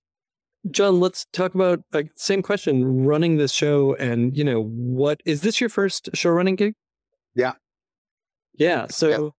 John, 0.70 0.98
let's 1.00 1.26
talk 1.32 1.54
about 1.54 1.82
like 1.92 2.10
same 2.14 2.42
question, 2.42 3.04
running 3.04 3.36
this 3.36 3.52
show 3.52 3.94
and 3.96 4.36
you 4.36 4.44
know, 4.44 4.62
what 4.62 5.20
is 5.24 5.42
this 5.42 5.60
your 5.60 5.68
first 5.68 6.10
show 6.14 6.30
running 6.30 6.56
gig? 6.56 6.74
Yeah. 7.34 7.52
Yeah. 8.54 8.86
So 8.88 9.34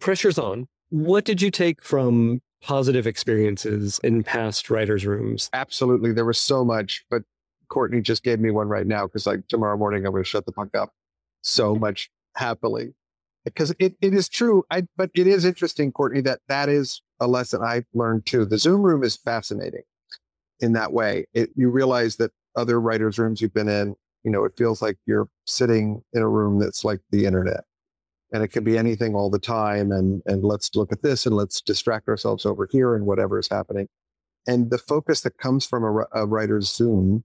pressure's 0.00 0.38
on. 0.38 0.68
What 0.90 1.24
did 1.24 1.42
you 1.42 1.50
take 1.50 1.82
from 1.82 2.40
positive 2.62 3.06
experiences 3.06 3.98
in 4.04 4.22
past 4.22 4.70
writers' 4.70 5.06
rooms? 5.06 5.50
Absolutely. 5.52 6.12
There 6.12 6.24
was 6.24 6.38
so 6.38 6.64
much, 6.64 7.04
but 7.10 7.22
Kourtney 7.70 8.02
just 8.02 8.22
gave 8.22 8.40
me 8.40 8.50
one 8.50 8.68
right 8.68 8.86
now 8.86 9.06
because 9.06 9.26
like 9.26 9.46
tomorrow 9.48 9.76
morning 9.76 10.06
I'm 10.06 10.12
going 10.12 10.24
to 10.24 10.28
shut 10.28 10.46
the 10.46 10.52
fuck 10.52 10.74
up. 10.74 10.92
So 11.42 11.74
much 11.74 12.10
happily. 12.34 12.94
Because 13.54 13.74
it, 13.78 13.94
it 14.00 14.14
is 14.14 14.28
true. 14.28 14.64
I, 14.70 14.84
but 14.96 15.10
it 15.14 15.26
is 15.26 15.44
interesting, 15.44 15.92
Kourtney, 15.92 16.24
that 16.24 16.40
that 16.48 16.68
is 16.68 17.02
a 17.20 17.26
lesson 17.26 17.62
I've 17.62 17.86
learned 17.94 18.26
too. 18.26 18.44
The 18.44 18.58
Zoom 18.58 18.82
room 18.82 19.02
is 19.02 19.16
fascinating 19.16 19.82
in 20.60 20.72
that 20.72 20.92
way. 20.92 21.26
It, 21.34 21.50
you 21.54 21.70
realize 21.70 22.16
that 22.16 22.32
other 22.56 22.80
writers' 22.80 23.18
rooms 23.18 23.40
you've 23.40 23.54
been 23.54 23.68
in, 23.68 23.94
you 24.24 24.30
know, 24.30 24.44
it 24.44 24.52
feels 24.56 24.82
like 24.82 24.98
you're 25.06 25.28
sitting 25.46 26.02
in 26.12 26.22
a 26.22 26.28
room 26.28 26.58
that's 26.58 26.84
like 26.84 27.00
the 27.10 27.24
internet. 27.24 27.64
And 28.32 28.42
it 28.42 28.48
can 28.48 28.64
be 28.64 28.76
anything 28.76 29.14
all 29.14 29.30
the 29.30 29.38
time. 29.38 29.90
And, 29.90 30.22
and 30.26 30.44
let's 30.44 30.70
look 30.74 30.92
at 30.92 31.02
this 31.02 31.24
and 31.24 31.34
let's 31.34 31.60
distract 31.60 32.08
ourselves 32.08 32.44
over 32.44 32.68
here 32.70 32.94
and 32.94 33.06
whatever 33.06 33.38
is 33.38 33.48
happening. 33.48 33.88
And 34.46 34.70
the 34.70 34.78
focus 34.78 35.22
that 35.22 35.38
comes 35.38 35.64
from 35.66 35.84
a, 35.84 36.06
a 36.12 36.26
writer's 36.26 36.70
Zoom, 36.70 37.24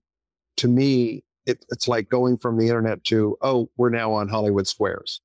to 0.56 0.68
me, 0.68 1.24
it, 1.46 1.64
it's 1.70 1.88
like 1.88 2.08
going 2.08 2.38
from 2.38 2.58
the 2.58 2.68
internet 2.68 3.04
to, 3.04 3.36
oh, 3.42 3.68
we're 3.76 3.90
now 3.90 4.12
on 4.12 4.28
Hollywood 4.28 4.66
Squares. 4.66 5.20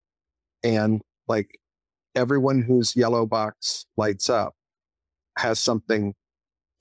And 0.63 1.01
like 1.27 1.59
everyone 2.15 2.61
whose 2.61 2.95
yellow 2.95 3.25
box 3.25 3.85
lights 3.97 4.29
up 4.29 4.55
has 5.37 5.59
something 5.59 6.13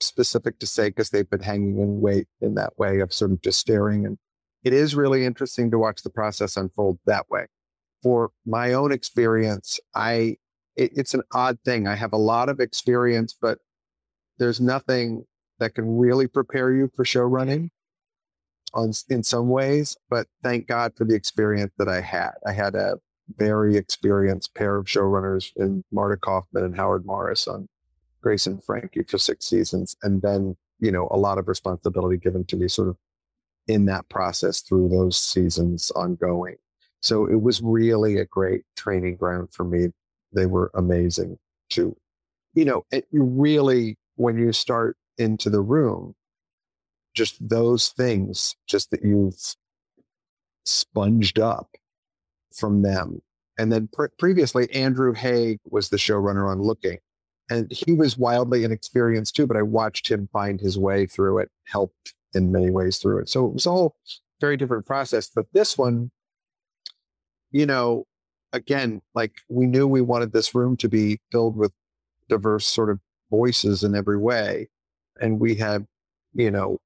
specific 0.01 0.59
to 0.59 0.67
say 0.67 0.89
because 0.89 1.09
they've 1.09 1.29
been 1.29 1.41
hanging 1.41 1.79
in 1.79 2.01
wait 2.01 2.27
in 2.41 2.55
that 2.55 2.77
way 2.77 2.99
of 2.99 3.13
sort 3.13 3.31
of 3.31 3.41
just 3.41 3.59
staring. 3.59 4.05
And 4.05 4.17
it 4.63 4.73
is 4.73 4.95
really 4.95 5.25
interesting 5.25 5.71
to 5.71 5.79
watch 5.79 6.01
the 6.03 6.09
process 6.09 6.57
unfold 6.57 6.99
that 7.05 7.29
way. 7.29 7.47
For 8.01 8.31
my 8.45 8.73
own 8.73 8.91
experience, 8.91 9.79
I 9.93 10.37
it, 10.75 10.91
it's 10.95 11.13
an 11.13 11.23
odd 11.33 11.59
thing. 11.65 11.87
I 11.87 11.95
have 11.95 12.13
a 12.13 12.17
lot 12.17 12.49
of 12.49 12.59
experience, 12.59 13.35
but 13.39 13.59
there's 14.37 14.61
nothing 14.61 15.25
that 15.59 15.75
can 15.75 15.97
really 15.97 16.27
prepare 16.27 16.71
you 16.71 16.89
for 16.95 17.03
show 17.03 17.23
running 17.23 17.71
on 18.73 18.93
in 19.09 19.23
some 19.23 19.49
ways. 19.49 19.97
But 20.09 20.27
thank 20.43 20.67
God 20.67 20.93
for 20.95 21.03
the 21.03 21.15
experience 21.15 21.73
that 21.77 21.89
I 21.89 21.99
had. 21.99 22.31
I 22.47 22.53
had 22.53 22.75
a 22.75 22.95
very 23.37 23.75
experienced 23.77 24.55
pair 24.55 24.77
of 24.77 24.85
showrunners 24.85 25.51
in 25.55 25.83
Marta 25.91 26.17
Kauffman 26.17 26.63
and 26.63 26.75
Howard 26.75 27.05
Morris 27.05 27.47
on 27.47 27.67
Grace 28.21 28.47
and 28.47 28.63
Frankie 28.63 29.03
for 29.03 29.17
six 29.17 29.45
seasons. 29.45 29.95
And 30.03 30.21
then, 30.21 30.57
you 30.79 30.91
know, 30.91 31.07
a 31.11 31.17
lot 31.17 31.37
of 31.37 31.47
responsibility 31.47 32.17
given 32.17 32.45
to 32.45 32.57
me 32.57 32.67
sort 32.67 32.89
of 32.89 32.97
in 33.67 33.85
that 33.85 34.09
process 34.09 34.61
through 34.61 34.89
those 34.89 35.17
seasons 35.17 35.91
ongoing. 35.91 36.55
So 37.01 37.25
it 37.25 37.41
was 37.41 37.61
really 37.61 38.17
a 38.17 38.25
great 38.25 38.63
training 38.75 39.15
ground 39.15 39.49
for 39.53 39.63
me. 39.63 39.89
They 40.33 40.45
were 40.45 40.71
amazing 40.73 41.37
too. 41.69 41.95
You 42.53 42.65
know, 42.65 42.85
it, 42.91 43.07
you 43.11 43.23
really, 43.23 43.97
when 44.15 44.37
you 44.37 44.51
start 44.51 44.97
into 45.17 45.49
the 45.49 45.61
room, 45.61 46.15
just 47.13 47.37
those 47.47 47.89
things, 47.89 48.55
just 48.67 48.91
that 48.91 49.03
you've 49.03 49.55
sponged 50.65 51.39
up 51.39 51.69
from 52.53 52.81
them. 52.81 53.21
And 53.57 53.71
then 53.71 53.89
pre- 53.91 54.07
previously, 54.17 54.71
Andrew 54.71 55.13
Haigh 55.13 55.59
was 55.65 55.89
the 55.89 55.97
showrunner 55.97 56.49
on 56.49 56.61
Looking. 56.61 56.97
And 57.49 57.71
he 57.71 57.93
was 57.93 58.17
wildly 58.17 58.63
inexperienced 58.63 59.35
too, 59.35 59.47
but 59.47 59.57
I 59.57 59.63
watched 59.63 60.09
him 60.09 60.29
find 60.31 60.61
his 60.61 60.77
way 60.77 61.07
through 61.07 61.39
it, 61.39 61.49
helped 61.65 62.13
in 62.33 62.51
many 62.51 62.69
ways 62.69 62.99
through 62.99 63.19
it. 63.19 63.29
So 63.29 63.45
it 63.45 63.53
was 63.53 63.65
all 63.65 63.95
very 64.39 64.55
different 64.55 64.85
process. 64.85 65.29
But 65.33 65.47
this 65.51 65.77
one, 65.77 66.11
you 67.51 67.65
know, 67.65 68.05
again, 68.53 69.01
like 69.15 69.33
we 69.49 69.65
knew 69.65 69.87
we 69.87 70.01
wanted 70.01 70.31
this 70.31 70.53
room 70.53 70.77
to 70.77 70.87
be 70.87 71.19
filled 71.31 71.55
with 71.55 71.71
diverse 72.29 72.67
sort 72.67 72.89
of 72.89 72.99
voices 73.31 73.83
in 73.83 73.95
every 73.95 74.17
way. 74.17 74.69
And 75.19 75.39
we 75.39 75.55
had, 75.55 75.85
you 76.33 76.51
know, 76.51 76.77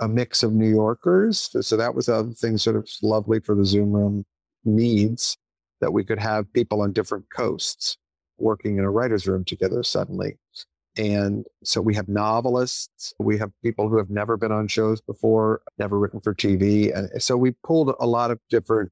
a 0.00 0.08
mix 0.08 0.42
of 0.42 0.52
New 0.52 0.70
Yorkers. 0.70 1.50
So 1.60 1.76
that 1.76 1.94
was 1.94 2.08
other 2.08 2.30
thing 2.30 2.58
sort 2.58 2.76
of 2.76 2.88
lovely 3.02 3.40
for 3.40 3.54
the 3.54 3.66
Zoom 3.66 3.92
room 3.92 4.24
needs 4.64 5.36
that 5.80 5.92
we 5.92 6.04
could 6.04 6.18
have 6.18 6.52
people 6.52 6.82
on 6.82 6.92
different 6.92 7.24
coasts 7.34 7.96
working 8.38 8.78
in 8.78 8.84
a 8.84 8.90
writer's 8.90 9.26
room 9.26 9.44
together 9.44 9.82
suddenly. 9.82 10.38
And 10.96 11.46
so 11.64 11.80
we 11.80 11.94
have 11.94 12.08
novelists, 12.08 13.14
we 13.18 13.38
have 13.38 13.50
people 13.62 13.88
who 13.88 13.96
have 13.96 14.10
never 14.10 14.36
been 14.36 14.52
on 14.52 14.68
shows 14.68 15.00
before, 15.00 15.62
never 15.78 15.98
written 15.98 16.20
for 16.20 16.34
TV. 16.34 16.94
And 16.94 17.22
so 17.22 17.36
we 17.36 17.52
pulled 17.64 17.94
a 17.98 18.06
lot 18.06 18.30
of 18.30 18.38
different 18.50 18.90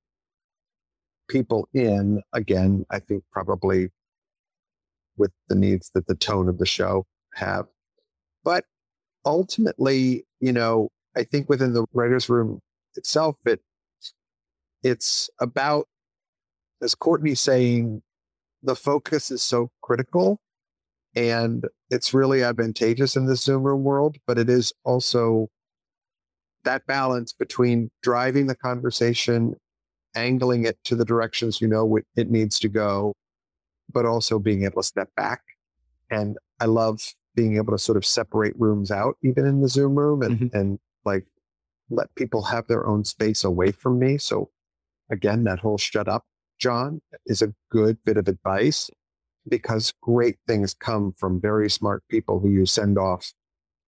people 1.29 1.69
in, 1.75 2.23
again, 2.33 2.87
I 2.91 3.01
think 3.01 3.23
probably 3.31 3.91
with 5.17 5.31
the 5.49 5.55
needs 5.55 5.91
that 5.95 6.07
the 6.07 6.15
tone 6.15 6.49
of 6.49 6.59
the 6.59 6.67
show 6.67 7.07
have. 7.35 7.67
But 8.43 8.65
ultimately, 9.27 10.25
you 10.41 10.53
know, 10.53 10.89
I 11.17 11.25
think 11.25 11.51
within 11.51 11.75
the 11.75 11.85
writer's 11.93 12.29
room 12.29 12.61
itself, 12.97 13.37
it 13.45 13.61
it's 14.83 15.31
about, 15.41 15.87
as 16.83 16.95
Kourtney's 16.95 17.41
saying, 17.41 18.03
the 18.63 18.77
focus 18.77 19.31
is 19.31 19.43
so 19.43 19.71
critical 19.83 20.41
and 21.17 21.67
it's 21.91 22.15
really 22.15 22.43
advantageous 22.43 23.17
in 23.17 23.27
the 23.27 23.37
Zoom 23.37 23.63
room 23.63 23.85
world, 23.85 24.17
but 24.27 24.39
it 24.39 24.49
is 24.49 24.73
also 24.85 25.49
that 26.65 26.87
balance 26.87 27.33
between 27.33 27.91
driving 28.03 28.47
the 28.47 28.55
conversation, 28.55 29.57
angling 30.15 30.67
it 30.67 30.79
to 30.85 30.95
the 30.95 31.05
directions 31.05 31.61
you 31.61 31.69
know 31.69 31.99
it 32.17 32.31
needs 32.31 32.59
to 32.61 32.69
go, 32.69 33.15
but 33.93 34.05
also 34.05 34.39
being 34.39 34.65
able 34.65 34.83
to 34.83 34.87
step 34.87 35.09
back. 35.17 35.43
And 36.11 36.37
I 36.61 36.67
love 36.67 37.15
being 37.35 37.57
able 37.57 37.73
to 37.73 37.79
sort 37.79 37.97
of 37.97 38.05
separate 38.05 38.55
rooms 38.59 38.91
out, 38.91 39.17
even 39.23 39.47
in 39.47 39.63
the 39.63 39.69
Zoom 39.69 39.97
room, 39.97 40.23
and, 40.23 40.39
mm-hmm. 40.39 40.57
and 40.57 40.79
like 41.05 41.27
let 41.89 42.15
people 42.15 42.43
have 42.43 42.67
their 42.67 42.87
own 42.87 43.05
space 43.05 43.43
away 43.43 43.73
from 43.73 43.99
me. 43.99 44.19
So 44.19 44.51
again, 45.11 45.45
that 45.45 45.61
whole 45.61 45.79
shut 45.79 46.09
up, 46.09 46.25
John, 46.59 47.01
is 47.27 47.43
a 47.43 47.55
good 47.71 47.99
bit 48.05 48.17
of 48.17 48.29
advice 48.29 48.91
because 49.49 49.93
great 50.01 50.37
things 50.47 50.75
come 50.75 51.13
from 51.17 51.41
very 51.41 51.71
smart 51.71 52.03
people 52.09 52.41
who 52.41 52.51
you 52.51 52.67
send 52.67 52.99
off 52.99 53.33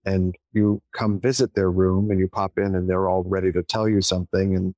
and 0.05 0.35
you 0.53 0.83
come 0.95 1.21
visit 1.21 1.55
their 1.55 1.71
room 1.71 2.11
and 2.11 2.19
you 2.19 2.29
pop 2.29 2.59
in 2.59 2.75
and 2.75 2.89
they're 2.89 3.09
all 3.09 3.23
ready 3.25 3.53
to 3.53 3.63
tell 3.63 3.89
you 3.89 4.01
something. 4.01 4.57
And 4.57 4.75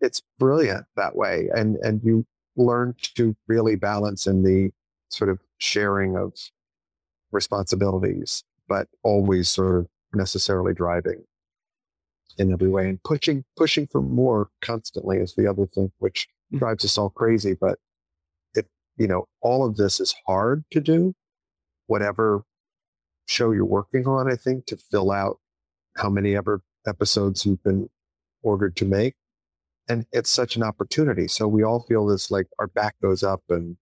it's 0.00 0.22
brilliant 0.38 0.86
that 0.96 1.14
way. 1.14 1.48
And, 1.54 1.76
and 1.76 2.00
you 2.02 2.26
learn 2.56 2.94
to 3.16 3.36
really 3.46 3.76
balance 3.76 4.26
in 4.26 4.42
the 4.42 4.70
sort 5.10 5.30
of 5.30 5.38
sharing 5.58 6.16
of 6.16 6.32
responsibilities, 7.30 8.42
but 8.68 8.88
always 9.02 9.48
sort 9.48 9.78
of 9.78 9.86
necessarily 10.12 10.74
driving 10.74 11.24
in 12.38 12.52
every 12.52 12.68
way 12.68 12.88
and 12.88 13.02
pushing 13.02 13.44
pushing 13.56 13.86
for 13.86 14.00
more 14.00 14.48
constantly 14.60 15.18
is 15.18 15.34
the 15.34 15.46
other 15.46 15.66
thing 15.66 15.90
which 15.98 16.28
mm. 16.52 16.58
drives 16.58 16.84
us 16.84 16.98
all 16.98 17.10
crazy 17.10 17.54
but 17.58 17.78
it 18.54 18.66
you 18.96 19.06
know 19.06 19.26
all 19.40 19.64
of 19.64 19.76
this 19.76 20.00
is 20.00 20.14
hard 20.26 20.64
to 20.70 20.80
do 20.80 21.14
whatever 21.86 22.44
show 23.26 23.50
you're 23.52 23.64
working 23.64 24.06
on 24.06 24.30
i 24.30 24.36
think 24.36 24.66
to 24.66 24.76
fill 24.76 25.10
out 25.10 25.38
how 25.96 26.10
many 26.10 26.36
ever 26.36 26.60
episodes 26.86 27.46
you've 27.46 27.62
been 27.62 27.88
ordered 28.42 28.76
to 28.76 28.84
make 28.84 29.14
and 29.88 30.06
it's 30.12 30.30
such 30.30 30.56
an 30.56 30.62
opportunity 30.62 31.28
so 31.28 31.46
we 31.46 31.62
all 31.62 31.80
feel 31.88 32.06
this 32.06 32.30
like 32.30 32.46
our 32.58 32.66
back 32.68 32.94
goes 33.00 33.22
up 33.22 33.42
and 33.48 33.76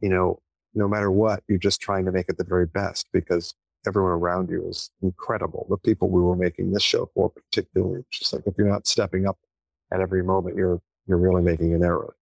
you 0.00 0.08
know 0.08 0.38
no 0.74 0.88
matter 0.88 1.10
what 1.10 1.42
you're 1.48 1.58
just 1.58 1.80
trying 1.80 2.04
to 2.04 2.12
make 2.12 2.28
it 2.28 2.38
the 2.38 2.44
very 2.44 2.66
best 2.66 3.06
because 3.12 3.54
everyone 3.86 4.12
around 4.12 4.50
you 4.50 4.66
is 4.68 4.90
incredible. 5.02 5.66
The 5.68 5.76
people 5.76 6.08
we 6.08 6.20
were 6.20 6.36
making 6.36 6.72
this 6.72 6.82
show 6.82 7.10
for, 7.14 7.30
particularly, 7.30 8.04
just 8.10 8.32
like 8.32 8.46
if 8.46 8.54
you're 8.56 8.68
not 8.68 8.86
stepping 8.86 9.26
up 9.26 9.38
at 9.92 10.00
every 10.00 10.22
moment, 10.22 10.56
you're 10.56 10.80
you're 11.06 11.18
really 11.18 11.42
making 11.42 11.74
an 11.74 11.82
error. 11.82 12.14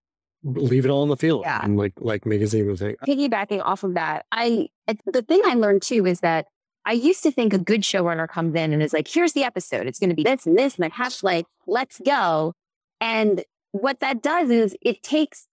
Leave 0.43 0.85
it 0.85 0.89
all 0.89 1.03
in 1.03 1.09
the 1.09 1.17
field. 1.17 1.43
Yeah. 1.45 1.61
And 1.63 1.77
like 1.77 1.93
like 1.97 2.23
Migizi 2.23 2.65
was 2.65 2.79
saying. 2.79 2.95
Piggybacking 3.07 3.61
off 3.63 3.83
of 3.83 3.93
that, 3.93 4.25
I 4.31 4.69
the 5.05 5.21
thing 5.21 5.41
I 5.45 5.53
learned 5.53 5.81
too 5.81 6.05
is 6.05 6.21
that 6.21 6.47
I 6.85 6.93
used 6.93 7.21
to 7.23 7.31
think 7.31 7.53
a 7.53 7.59
good 7.59 7.81
showrunner 7.81 8.27
comes 8.27 8.55
in 8.55 8.73
and 8.73 8.81
is 8.81 8.93
like, 8.93 9.07
here's 9.07 9.33
the 9.33 9.43
episode. 9.43 9.85
It's 9.85 9.99
going 9.99 10.09
to 10.09 10.15
be 10.15 10.23
this 10.23 10.47
and 10.47 10.57
this 10.57 10.75
and 10.75 10.85
the 10.85 10.89
half 10.89 11.21
like, 11.21 11.45
let's 11.67 12.01
go. 12.03 12.53
And 12.99 13.43
what 13.71 13.99
that 13.99 14.21
does 14.21 14.49
is 14.49 14.75
it 14.81 15.03
takes 15.03 15.47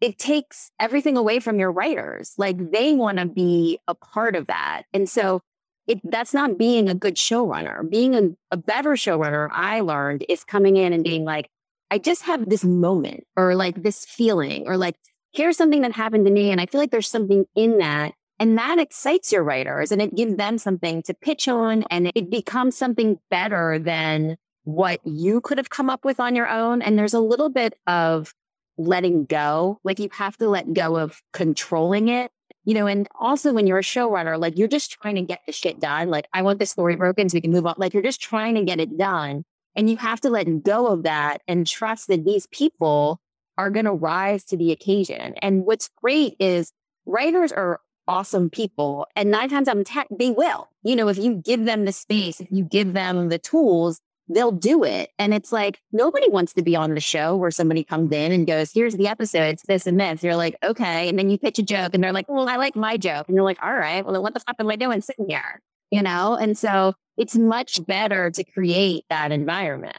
it 0.00 0.18
takes 0.18 0.70
everything 0.78 1.16
away 1.16 1.40
from 1.40 1.58
your 1.58 1.72
writers. 1.72 2.34
Like 2.36 2.72
they 2.72 2.94
want 2.94 3.18
to 3.18 3.26
be 3.26 3.78
a 3.88 3.94
part 3.94 4.36
of 4.36 4.46
that. 4.48 4.82
And 4.92 5.08
so 5.08 5.40
it, 5.86 6.00
that's 6.04 6.34
not 6.34 6.58
being 6.58 6.88
a 6.88 6.94
good 6.94 7.16
showrunner. 7.16 7.88
Being 7.88 8.14
a, 8.14 8.30
a 8.50 8.56
better 8.56 8.90
showrunner, 8.90 9.48
I 9.52 9.80
learned, 9.80 10.24
is 10.28 10.44
coming 10.44 10.76
in 10.76 10.92
and 10.92 11.04
being 11.04 11.24
like, 11.24 11.50
I 11.90 11.98
just 11.98 12.22
have 12.22 12.48
this 12.48 12.64
moment 12.64 13.24
or 13.36 13.54
like 13.54 13.82
this 13.82 14.04
feeling 14.04 14.66
or 14.66 14.76
like, 14.76 14.96
here's 15.32 15.56
something 15.56 15.82
that 15.82 15.92
happened 15.92 16.26
to 16.26 16.32
me. 16.32 16.50
And 16.50 16.60
I 16.60 16.66
feel 16.66 16.80
like 16.80 16.90
there's 16.90 17.08
something 17.08 17.44
in 17.54 17.78
that. 17.78 18.14
And 18.40 18.58
that 18.58 18.78
excites 18.78 19.30
your 19.30 19.44
writers 19.44 19.92
and 19.92 20.02
it 20.02 20.16
gives 20.16 20.36
them 20.36 20.58
something 20.58 21.02
to 21.04 21.14
pitch 21.14 21.46
on 21.46 21.84
and 21.84 22.10
it 22.14 22.30
becomes 22.30 22.76
something 22.76 23.18
better 23.30 23.78
than 23.78 24.36
what 24.64 25.00
you 25.04 25.40
could 25.40 25.58
have 25.58 25.70
come 25.70 25.88
up 25.88 26.04
with 26.04 26.18
on 26.18 26.34
your 26.34 26.48
own. 26.48 26.82
And 26.82 26.98
there's 26.98 27.14
a 27.14 27.20
little 27.20 27.48
bit 27.48 27.74
of 27.86 28.34
letting 28.76 29.24
go. 29.24 29.80
Like 29.84 29.98
you 29.98 30.08
have 30.12 30.36
to 30.38 30.48
let 30.48 30.72
go 30.72 30.96
of 30.96 31.22
controlling 31.32 32.08
it, 32.08 32.30
you 32.64 32.74
know, 32.74 32.86
and 32.86 33.08
also 33.18 33.52
when 33.52 33.66
you're 33.66 33.78
a 33.78 33.82
showrunner, 33.82 34.38
like 34.38 34.58
you're 34.58 34.68
just 34.68 34.90
trying 34.92 35.16
to 35.16 35.22
get 35.22 35.40
the 35.46 35.52
shit 35.52 35.80
done. 35.80 36.08
Like 36.08 36.26
I 36.32 36.42
want 36.42 36.58
this 36.58 36.70
story 36.70 36.96
broken 36.96 37.28
so 37.28 37.36
we 37.36 37.40
can 37.40 37.52
move 37.52 37.66
on. 37.66 37.74
Like 37.78 37.94
you're 37.94 38.02
just 38.02 38.20
trying 38.20 38.54
to 38.54 38.64
get 38.64 38.80
it 38.80 38.96
done. 38.96 39.44
And 39.76 39.90
you 39.90 39.96
have 39.96 40.20
to 40.20 40.30
let 40.30 40.62
go 40.62 40.86
of 40.86 41.02
that 41.02 41.42
and 41.48 41.66
trust 41.66 42.08
that 42.08 42.24
these 42.24 42.46
people 42.46 43.20
are 43.58 43.70
going 43.70 43.84
to 43.84 43.92
rise 43.92 44.44
to 44.44 44.56
the 44.56 44.72
occasion. 44.72 45.34
And 45.42 45.64
what's 45.64 45.90
great 46.00 46.36
is 46.38 46.72
writers 47.06 47.52
are 47.52 47.80
awesome 48.06 48.50
people. 48.50 49.06
And 49.16 49.30
nine 49.30 49.48
times 49.48 49.68
out 49.68 49.76
of 49.76 49.84
10, 49.84 50.06
they 50.18 50.30
will. 50.30 50.68
You 50.82 50.96
know, 50.96 51.08
if 51.08 51.18
you 51.18 51.34
give 51.34 51.64
them 51.64 51.84
the 51.84 51.92
space, 51.92 52.40
if 52.40 52.48
you 52.50 52.64
give 52.64 52.92
them 52.92 53.28
the 53.28 53.38
tools, 53.38 54.00
they'll 54.28 54.52
do 54.52 54.84
it. 54.84 55.10
And 55.18 55.34
it's 55.34 55.52
like 55.52 55.80
nobody 55.92 56.28
wants 56.28 56.52
to 56.54 56.62
be 56.62 56.76
on 56.76 56.94
the 56.94 57.00
show 57.00 57.36
where 57.36 57.50
somebody 57.50 57.84
comes 57.84 58.12
in 58.12 58.32
and 58.32 58.46
goes, 58.46 58.72
here's 58.72 58.94
the 58.94 59.08
episode, 59.08 59.48
it's 59.48 59.64
this 59.64 59.86
and 59.86 60.00
this. 60.00 60.22
You're 60.22 60.36
like, 60.36 60.56
okay. 60.62 61.08
And 61.08 61.18
then 61.18 61.30
you 61.30 61.38
pitch 61.38 61.58
a 61.58 61.62
joke 61.62 61.94
and 61.94 62.02
they're 62.02 62.12
like, 62.12 62.28
well, 62.28 62.48
I 62.48 62.56
like 62.56 62.76
my 62.76 62.96
joke. 62.96 63.28
And 63.28 63.34
you're 63.34 63.44
like, 63.44 63.62
all 63.62 63.74
right, 63.74 64.04
well, 64.04 64.12
then 64.12 64.22
what 64.22 64.34
the 64.34 64.40
fuck 64.40 64.56
am 64.58 64.70
I 64.70 64.76
doing 64.76 65.00
sitting 65.00 65.28
here? 65.28 65.60
You 65.90 66.02
know? 66.02 66.34
And 66.34 66.56
so 66.56 66.94
it's 67.16 67.36
much 67.36 67.84
better 67.86 68.30
to 68.30 68.44
create 68.44 69.04
that 69.10 69.32
environment. 69.32 69.96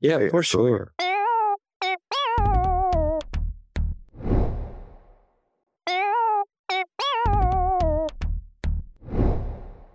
Yeah, 0.00 0.28
for 0.30 0.42
sure. 0.42 0.92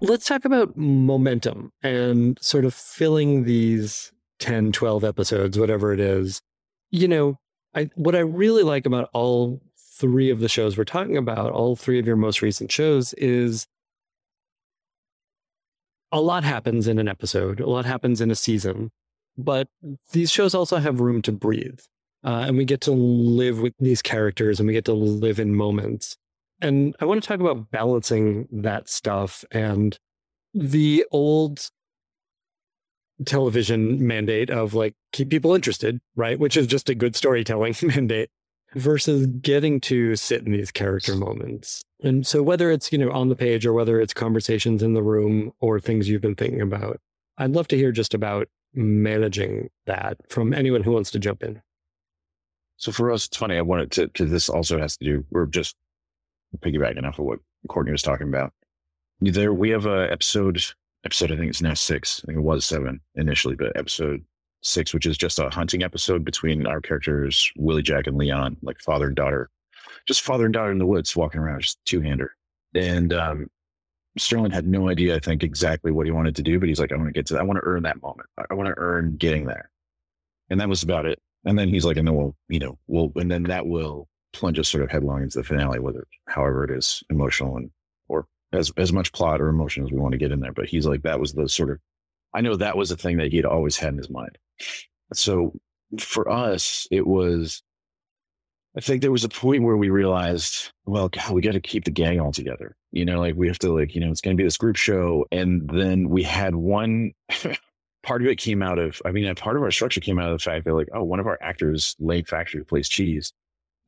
Let's 0.04 0.26
talk 0.26 0.46
about 0.46 0.76
momentum 0.76 1.72
and 1.84 2.40
sort 2.42 2.66
of 2.66 2.74
filling 2.74 3.44
these 3.44 4.12
10, 4.40 4.72
12 4.72 5.04
episodes, 5.04 5.60
whatever 5.60 5.94
it 5.94 6.00
is. 6.00 6.42
You 6.90 7.08
know, 7.08 7.38
I, 7.76 7.92
what 7.94 8.16
I 8.16 8.20
really 8.20 8.64
like 8.64 8.88
about 8.88 9.12
all 9.14 9.62
three 10.00 10.32
of 10.32 10.40
the 10.40 10.50
shows 10.50 10.76
we're 10.76 10.86
talking 10.86 11.18
about, 11.18 11.52
all 11.52 11.76
three 11.76 12.00
of 12.00 12.08
your 12.08 12.16
most 12.16 12.42
recent 12.42 12.72
shows, 12.72 13.14
is 13.14 13.68
a 16.12 16.20
lot 16.20 16.44
happens 16.44 16.88
in 16.88 16.98
an 16.98 17.08
episode, 17.08 17.60
a 17.60 17.70
lot 17.70 17.86
happens 17.86 18.22
in 18.22 18.32
a 18.32 18.36
season, 18.36 18.90
but 19.38 19.68
these 20.14 20.32
shows 20.32 20.56
also 20.56 20.78
have 20.78 21.00
room 21.00 21.22
to 21.22 21.32
breathe. 21.32 21.80
Uh, 22.24 22.46
and 22.48 22.58
we 22.58 22.66
get 22.66 22.82
to 22.82 22.92
live 22.92 23.62
with 23.62 23.74
these 23.80 24.02
characters 24.02 24.60
and 24.60 24.66
we 24.66 24.74
get 24.74 24.86
to 24.86 24.94
live 24.94 25.40
in 25.40 25.56
moments. 25.56 26.18
And 26.62 26.96
I 27.00 27.06
want 27.06 27.22
to 27.22 27.28
talk 27.28 27.40
about 27.40 27.72
balancing 27.72 28.48
that 28.52 28.88
stuff 28.88 29.44
and 29.52 29.98
the 30.54 31.06
old 31.12 31.70
television 33.26 34.06
mandate 34.06 34.50
of 34.50 34.74
like 34.74 34.96
keep 35.12 35.30
people 35.30 35.56
interested, 35.56 36.00
right? 36.16 36.40
Which 36.40 36.58
is 36.58 36.68
just 36.68 36.90
a 36.90 36.96
good 36.96 37.16
storytelling 37.16 37.76
mandate 37.82 38.30
versus 38.76 39.28
getting 39.28 39.80
to 39.82 40.16
sit 40.16 40.46
in 40.46 40.52
these 40.52 40.72
character 40.72 41.16
moments. 41.16 41.84
And 42.04 42.26
so 42.26 42.42
whether 42.42 42.72
it's, 42.72 42.92
you 42.92 42.98
know, 42.98 43.12
on 43.12 43.30
the 43.30 43.36
page 43.36 43.66
or 43.66 43.74
whether 43.74 44.00
it's 44.00 44.14
conversations 44.14 44.82
in 44.82 44.94
the 44.94 45.04
room 45.04 45.52
or 45.60 45.80
things 45.80 46.10
you've 46.10 46.22
been 46.22 46.36
thinking 46.36 46.62
about, 46.62 47.00
I'd 47.38 47.52
love 47.52 47.68
to 47.70 47.78
hear 47.78 47.92
just 47.92 48.14
about 48.14 48.48
managing 48.74 49.70
that 49.86 50.18
from 50.30 50.54
anyone 50.54 50.84
who 50.84 50.92
wants 50.92 51.12
to 51.12 51.20
jump 51.20 51.44
in. 51.44 51.62
So 52.78 52.92
for 52.92 53.12
us, 53.12 53.28
it's 53.28 53.38
funny. 53.38 53.58
I 53.58 53.62
wanted 53.62 53.92
to, 53.92 54.08
because 54.08 54.32
this 54.32 54.50
also 54.50 54.80
has 54.80 54.98
to 54.98 55.06
do, 55.06 55.26
we're 55.30 55.46
just 55.46 55.76
piggybacking 56.58 57.06
off 57.08 57.20
of 57.20 57.26
what 57.26 57.40
Kourtney 57.68 57.92
was 57.92 58.02
talking 58.02 58.28
about. 58.28 58.54
There, 59.22 59.54
we 59.54 59.70
have 59.70 59.86
a 59.86 60.12
episode, 60.12 60.62
episode, 61.06 61.32
I 61.32 61.38
think 61.38 61.50
it's 61.50 61.62
now 61.62 61.76
six. 61.76 62.22
I 62.24 62.28
think 62.28 62.40
it 62.40 62.42
was 62.42 62.66
seven 62.66 63.00
initially, 63.16 63.56
but 63.56 63.76
episode 63.76 64.24
six, 64.64 64.94
which 64.94 65.06
is 65.06 65.18
just 65.18 65.40
a 65.40 65.50
hunting 65.50 65.84
episode 65.84 66.26
between 66.26 66.66
our 66.66 66.82
characters, 66.82 67.52
Willie 67.56 67.84
Jack 67.84 68.08
and 68.08 68.18
Leon, 68.18 68.58
like 68.62 68.80
father 68.80 69.08
and 69.08 69.16
daughter, 69.16 69.50
just 70.08 70.22
father 70.22 70.46
and 70.46 70.54
daughter 70.54 70.72
in 70.72 70.78
the 70.80 70.86
woods 70.86 71.16
walking 71.16 71.42
around, 71.42 71.62
just 71.62 71.80
two 71.86 72.02
hander. 72.02 72.36
And 72.74 73.14
um, 73.14 73.48
Sterling 74.18 74.52
had 74.52 74.68
no 74.68 74.90
idea, 74.90 75.16
I 75.16 75.20
think, 75.20 75.44
exactly 75.44 75.92
what 75.92 76.06
he 76.06 76.12
wanted 76.12 76.36
to 76.36 76.44
do, 76.44 76.60
but 76.60 76.68
he's 76.68 76.80
like, 76.80 76.92
I 76.92 76.96
want 76.96 77.08
to 77.08 77.14
get 77.14 77.26
to 77.28 77.34
that. 77.34 77.42
I 77.42 77.44
want 77.44 77.58
to 77.58 77.66
earn 77.66 77.84
that 77.84 78.02
moment. 78.02 78.30
I 78.50 78.54
want 78.54 78.68
to 78.68 78.78
earn 78.78 79.18
getting 79.18 79.46
there. 79.46 79.70
And 80.50 80.60
that 80.60 80.70
was 80.70 80.84
about 80.84 81.06
it. 81.06 81.20
And 81.46 81.58
then 81.58 81.70
he's 81.70 81.86
like, 81.86 81.98
and 81.98 82.08
then 82.08 82.16
we'll, 82.16 82.36
you 82.50 82.60
know, 82.60 82.78
we'll, 82.88 83.12
and 83.16 83.32
then 83.32 83.44
that 83.44 83.66
will 83.66 84.08
plunge 84.34 84.60
us 84.60 84.70
sort 84.70 84.84
of 84.84 84.92
headlong 84.92 85.24
into 85.24 85.38
the 85.38 85.44
finale, 85.44 85.80
whether, 85.80 86.08
however 86.28 86.64
it 86.64 86.72
is 86.72 87.04
emotional 87.10 87.58
and, 87.58 87.72
or 88.08 88.28
as, 88.54 88.72
as 88.78 88.94
much 88.94 89.12
plot 89.12 89.42
or 89.42 89.50
emotion 89.50 89.84
as 89.84 89.92
we 89.92 90.00
want 90.00 90.14
to 90.14 90.18
get 90.18 90.32
in 90.32 90.40
there. 90.40 90.54
But 90.54 90.68
he's 90.68 90.86
like, 90.86 91.04
that 91.04 91.20
was 91.20 91.34
the 91.34 91.50
sort 91.50 91.72
of, 91.72 91.80
I 92.34 92.42
know 92.42 92.56
that 92.56 92.78
was 92.78 92.92
a 92.92 92.98
thing 92.98 93.18
that 93.18 93.32
he'd 93.32 93.46
always 93.46 93.78
had 93.78 93.90
in 93.90 93.98
his 93.98 94.10
mind. 94.10 94.38
So 95.14 95.54
for 96.00 96.30
us, 96.30 96.88
it 96.92 97.06
was, 97.06 97.62
I 98.76 98.80
think 98.80 99.02
there 99.02 99.12
was 99.12 99.26
a 99.26 99.30
point 99.30 99.64
where 99.64 99.76
we 99.76 99.90
realized, 99.90 100.72
well, 100.86 101.10
God, 101.10 101.32
we 101.32 101.42
got 101.42 101.52
to 101.54 101.60
keep 101.60 101.84
the 101.84 101.92
gang 101.92 102.22
all 102.22 102.32
together. 102.32 102.76
You 102.92 103.04
know, 103.04 103.20
like 103.20 103.36
we 103.36 103.48
have 103.48 103.60
to, 103.60 103.74
like, 103.74 103.94
you 103.96 104.02
know, 104.02 104.10
it's 104.10 104.22
going 104.22 104.36
to 104.36 104.42
be 104.42 104.46
this 104.46 104.58
group 104.58 104.78
show. 104.78 105.26
And 105.32 105.70
then 105.70 106.10
we 106.10 106.24
had 106.24 106.56
one 106.56 107.12
part 108.04 108.22
of 108.22 108.28
it 108.28 108.38
came 108.38 108.64
out 108.64 108.80
of, 108.80 109.02
I 109.06 109.12
mean, 109.12 109.26
a 109.28 109.36
part 109.36 109.58
of 109.58 109.64
our 109.64 109.72
structure 109.72 110.00
came 110.00 110.20
out 110.20 110.32
of 110.32 110.40
the 110.40 110.44
fact 110.44 110.66
that, 110.66 110.74
like, 110.74 110.88
oh, 110.94 111.04
one 111.04 111.20
of 111.20 111.28
our 111.28 111.38
actors, 111.42 111.96
Lane 112.00 112.24
Factor, 112.24 112.64
plays 112.64 112.88
Cheese, 112.88 113.34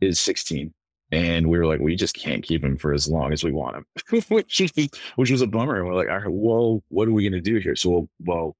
is 0.02 0.20
16. 0.20 0.74
And 1.12 1.48
we 1.48 1.60
were 1.60 1.68
like, 1.68 1.80
we 1.80 1.96
just 1.96 2.16
can't 2.16 2.44
keep 2.44 2.64
him 2.64 2.76
for 2.76 2.91
as 2.91 3.08
long 3.08 3.34
as 3.34 3.44
we 3.44 3.52
want 3.52 3.76
him, 3.76 3.86
which, 4.30 4.62
which 5.16 5.32
was 5.32 5.41
a 5.41 5.48
bummer. 5.48 5.78
And 5.78 5.88
we're 5.88 5.94
like, 5.94 6.10
all 6.10 6.18
right, 6.18 6.28
well, 6.28 6.84
what 6.89 7.08
are 7.08 7.12
we 7.12 7.24
going 7.30 7.34
to 7.34 7.52
do 7.52 7.60
here? 7.60 7.76
So, 7.76 7.89
well, 7.89 8.08
well, 8.26 8.56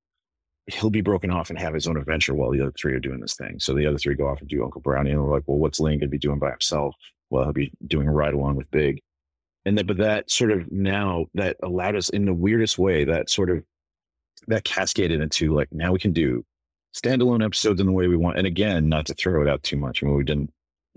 he'll 0.68 0.90
be 0.90 1.02
broken 1.02 1.32
off 1.32 1.50
and 1.50 1.60
have 1.60 1.74
his 1.74 1.88
own 1.88 1.98
adventure 1.98 2.34
while 2.34 2.52
the 2.52 2.62
other 2.62 2.74
three 2.78 2.94
are 2.94 3.00
doing 3.00 3.20
this 3.20 3.36
thing. 3.36 3.60
So 3.60 3.74
the 3.74 3.86
other 3.86 3.98
three 3.98 4.16
go 4.16 4.28
off 4.28 4.40
and 4.40 4.48
do 4.48 4.64
Uncle 4.64 4.82
Brownie. 4.82 5.12
And 5.12 5.22
we're 5.22 5.34
like, 5.34 5.44
well, 5.48 5.58
what's 5.58 5.80
Lane 5.80 6.00
going 6.00 6.10
to 6.10 6.12
be 6.12 6.18
doing 6.18 6.40
by 6.40 6.52
himself? 6.52 6.96
Well, 7.30 7.44
he'll 7.44 7.54
be 7.54 7.72
doing 7.88 8.08
a 8.08 8.12
ride 8.12 8.34
along 8.34 8.56
with 8.56 8.70
Big. 8.72 9.02
And 9.66 9.78
that, 9.78 9.88
but 9.88 9.98
that 9.98 10.30
sort 10.30 10.52
of 10.52 10.72
now 10.72 11.26
that 11.34 11.58
allowed 11.64 11.96
us 11.96 12.10
in 12.10 12.26
the 12.26 12.34
weirdest 12.34 12.78
way, 12.78 13.04
that 13.06 13.30
sort 13.30 13.50
of, 13.50 13.64
that 14.48 14.64
cascaded 14.64 15.22
into 15.22 15.54
like, 15.56 15.70
now 15.72 15.92
we 15.92 16.00
can 16.00 16.14
do 16.14 16.46
standalone 16.96 17.44
episodes 17.44 17.80
in 17.80 17.88
the 17.88 17.94
way 17.94 18.08
we 18.08 18.18
want. 18.18 18.38
And 18.38 18.46
again, 18.46 18.90
not 18.90 19.06
to 19.08 19.14
throw 19.14 19.42
it 19.42 19.48
out 19.48 19.64
too 19.64 19.78
much. 19.78 20.04
I 20.04 20.06
mean, 20.06 20.16
we 20.16 20.24
didn't 20.24 20.52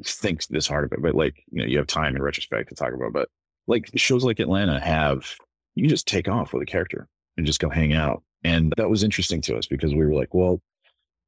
think 0.04 0.46
this 0.46 0.66
hard 0.66 0.84
of 0.84 0.92
it, 0.92 1.02
but 1.02 1.14
like, 1.14 1.42
you 1.50 1.60
know, 1.60 1.66
you 1.66 1.78
have 1.78 1.86
time 1.86 2.16
in 2.16 2.22
retrospect 2.22 2.68
to 2.68 2.74
talk 2.74 2.92
about, 2.92 3.12
but 3.12 3.28
like 3.66 3.90
shows 3.96 4.24
like 4.24 4.40
Atlanta 4.40 4.78
have, 4.80 5.36
you 5.74 5.88
just 5.88 6.06
take 6.06 6.28
off 6.28 6.52
with 6.52 6.62
a 6.62 6.66
character 6.66 7.08
and 7.36 7.46
just 7.46 7.60
go 7.60 7.68
hang 7.68 7.92
out 7.92 8.22
and 8.46 8.72
that 8.76 8.90
was 8.90 9.02
interesting 9.02 9.40
to 9.42 9.56
us 9.56 9.66
because 9.66 9.92
we 9.92 10.04
were 10.04 10.14
like, 10.14 10.32
well, 10.32 10.60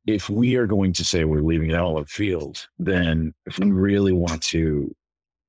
if 0.07 0.31
we 0.31 0.55
are 0.55 0.67
going 0.67 0.93
to 0.93 1.05
say 1.05 1.25
we're 1.25 1.43
leaving 1.43 1.71
it 1.71 1.77
all 1.77 1.99
of 1.99 2.09
field, 2.09 2.69
then 2.79 3.35
if 3.47 3.59
we 3.59 3.73
really 3.73 4.13
want 4.13 4.41
to, 4.45 4.95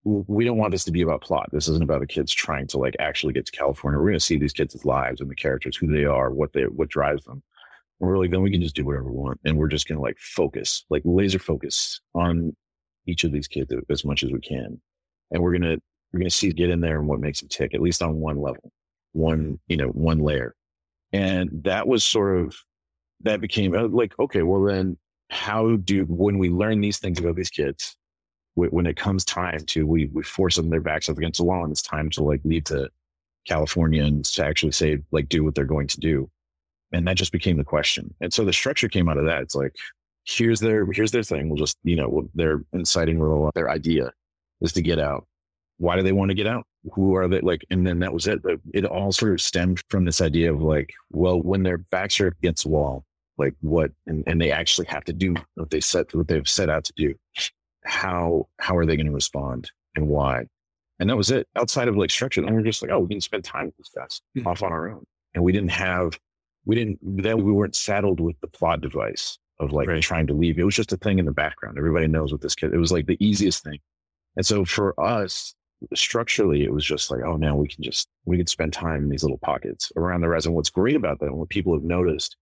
we 0.03 0.45
don't 0.45 0.57
want 0.57 0.71
this 0.71 0.83
to 0.85 0.91
be 0.91 1.01
about 1.01 1.21
plot. 1.21 1.49
This 1.51 1.67
isn't 1.67 1.83
about 1.83 1.99
the 1.99 2.07
kids 2.07 2.33
trying 2.33 2.65
to 2.67 2.79
like 2.79 2.95
actually 2.99 3.33
get 3.33 3.45
to 3.45 3.51
California. 3.51 3.99
We're 3.99 4.07
going 4.07 4.13
to 4.15 4.19
see 4.19 4.39
these 4.39 4.53
kids' 4.53 4.83
lives 4.83 5.21
and 5.21 5.29
the 5.29 5.35
characters, 5.35 5.77
who 5.77 5.85
they 5.87 6.05
are, 6.05 6.31
what 6.31 6.53
they, 6.53 6.63
what 6.63 6.89
drives 6.89 7.23
them. 7.25 7.43
We're 7.99 8.17
like, 8.17 8.31
then 8.31 8.41
we 8.41 8.49
can 8.51 8.61
just 8.61 8.75
do 8.75 8.85
whatever 8.85 9.11
we 9.11 9.17
want. 9.17 9.39
And 9.45 9.57
we're 9.57 9.67
just 9.67 9.87
going 9.87 9.97
to 9.97 10.01
like 10.01 10.17
focus, 10.17 10.85
like 10.89 11.03
laser 11.05 11.39
focus 11.39 12.01
on 12.15 12.55
each 13.05 13.23
of 13.23 13.31
these 13.31 13.47
kids 13.47 13.71
as 13.89 14.05
much 14.05 14.23
as 14.23 14.31
we 14.31 14.39
can. 14.39 14.79
And 15.31 15.41
we're 15.41 15.51
going 15.51 15.61
to, 15.63 15.81
we're 16.11 16.19
going 16.19 16.29
to 16.29 16.35
see 16.35 16.51
get 16.51 16.69
in 16.69 16.81
there 16.81 16.99
and 16.99 17.07
what 17.07 17.19
makes 17.19 17.39
them 17.39 17.49
tick, 17.49 17.73
at 17.73 17.81
least 17.81 18.01
on 18.01 18.15
one 18.15 18.41
level, 18.41 18.71
one, 19.13 19.59
you 19.67 19.77
know, 19.77 19.87
one 19.89 20.19
layer. 20.19 20.55
And 21.13 21.49
that 21.63 21.87
was 21.87 22.03
sort 22.03 22.39
of, 22.39 22.55
that 23.21 23.41
became 23.41 23.75
uh, 23.75 23.87
like, 23.87 24.13
okay, 24.19 24.43
well, 24.43 24.63
then 24.63 24.97
how 25.29 25.75
do, 25.77 26.03
when 26.03 26.37
we 26.37 26.49
learn 26.49 26.81
these 26.81 26.99
things 26.99 27.19
about 27.19 27.35
these 27.35 27.49
kids, 27.49 27.95
when 28.55 28.85
it 28.85 28.97
comes 28.97 29.23
time 29.23 29.59
to, 29.67 29.85
we, 29.85 30.07
we 30.07 30.21
force 30.23 30.57
them 30.57 30.69
their 30.69 30.81
backs 30.81 31.07
up 31.07 31.17
against 31.17 31.37
the 31.37 31.45
wall 31.45 31.63
and 31.63 31.71
it's 31.71 31.81
time 31.81 32.09
to 32.09 32.23
like 32.23 32.41
leave 32.43 32.65
to 32.65 32.89
California 33.47 34.03
and 34.03 34.25
to 34.25 34.45
actually 34.45 34.71
say, 34.71 34.99
like, 35.11 35.29
do 35.29 35.43
what 35.43 35.55
they're 35.55 35.63
going 35.63 35.87
to 35.87 35.99
do. 35.99 36.29
And 36.91 37.07
that 37.07 37.15
just 37.15 37.31
became 37.31 37.57
the 37.57 37.63
question. 37.63 38.13
And 38.19 38.33
so 38.33 38.43
the 38.43 38.51
structure 38.51 38.89
came 38.89 39.07
out 39.07 39.17
of 39.17 39.25
that. 39.25 39.41
It's 39.43 39.55
like, 39.55 39.75
here's 40.25 40.59
their, 40.59 40.85
here's 40.91 41.11
their 41.11 41.23
thing. 41.23 41.49
We'll 41.49 41.57
just, 41.57 41.77
you 41.83 41.95
know, 41.95 42.29
their 42.35 42.61
inciting 42.73 43.19
role, 43.19 43.51
their 43.55 43.69
idea 43.69 44.11
is 44.61 44.73
to 44.73 44.81
get 44.81 44.99
out. 44.99 45.25
Why 45.77 45.95
do 45.95 46.03
they 46.03 46.11
want 46.11 46.29
to 46.29 46.35
get 46.35 46.47
out? 46.47 46.65
who 46.93 47.15
are 47.15 47.27
they 47.27 47.41
like 47.41 47.65
and 47.69 47.85
then 47.85 47.99
that 47.99 48.13
was 48.13 48.27
it 48.27 48.41
but 48.41 48.53
it 48.73 48.85
all 48.85 49.11
sort 49.11 49.33
of 49.33 49.41
stemmed 49.41 49.81
from 49.89 50.05
this 50.05 50.21
idea 50.21 50.53
of 50.53 50.61
like 50.61 50.93
well 51.11 51.41
when 51.41 51.63
their 51.63 51.77
backs 51.77 52.19
are 52.19 52.27
against 52.27 52.63
the 52.63 52.69
wall 52.69 53.03
like 53.37 53.53
what 53.61 53.91
and, 54.07 54.23
and 54.27 54.41
they 54.41 54.51
actually 54.51 54.87
have 54.87 55.03
to 55.03 55.13
do 55.13 55.35
what 55.55 55.69
they 55.69 55.81
set 55.81 56.13
what 56.15 56.27
they've 56.27 56.47
set 56.47 56.69
out 56.69 56.83
to 56.83 56.93
do 56.95 57.13
how 57.83 58.47
how 58.59 58.75
are 58.77 58.85
they 58.85 58.95
going 58.95 59.07
to 59.07 59.11
respond 59.11 59.69
and 59.95 60.07
why 60.07 60.45
and 60.99 61.09
that 61.09 61.17
was 61.17 61.31
it 61.31 61.47
outside 61.55 61.87
of 61.87 61.97
like 61.97 62.11
structure 62.11 62.41
and 62.41 62.55
we 62.55 62.61
are 62.61 62.65
just 62.65 62.81
like 62.81 62.91
oh 62.91 62.99
we 62.99 63.09
can 63.09 63.21
spend 63.21 63.43
time 63.43 63.65
with 63.65 63.77
this 63.77 63.91
guys 63.95 64.21
mm-hmm. 64.37 64.47
off 64.47 64.63
on 64.63 64.71
our 64.71 64.89
own 64.89 65.03
and 65.33 65.43
we 65.43 65.51
didn't 65.51 65.71
have 65.71 66.17
we 66.65 66.75
didn't 66.75 66.99
then 67.01 67.43
we 67.43 67.51
weren't 67.51 67.75
saddled 67.75 68.19
with 68.19 68.39
the 68.41 68.47
plot 68.47 68.79
device 68.79 69.37
of 69.59 69.71
like 69.71 69.87
right. 69.87 70.01
trying 70.01 70.27
to 70.27 70.33
leave 70.33 70.57
it 70.57 70.63
was 70.63 70.75
just 70.75 70.93
a 70.93 70.97
thing 70.97 71.19
in 71.19 71.25
the 71.25 71.31
background 71.31 71.77
everybody 71.77 72.07
knows 72.07 72.31
what 72.31 72.41
this 72.41 72.55
kid 72.55 72.73
it 72.73 72.77
was 72.77 72.91
like 72.91 73.05
the 73.05 73.17
easiest 73.23 73.63
thing 73.63 73.79
and 74.35 74.45
so 74.45 74.65
for 74.65 74.99
us 74.99 75.55
structurally, 75.93 76.63
it 76.63 76.73
was 76.73 76.85
just 76.85 77.09
like, 77.11 77.21
oh, 77.25 77.37
now 77.37 77.55
we 77.55 77.67
can 77.67 77.83
just, 77.83 78.09
we 78.25 78.37
can 78.37 78.47
spend 78.47 78.73
time 78.73 79.03
in 79.03 79.09
these 79.09 79.23
little 79.23 79.37
pockets 79.37 79.91
around 79.95 80.21
the 80.21 80.29
res. 80.29 80.45
And 80.45 80.55
what's 80.55 80.69
great 80.69 80.95
about 80.95 81.19
that, 81.19 81.27
and 81.27 81.37
what 81.37 81.49
people 81.49 81.73
have 81.73 81.83
noticed 81.83 82.35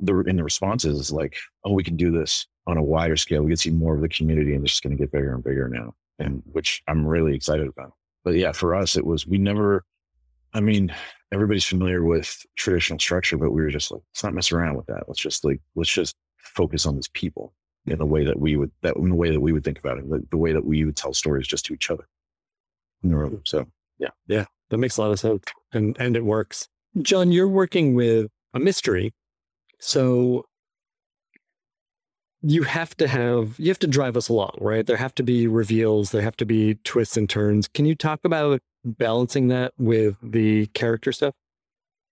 the, 0.00 0.20
in 0.20 0.36
the 0.36 0.44
responses 0.44 0.98
is 0.98 1.12
like, 1.12 1.36
oh, 1.64 1.72
we 1.72 1.84
can 1.84 1.96
do 1.96 2.10
this 2.10 2.46
on 2.66 2.76
a 2.76 2.82
wider 2.82 3.16
scale. 3.16 3.42
We 3.42 3.50
can 3.50 3.56
see 3.56 3.70
more 3.70 3.94
of 3.94 4.00
the 4.00 4.08
community 4.08 4.54
and 4.54 4.64
it's 4.64 4.72
just 4.72 4.82
going 4.82 4.96
to 4.96 5.02
get 5.02 5.12
bigger 5.12 5.34
and 5.34 5.44
bigger 5.44 5.68
now. 5.68 5.94
And 6.18 6.42
which 6.52 6.82
I'm 6.88 7.06
really 7.06 7.34
excited 7.34 7.68
about. 7.68 7.92
But 8.24 8.34
yeah, 8.34 8.52
for 8.52 8.74
us, 8.74 8.96
it 8.96 9.06
was, 9.06 9.26
we 9.26 9.38
never, 9.38 9.84
I 10.54 10.60
mean, 10.60 10.94
everybody's 11.32 11.64
familiar 11.64 12.02
with 12.04 12.44
traditional 12.56 12.98
structure, 12.98 13.36
but 13.36 13.50
we 13.50 13.62
were 13.62 13.70
just 13.70 13.90
like, 13.90 14.02
let's 14.12 14.24
not 14.24 14.34
mess 14.34 14.52
around 14.52 14.76
with 14.76 14.86
that. 14.86 15.04
Let's 15.08 15.20
just 15.20 15.44
like, 15.44 15.60
let's 15.74 15.90
just 15.90 16.16
focus 16.38 16.86
on 16.86 16.96
these 16.96 17.08
people 17.08 17.52
in 17.86 17.98
the 17.98 18.06
way 18.06 18.24
that 18.24 18.38
we 18.38 18.56
would 18.56 18.70
that 18.82 18.96
in 18.96 19.08
the 19.08 19.14
way 19.14 19.30
that 19.30 19.40
we 19.40 19.52
would 19.52 19.64
think 19.64 19.78
about 19.78 19.98
it, 19.98 20.08
the, 20.08 20.24
the 20.30 20.36
way 20.36 20.52
that 20.52 20.64
we 20.64 20.84
would 20.84 20.96
tell 20.96 21.12
stories 21.12 21.46
just 21.46 21.64
to 21.66 21.74
each 21.74 21.90
other 21.90 22.06
in 23.02 23.10
the 23.10 23.16
room. 23.16 23.36
Mm. 23.36 23.48
So 23.48 23.66
Yeah, 23.98 24.10
yeah, 24.26 24.46
that 24.70 24.78
makes 24.78 24.96
a 24.96 25.02
lot 25.02 25.10
of 25.10 25.20
sense, 25.20 25.44
and 25.72 25.96
and 25.98 26.16
it 26.16 26.24
works. 26.24 26.68
John, 27.02 27.32
you're 27.32 27.48
working 27.48 27.94
with 27.94 28.28
a 28.54 28.58
mystery, 28.58 29.12
so 29.78 30.46
you 32.42 32.62
have 32.62 32.96
to 32.96 33.08
have 33.08 33.58
you 33.58 33.68
have 33.68 33.78
to 33.80 33.86
drive 33.86 34.16
us 34.16 34.28
along, 34.28 34.56
right? 34.60 34.86
There 34.86 34.96
have 34.96 35.14
to 35.16 35.22
be 35.22 35.46
reveals, 35.46 36.10
there 36.10 36.22
have 36.22 36.36
to 36.38 36.46
be 36.46 36.74
twists 36.84 37.16
and 37.16 37.28
turns. 37.28 37.68
Can 37.68 37.84
you 37.84 37.94
talk 37.94 38.20
about 38.24 38.60
balancing 38.84 39.48
that 39.48 39.72
with 39.78 40.16
the 40.22 40.66
character 40.66 41.12
stuff? 41.12 41.34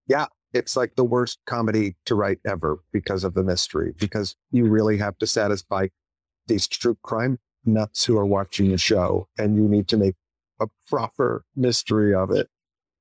Yeah, 0.09 0.27
it's 0.53 0.77
like 0.77 0.97
the 0.97 1.05
worst 1.05 1.39
comedy 1.47 1.97
to 2.07 2.15
write 2.15 2.39
ever 2.45 2.81
because 2.93 3.25
of 3.25 3.35
the 3.35 3.43
mystery, 3.43 3.95
because 3.99 4.37
you 4.51 4.67
really 4.67 4.99
have 4.99 5.19
to 5.19 5.27
satisfy 5.27 5.89
these 6.47 6.67
true 6.67 6.97
crime 7.03 7.39
nuts 7.65 8.05
who 8.05 8.17
are 8.17 8.27
watching 8.27 8.71
the 8.71 8.79
show 8.79 9.29
and 9.37 9.57
you 9.57 9.69
need 9.69 9.89
to 9.89 9.97
make 9.97 10.15
a 10.61 10.67
proper 10.89 11.45
mystery 11.55 12.15
of 12.15 12.31
it. 12.31 12.49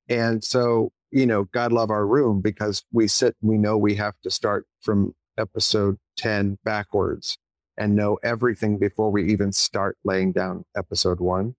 And 0.09 0.43
so, 0.43 0.91
you 1.11 1.25
know, 1.25 1.45
God 1.45 1.71
love 1.71 1.89
our 1.89 2.05
room 2.05 2.41
because 2.41 2.83
we 2.91 3.07
sit, 3.07 3.35
we 3.41 3.57
know 3.57 3.77
we 3.77 3.95
have 3.95 4.19
to 4.23 4.31
start 4.31 4.65
from 4.81 5.13
episode 5.37 5.97
10 6.17 6.57
backwards 6.63 7.37
and 7.77 7.95
know 7.95 8.17
everything 8.23 8.77
before 8.77 9.11
we 9.11 9.25
even 9.31 9.51
start 9.51 9.97
laying 10.03 10.31
down 10.31 10.65
episode 10.77 11.19
one. 11.19 11.55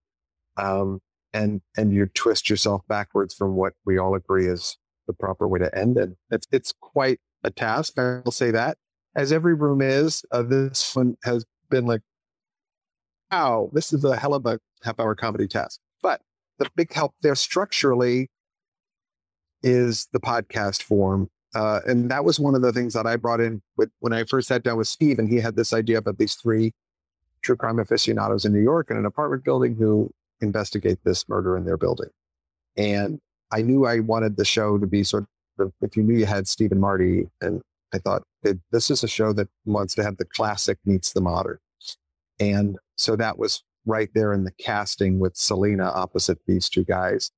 Um, 0.56 1.00
and, 1.32 1.60
and 1.76 1.92
you 1.92 2.06
twist 2.06 2.48
yourself 2.48 2.82
backwards 2.88 3.34
from 3.34 3.56
what 3.56 3.74
we 3.84 3.98
all 3.98 4.14
agree 4.14 4.46
is 4.46 4.78
the 5.06 5.12
proper 5.12 5.46
way 5.46 5.58
to 5.58 5.78
end 5.78 5.96
it. 5.96 6.10
It's 6.30 6.46
it's 6.50 6.72
quite 6.80 7.20
a 7.44 7.50
task. 7.50 7.98
I 7.98 8.20
will 8.24 8.32
say 8.32 8.50
that, 8.50 8.78
as 9.14 9.32
every 9.32 9.54
room 9.54 9.80
is. 9.80 10.24
Uh, 10.30 10.42
this 10.42 10.94
one 10.94 11.16
has 11.24 11.44
been 11.70 11.86
like, 11.86 12.02
wow, 13.30 13.70
this 13.72 13.92
is 13.92 14.04
a 14.04 14.16
hell 14.16 14.34
of 14.34 14.46
a 14.46 14.58
half-hour 14.82 15.14
comedy 15.14 15.46
task." 15.46 15.80
But 16.02 16.20
the 16.58 16.68
big 16.76 16.92
help 16.92 17.14
there 17.22 17.34
structurally 17.34 18.30
is 19.62 20.08
the 20.12 20.20
podcast 20.20 20.82
form, 20.82 21.28
uh, 21.56 21.80
and 21.88 22.10
that 22.10 22.24
was 22.24 22.38
one 22.38 22.54
of 22.54 22.62
the 22.62 22.72
things 22.72 22.92
that 22.94 23.06
I 23.06 23.16
brought 23.16 23.40
in 23.40 23.62
with 23.76 23.90
when 24.00 24.12
I 24.12 24.24
first 24.24 24.48
sat 24.48 24.62
down 24.62 24.76
with 24.76 24.88
Steve, 24.88 25.18
and 25.18 25.28
he 25.28 25.38
had 25.40 25.56
this 25.56 25.72
idea 25.72 25.98
about 25.98 26.18
these 26.18 26.34
three 26.34 26.72
true 27.42 27.56
crime 27.56 27.78
aficionados 27.78 28.44
in 28.44 28.52
New 28.52 28.66
York 28.72 28.90
in 28.90 28.96
an 28.96 29.06
apartment 29.06 29.44
building 29.44 29.74
who 29.74 30.10
investigate 30.40 30.98
this 31.04 31.28
murder 31.28 31.56
in 31.56 31.64
their 31.64 31.78
building, 31.78 32.10
and 32.76 33.20
I 33.50 33.62
knew 33.62 33.86
I 33.86 34.00
wanted 34.00 34.36
the 34.36 34.44
show 34.44 34.78
to 34.78 34.86
be 34.86 35.04
sort 35.04 35.26
of, 35.58 35.72
if 35.80 35.96
you 35.96 36.02
knew 36.02 36.18
you 36.18 36.26
had 36.26 36.48
Steve 36.48 36.72
and 36.72 36.80
Marty, 36.80 37.28
and 37.40 37.62
I 37.94 37.98
thought 37.98 38.22
this 38.70 38.90
is 38.90 39.04
a 39.04 39.08
show 39.08 39.32
that 39.32 39.48
wants 39.64 39.94
to 39.94 40.02
have 40.02 40.16
the 40.16 40.24
classic 40.24 40.78
meets 40.84 41.12
the 41.12 41.20
modern. 41.20 41.58
And 42.38 42.78
so 42.96 43.16
that 43.16 43.38
was 43.38 43.62
right 43.86 44.10
there 44.14 44.32
in 44.32 44.44
the 44.44 44.50
casting 44.50 45.18
with 45.18 45.36
Selena 45.36 45.84
opposite 45.84 46.38
these 46.46 46.68
two 46.68 46.84
guys. 46.84 47.30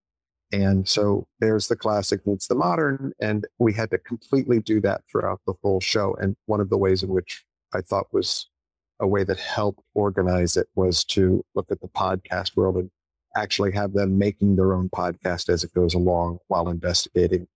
And 0.53 0.89
so 0.89 1.27
there's 1.41 1.69
the 1.69 1.77
classic 1.77 2.27
meets 2.27 2.47
the 2.47 2.55
modern. 2.55 3.13
And 3.21 3.47
we 3.59 3.73
had 3.73 3.91
to 3.91 3.99
completely 3.99 4.61
do 4.61 4.81
that 4.81 5.03
throughout 5.11 5.41
the 5.47 5.55
whole 5.63 5.81
show. 5.81 6.17
And 6.21 6.37
one 6.47 6.61
of 6.61 6.71
the 6.71 6.79
ways 6.79 7.03
in 7.03 7.11
which 7.11 7.45
I 7.75 7.81
thought 7.83 8.07
was 8.13 8.49
a 9.01 9.07
way 9.07 9.25
that 9.25 9.39
helped 9.39 9.81
organize 9.95 10.57
it 10.57 10.69
was 10.75 11.05
to 11.05 11.45
look 11.55 11.67
at 11.71 11.81
the 11.81 11.89
podcast 11.89 12.57
world 12.57 12.77
and 12.77 12.91
actually 13.37 13.73
have 13.73 13.93
them 13.93 14.19
making 14.19 14.57
their 14.57 14.73
own 14.73 14.89
podcast 14.89 15.49
as 15.49 15.65
it 15.65 15.75
goes 15.75 15.95
along 15.95 16.39
while 16.49 16.69
investigating, 16.69 17.47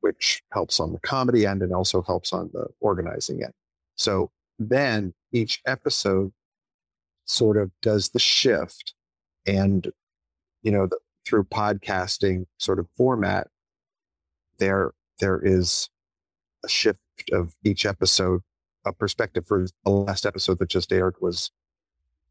which 0.00 0.42
helps 0.52 0.80
on 0.80 0.92
the 0.92 0.98
comedy 1.00 1.46
end 1.46 1.62
and 1.62 1.72
also 1.72 2.02
helps 2.02 2.32
on 2.32 2.50
the 2.52 2.66
organizing 2.80 3.42
end. 3.42 3.52
So 3.94 4.30
then 4.58 5.14
each 5.32 5.60
episode 5.66 6.32
sort 7.24 7.56
of 7.56 7.70
does 7.80 8.10
the 8.10 8.18
shift 8.18 8.94
and, 9.46 9.90
you 10.62 10.72
know, 10.72 10.86
the, 10.86 10.98
through 11.26 11.44
podcasting 11.44 12.46
sort 12.58 12.78
of 12.78 12.86
format, 12.96 13.48
there, 14.58 14.92
there 15.20 15.40
is 15.42 15.88
a 16.64 16.68
shift 16.68 16.98
of 17.32 17.54
each 17.64 17.86
episode. 17.86 18.42
A 18.86 18.92
perspective 18.92 19.46
for 19.46 19.66
the 19.84 19.90
last 19.90 20.24
episode 20.24 20.58
that 20.58 20.70
just 20.70 20.90
aired 20.90 21.14
was 21.20 21.50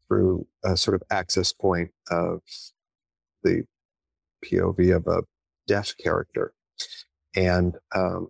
through 0.08 0.46
a 0.64 0.76
sort 0.76 0.96
of 0.96 1.02
access 1.10 1.52
point 1.52 1.90
of 2.10 2.40
the 3.44 3.64
POV 4.44 4.96
of 4.96 5.06
a 5.06 5.22
deaf 5.68 5.94
character. 6.02 6.52
And, 7.36 7.76
um, 7.94 8.28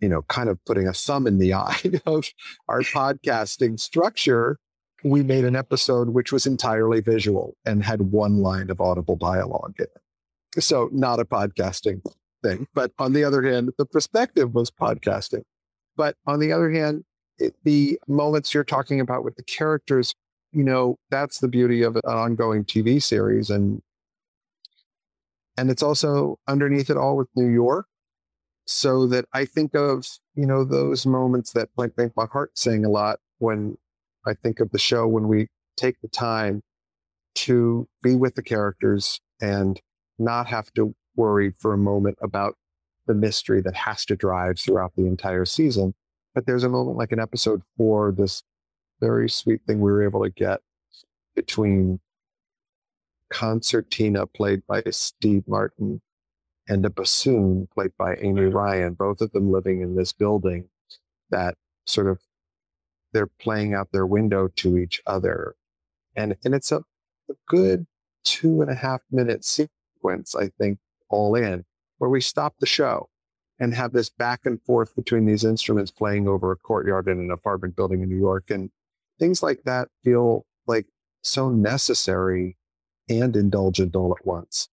you 0.00 0.08
know, 0.08 0.22
kind 0.22 0.48
of 0.48 0.64
putting 0.64 0.88
a 0.88 0.94
thumb 0.94 1.26
in 1.26 1.38
the 1.38 1.52
eye 1.54 1.78
of 2.06 2.24
our 2.68 2.80
podcasting 2.80 3.78
structure, 3.78 4.58
we 5.04 5.22
made 5.22 5.44
an 5.44 5.54
episode 5.54 6.08
which 6.08 6.32
was 6.32 6.46
entirely 6.46 7.00
visual 7.00 7.54
and 7.64 7.84
had 7.84 8.00
one 8.00 8.38
line 8.38 8.70
of 8.70 8.80
audible 8.80 9.16
dialogue 9.16 9.74
in 9.78 9.84
it. 9.84 10.62
So, 10.62 10.88
not 10.92 11.20
a 11.20 11.24
podcasting 11.24 12.00
thing. 12.42 12.66
But 12.74 12.92
on 12.98 13.12
the 13.12 13.22
other 13.22 13.42
hand, 13.42 13.70
the 13.76 13.86
perspective 13.86 14.54
was 14.54 14.70
podcasting. 14.70 15.42
But 15.96 16.16
on 16.26 16.40
the 16.40 16.52
other 16.52 16.70
hand, 16.70 17.04
it, 17.38 17.54
the 17.64 17.98
moments 18.08 18.54
you're 18.54 18.64
talking 18.64 19.00
about 19.00 19.24
with 19.24 19.36
the 19.36 19.42
characters, 19.42 20.14
you 20.52 20.64
know, 20.64 20.96
that's 21.10 21.38
the 21.40 21.48
beauty 21.48 21.82
of 21.82 21.96
an 21.96 22.02
ongoing 22.06 22.64
TV 22.64 23.02
series. 23.02 23.50
And 23.50 23.82
and 25.56 25.70
it's 25.70 25.82
also 25.82 26.38
underneath 26.48 26.90
it 26.90 26.96
all 26.96 27.16
with 27.16 27.28
New 27.36 27.48
York. 27.48 27.86
So 28.66 29.06
that 29.08 29.26
I 29.34 29.44
think 29.44 29.74
of, 29.74 30.06
you 30.34 30.46
know, 30.46 30.64
those 30.64 31.04
moments 31.04 31.52
that 31.52 31.68
like 31.76 31.92
make 31.98 32.16
my 32.16 32.26
heart 32.26 32.56
sing 32.56 32.84
a 32.84 32.88
lot 32.88 33.20
when 33.38 33.76
I 34.26 34.34
think 34.34 34.60
of 34.60 34.70
the 34.70 34.78
show 34.78 35.06
when 35.06 35.28
we 35.28 35.48
take 35.76 36.00
the 36.00 36.08
time 36.08 36.62
to 37.34 37.88
be 38.02 38.14
with 38.14 38.34
the 38.34 38.42
characters 38.42 39.20
and 39.40 39.80
not 40.18 40.46
have 40.46 40.72
to 40.74 40.94
worry 41.16 41.52
for 41.58 41.72
a 41.72 41.78
moment 41.78 42.16
about 42.22 42.54
the 43.06 43.14
mystery 43.14 43.60
that 43.60 43.74
has 43.74 44.04
to 44.06 44.16
drive 44.16 44.58
throughout 44.58 44.92
the 44.96 45.06
entire 45.06 45.44
season. 45.44 45.94
But 46.34 46.46
there's 46.46 46.64
a 46.64 46.68
moment 46.68 46.96
like 46.96 47.12
in 47.12 47.20
episode 47.20 47.62
four, 47.76 48.12
this 48.12 48.42
very 49.00 49.28
sweet 49.28 49.60
thing 49.66 49.80
we 49.80 49.92
were 49.92 50.04
able 50.04 50.22
to 50.24 50.30
get 50.30 50.60
between 51.34 52.00
concertina 53.30 54.26
played 54.26 54.62
by 54.66 54.82
Steve 54.90 55.44
Martin 55.46 56.00
and 56.68 56.84
a 56.86 56.90
bassoon 56.90 57.68
played 57.74 57.90
by 57.98 58.14
Amy 58.16 58.42
mm-hmm. 58.42 58.56
Ryan, 58.56 58.94
both 58.94 59.20
of 59.20 59.32
them 59.32 59.50
living 59.50 59.80
in 59.82 59.96
this 59.96 60.12
building 60.12 60.68
that 61.30 61.56
sort 61.86 62.06
of 62.06 62.20
they're 63.14 63.26
playing 63.26 63.72
out 63.72 63.92
their 63.92 64.04
window 64.04 64.48
to 64.48 64.76
each 64.76 65.00
other. 65.06 65.54
And 66.14 66.36
and 66.44 66.54
it's 66.54 66.70
a, 66.70 66.80
a 67.30 67.34
good 67.48 67.86
two 68.24 68.60
and 68.60 68.70
a 68.70 68.74
half 68.74 69.00
minute 69.10 69.44
sequence, 69.44 70.34
I 70.34 70.48
think, 70.48 70.78
all 71.08 71.34
in, 71.34 71.64
where 71.96 72.10
we 72.10 72.20
stop 72.20 72.56
the 72.58 72.66
show 72.66 73.08
and 73.58 73.72
have 73.72 73.92
this 73.92 74.10
back 74.10 74.40
and 74.44 74.60
forth 74.62 74.94
between 74.96 75.24
these 75.24 75.44
instruments 75.44 75.90
playing 75.90 76.28
over 76.28 76.50
a 76.50 76.56
courtyard 76.56 77.08
in 77.08 77.18
an 77.20 77.30
apartment 77.30 77.76
building 77.76 78.02
in 78.02 78.08
New 78.08 78.18
York. 78.18 78.50
And 78.50 78.70
things 79.18 79.42
like 79.42 79.62
that 79.64 79.88
feel 80.02 80.44
like 80.66 80.86
so 81.22 81.48
necessary 81.48 82.56
and 83.08 83.36
indulgent 83.36 83.94
all 83.94 84.14
at 84.18 84.26
once. 84.26 84.68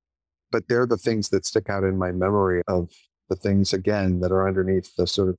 But 0.52 0.68
they're 0.68 0.88
the 0.88 0.98
things 0.98 1.30
that 1.30 1.46
stick 1.46 1.70
out 1.70 1.84
in 1.84 1.98
my 1.98 2.12
memory 2.12 2.64
of 2.68 2.90
the 3.30 3.36
things, 3.36 3.72
again, 3.72 4.20
that 4.22 4.32
are 4.32 4.48
underneath 4.48 4.96
the 4.96 5.08
sort 5.08 5.30
of 5.30 5.36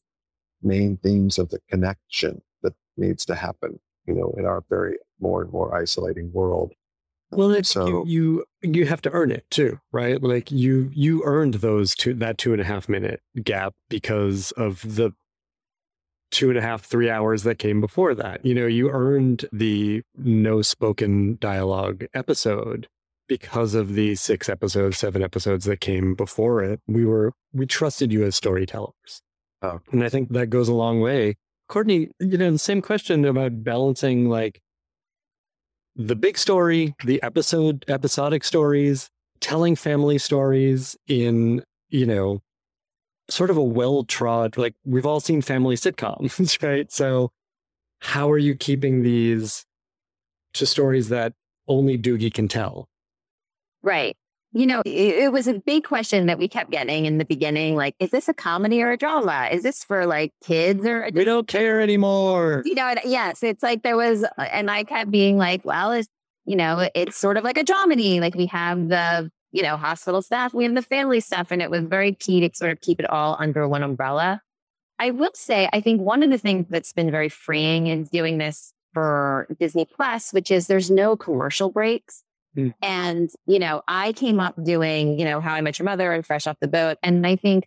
main 0.62 0.96
themes 0.96 1.38
of 1.38 1.50
the 1.50 1.58
connection 1.68 2.42
needs 2.96 3.24
to 3.26 3.34
happen, 3.34 3.78
you 4.06 4.14
know, 4.14 4.32
in 4.36 4.44
our 4.46 4.62
very 4.68 4.96
more 5.20 5.42
and 5.42 5.52
more 5.52 5.74
isolating 5.74 6.32
world. 6.32 6.72
Well, 7.30 7.50
it's 7.50 7.70
So- 7.70 8.04
you, 8.04 8.44
you 8.62 8.70
you 8.74 8.86
have 8.86 9.00
to 9.02 9.10
earn 9.12 9.30
it 9.30 9.46
too, 9.50 9.78
right? 9.90 10.22
Like 10.22 10.50
you 10.50 10.90
you 10.92 11.22
earned 11.24 11.54
those 11.54 11.94
two 11.94 12.12
that 12.14 12.36
two 12.38 12.52
and 12.52 12.60
a 12.60 12.64
half 12.64 12.88
minute 12.88 13.20
gap 13.42 13.72
because 13.88 14.50
of 14.52 14.82
the 14.96 15.12
two 16.30 16.48
and 16.48 16.58
a 16.58 16.62
half 16.62 16.82
three 16.84 17.10
hours 17.10 17.42
that 17.42 17.58
came 17.58 17.80
before 17.80 18.14
that. 18.14 18.44
You 18.44 18.54
know, 18.54 18.66
you 18.66 18.90
earned 18.90 19.46
the 19.52 20.02
no 20.16 20.62
spoken 20.62 21.36
dialogue 21.40 22.04
episode 22.14 22.86
because 23.28 23.74
of 23.74 23.94
the 23.94 24.14
six 24.14 24.48
episodes, 24.48 24.98
seven 24.98 25.22
episodes 25.22 25.64
that 25.66 25.80
came 25.80 26.14
before 26.14 26.62
it. 26.62 26.80
We 26.86 27.04
were 27.06 27.32
we 27.54 27.64
trusted 27.66 28.12
you 28.12 28.24
as 28.24 28.36
storytellers, 28.36 29.22
Oh. 29.62 29.80
and 29.90 30.04
I 30.04 30.08
think 30.10 30.30
that 30.30 30.48
goes 30.48 30.68
a 30.68 30.74
long 30.74 31.00
way. 31.00 31.36
Kourtney, 31.72 32.10
you 32.20 32.36
know, 32.36 32.50
the 32.50 32.58
same 32.58 32.82
question 32.82 33.24
about 33.24 33.64
balancing 33.64 34.28
like 34.28 34.60
the 35.96 36.14
big 36.14 36.36
story, 36.36 36.94
the 37.02 37.22
episode, 37.22 37.86
episodic 37.88 38.44
stories, 38.44 39.08
telling 39.40 39.74
family 39.74 40.18
stories 40.18 40.96
in, 41.08 41.64
you 41.88 42.04
know, 42.04 42.42
sort 43.30 43.48
of 43.48 43.56
a 43.56 43.62
well 43.62 44.04
trod, 44.04 44.58
like 44.58 44.74
we've 44.84 45.06
all 45.06 45.18
seen 45.18 45.40
family 45.40 45.76
sitcoms, 45.76 46.62
right? 46.62 46.92
So, 46.92 47.32
how 48.00 48.30
are 48.30 48.38
you 48.38 48.54
keeping 48.54 49.02
these 49.02 49.64
to 50.54 50.66
stories 50.66 51.08
that 51.08 51.32
only 51.68 51.96
Doogie 51.96 52.34
can 52.34 52.48
tell? 52.48 52.86
Right. 53.82 54.14
You 54.54 54.66
know, 54.66 54.82
it, 54.84 54.90
it 54.90 55.32
was 55.32 55.46
a 55.46 55.54
big 55.54 55.84
question 55.84 56.26
that 56.26 56.38
we 56.38 56.46
kept 56.46 56.70
getting 56.70 57.06
in 57.06 57.18
the 57.18 57.24
beginning. 57.24 57.74
Like, 57.74 57.94
is 57.98 58.10
this 58.10 58.28
a 58.28 58.34
comedy 58.34 58.82
or 58.82 58.90
a 58.90 58.96
drama? 58.98 59.48
Is 59.50 59.62
this 59.62 59.82
for 59.82 60.04
like 60.04 60.32
kids 60.44 60.84
or 60.84 61.08
We 61.12 61.24
don't 61.24 61.48
care 61.48 61.80
anymore. 61.80 62.62
you 62.66 62.74
know, 62.74 62.94
yes, 63.04 63.42
it's 63.42 63.62
like 63.62 63.82
there 63.82 63.96
was, 63.96 64.24
uh, 64.24 64.28
and 64.38 64.70
I 64.70 64.84
kept 64.84 65.10
being 65.10 65.38
like, 65.38 65.64
well, 65.64 65.92
it's, 65.92 66.08
you 66.44 66.56
know, 66.56 66.88
it's 66.94 67.16
sort 67.16 67.36
of 67.36 67.44
like 67.44 67.56
a 67.56 67.64
dramedy. 67.64 68.20
Like 68.20 68.34
we 68.34 68.46
have 68.46 68.88
the, 68.88 69.30
you 69.52 69.62
know, 69.62 69.76
hospital 69.76 70.20
staff, 70.22 70.52
we 70.52 70.64
have 70.64 70.74
the 70.74 70.82
family 70.82 71.20
stuff. 71.20 71.50
And 71.50 71.62
it 71.62 71.70
was 71.70 71.84
very 71.84 72.14
key 72.14 72.46
to 72.46 72.54
sort 72.54 72.72
of 72.72 72.80
keep 72.80 73.00
it 73.00 73.08
all 73.08 73.36
under 73.38 73.66
one 73.66 73.82
umbrella. 73.82 74.42
I 74.98 75.10
will 75.10 75.32
say, 75.34 75.68
I 75.72 75.80
think 75.80 76.00
one 76.00 76.22
of 76.22 76.30
the 76.30 76.38
things 76.38 76.66
that's 76.68 76.92
been 76.92 77.10
very 77.10 77.28
freeing 77.28 77.86
in 77.86 78.04
doing 78.04 78.38
this 78.38 78.72
for 78.92 79.46
Disney 79.58 79.86
Plus, 79.86 80.32
which 80.32 80.50
is 80.50 80.66
there's 80.66 80.90
no 80.90 81.16
commercial 81.16 81.70
breaks. 81.70 82.22
Hmm. 82.54 82.68
And, 82.82 83.30
you 83.46 83.58
know, 83.58 83.82
I 83.88 84.12
came 84.12 84.40
up 84.40 84.62
doing, 84.62 85.18
you 85.18 85.24
know, 85.24 85.40
How 85.40 85.54
I 85.54 85.60
Met 85.60 85.78
Your 85.78 85.86
Mother 85.86 86.12
and 86.12 86.24
Fresh 86.24 86.46
Off 86.46 86.58
the 86.60 86.68
Boat. 86.68 86.98
And 87.02 87.26
I 87.26 87.36
think 87.36 87.66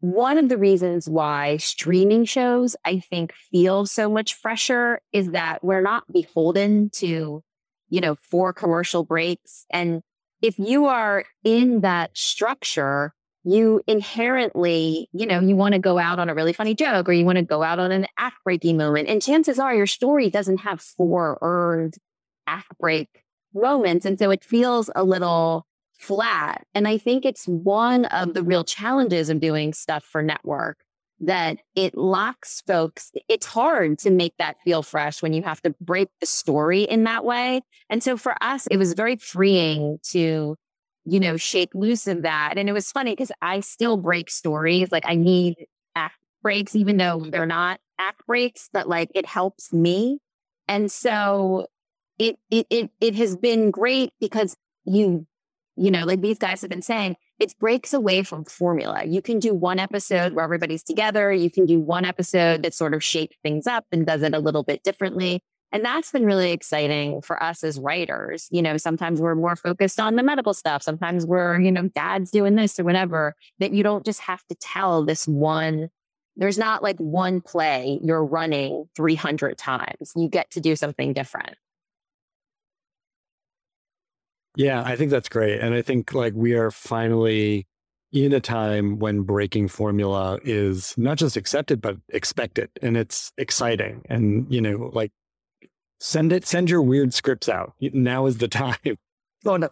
one 0.00 0.38
of 0.38 0.48
the 0.48 0.56
reasons 0.56 1.08
why 1.08 1.58
streaming 1.58 2.24
shows, 2.24 2.76
I 2.84 3.00
think, 3.00 3.32
feel 3.50 3.86
so 3.86 4.08
much 4.08 4.34
fresher 4.34 5.00
is 5.12 5.30
that 5.32 5.62
we're 5.62 5.82
not 5.82 6.10
beholden 6.10 6.90
to, 6.94 7.42
you 7.88 8.00
know, 8.00 8.16
four 8.30 8.52
commercial 8.52 9.04
breaks. 9.04 9.66
And 9.70 10.02
if 10.40 10.58
you 10.58 10.86
are 10.86 11.24
in 11.44 11.82
that 11.82 12.16
structure, 12.16 13.12
you 13.44 13.82
inherently, 13.86 15.08
you 15.12 15.26
know, 15.26 15.40
you 15.40 15.56
want 15.56 15.74
to 15.74 15.78
go 15.78 15.98
out 15.98 16.18
on 16.18 16.28
a 16.28 16.34
really 16.34 16.52
funny 16.52 16.74
joke 16.74 17.08
or 17.08 17.12
you 17.12 17.24
want 17.24 17.36
to 17.36 17.44
go 17.44 17.62
out 17.62 17.78
on 17.78 17.92
an 17.92 18.06
act 18.18 18.36
breaking 18.44 18.76
moment. 18.76 19.08
And 19.08 19.20
chances 19.20 19.58
are 19.58 19.74
your 19.74 19.86
story 19.86 20.30
doesn't 20.30 20.58
have 20.58 20.80
four 20.80 21.38
earned 21.42 21.96
act 22.46 22.68
break 22.78 23.08
moments. 23.54 24.06
And 24.06 24.18
so 24.18 24.30
it 24.30 24.44
feels 24.44 24.90
a 24.94 25.04
little 25.04 25.66
flat. 25.98 26.66
And 26.74 26.88
I 26.88 26.96
think 26.96 27.24
it's 27.24 27.46
one 27.46 28.06
of 28.06 28.34
the 28.34 28.42
real 28.42 28.64
challenges 28.64 29.28
of 29.28 29.40
doing 29.40 29.74
stuff 29.74 30.04
for 30.04 30.22
network 30.22 30.78
that 31.20 31.58
it 31.74 31.94
locks 31.94 32.62
folks. 32.66 33.12
It's 33.28 33.44
hard 33.44 33.98
to 34.00 34.10
make 34.10 34.34
that 34.38 34.56
feel 34.64 34.82
fresh 34.82 35.22
when 35.22 35.34
you 35.34 35.42
have 35.42 35.60
to 35.62 35.74
break 35.80 36.08
the 36.20 36.26
story 36.26 36.84
in 36.84 37.04
that 37.04 37.24
way. 37.24 37.60
And 37.90 38.02
so 38.02 38.16
for 38.16 38.34
us, 38.42 38.66
it 38.68 38.78
was 38.78 38.94
very 38.94 39.16
freeing 39.16 39.98
to, 40.04 40.56
you 41.04 41.20
know, 41.20 41.36
shake 41.36 41.74
loose 41.74 42.06
of 42.06 42.22
that. 42.22 42.54
And 42.56 42.68
it 42.68 42.72
was 42.72 42.90
funny 42.90 43.12
because 43.12 43.32
I 43.42 43.60
still 43.60 43.98
break 43.98 44.30
stories. 44.30 44.90
Like 44.90 45.04
I 45.06 45.14
need 45.14 45.66
act 45.94 46.16
breaks, 46.42 46.74
even 46.74 46.96
though 46.96 47.26
they're 47.28 47.44
not 47.44 47.80
act 47.98 48.26
breaks, 48.26 48.70
but 48.72 48.88
like 48.88 49.10
it 49.14 49.26
helps 49.26 49.74
me. 49.74 50.18
And 50.68 50.90
so 50.90 51.66
it 52.20 52.36
it 52.50 52.66
it 52.70 52.90
it 53.00 53.14
has 53.16 53.34
been 53.34 53.70
great 53.70 54.12
because 54.20 54.54
you 54.84 55.26
you 55.76 55.90
know 55.90 56.04
like 56.04 56.20
these 56.20 56.38
guys 56.38 56.60
have 56.60 56.70
been 56.70 56.82
saying 56.82 57.16
it 57.38 57.58
breaks 57.58 57.94
away 57.94 58.22
from 58.22 58.44
formula. 58.44 59.02
You 59.06 59.22
can 59.22 59.38
do 59.38 59.54
one 59.54 59.78
episode 59.78 60.34
where 60.34 60.44
everybody's 60.44 60.82
together. 60.82 61.32
You 61.32 61.50
can 61.50 61.64
do 61.64 61.80
one 61.80 62.04
episode 62.04 62.62
that 62.62 62.74
sort 62.74 62.92
of 62.92 63.02
shapes 63.02 63.38
things 63.42 63.66
up 63.66 63.86
and 63.90 64.04
does 64.04 64.22
it 64.22 64.34
a 64.34 64.38
little 64.38 64.62
bit 64.62 64.82
differently. 64.82 65.40
And 65.72 65.82
that's 65.82 66.12
been 66.12 66.26
really 66.26 66.52
exciting 66.52 67.22
for 67.22 67.42
us 67.42 67.64
as 67.64 67.80
writers. 67.80 68.48
You 68.50 68.60
know 68.60 68.76
sometimes 68.76 69.20
we're 69.20 69.34
more 69.34 69.56
focused 69.56 69.98
on 69.98 70.16
the 70.16 70.22
medical 70.22 70.52
stuff. 70.52 70.82
Sometimes 70.82 71.24
we're 71.24 71.58
you 71.58 71.72
know 71.72 71.88
dad's 71.88 72.30
doing 72.30 72.54
this 72.54 72.78
or 72.78 72.84
whatever 72.84 73.34
that 73.60 73.72
you 73.72 73.82
don't 73.82 74.04
just 74.04 74.20
have 74.20 74.44
to 74.48 74.54
tell 74.56 75.04
this 75.04 75.26
one 75.26 75.88
there's 76.36 76.58
not 76.58 76.82
like 76.82 76.96
one 76.98 77.40
play 77.40 77.98
you're 78.02 78.24
running 78.24 78.88
300 78.96 79.58
times. 79.58 80.12
You 80.14 80.28
get 80.28 80.50
to 80.52 80.60
do 80.60 80.76
something 80.76 81.12
different 81.12 81.56
Yeah, 84.56 84.82
I 84.84 84.96
think 84.96 85.10
that's 85.10 85.28
great. 85.28 85.60
And 85.60 85.74
I 85.74 85.82
think 85.82 86.12
like 86.12 86.34
we 86.34 86.54
are 86.54 86.70
finally 86.70 87.66
in 88.12 88.32
a 88.32 88.40
time 88.40 88.98
when 88.98 89.22
breaking 89.22 89.68
formula 89.68 90.38
is 90.44 90.94
not 90.98 91.16
just 91.18 91.36
accepted, 91.36 91.80
but 91.80 91.96
expected. 92.08 92.68
And 92.82 92.96
it's 92.96 93.32
exciting. 93.38 94.02
And, 94.08 94.46
you 94.52 94.60
know, 94.60 94.90
like 94.92 95.12
send 96.00 96.32
it, 96.32 96.46
send 96.46 96.68
your 96.68 96.82
weird 96.82 97.14
scripts 97.14 97.48
out. 97.48 97.74
Now 97.80 98.26
is 98.26 98.38
the 98.38 98.48
time. 98.48 98.98
Oh, 99.46 99.56
no. 99.56 99.68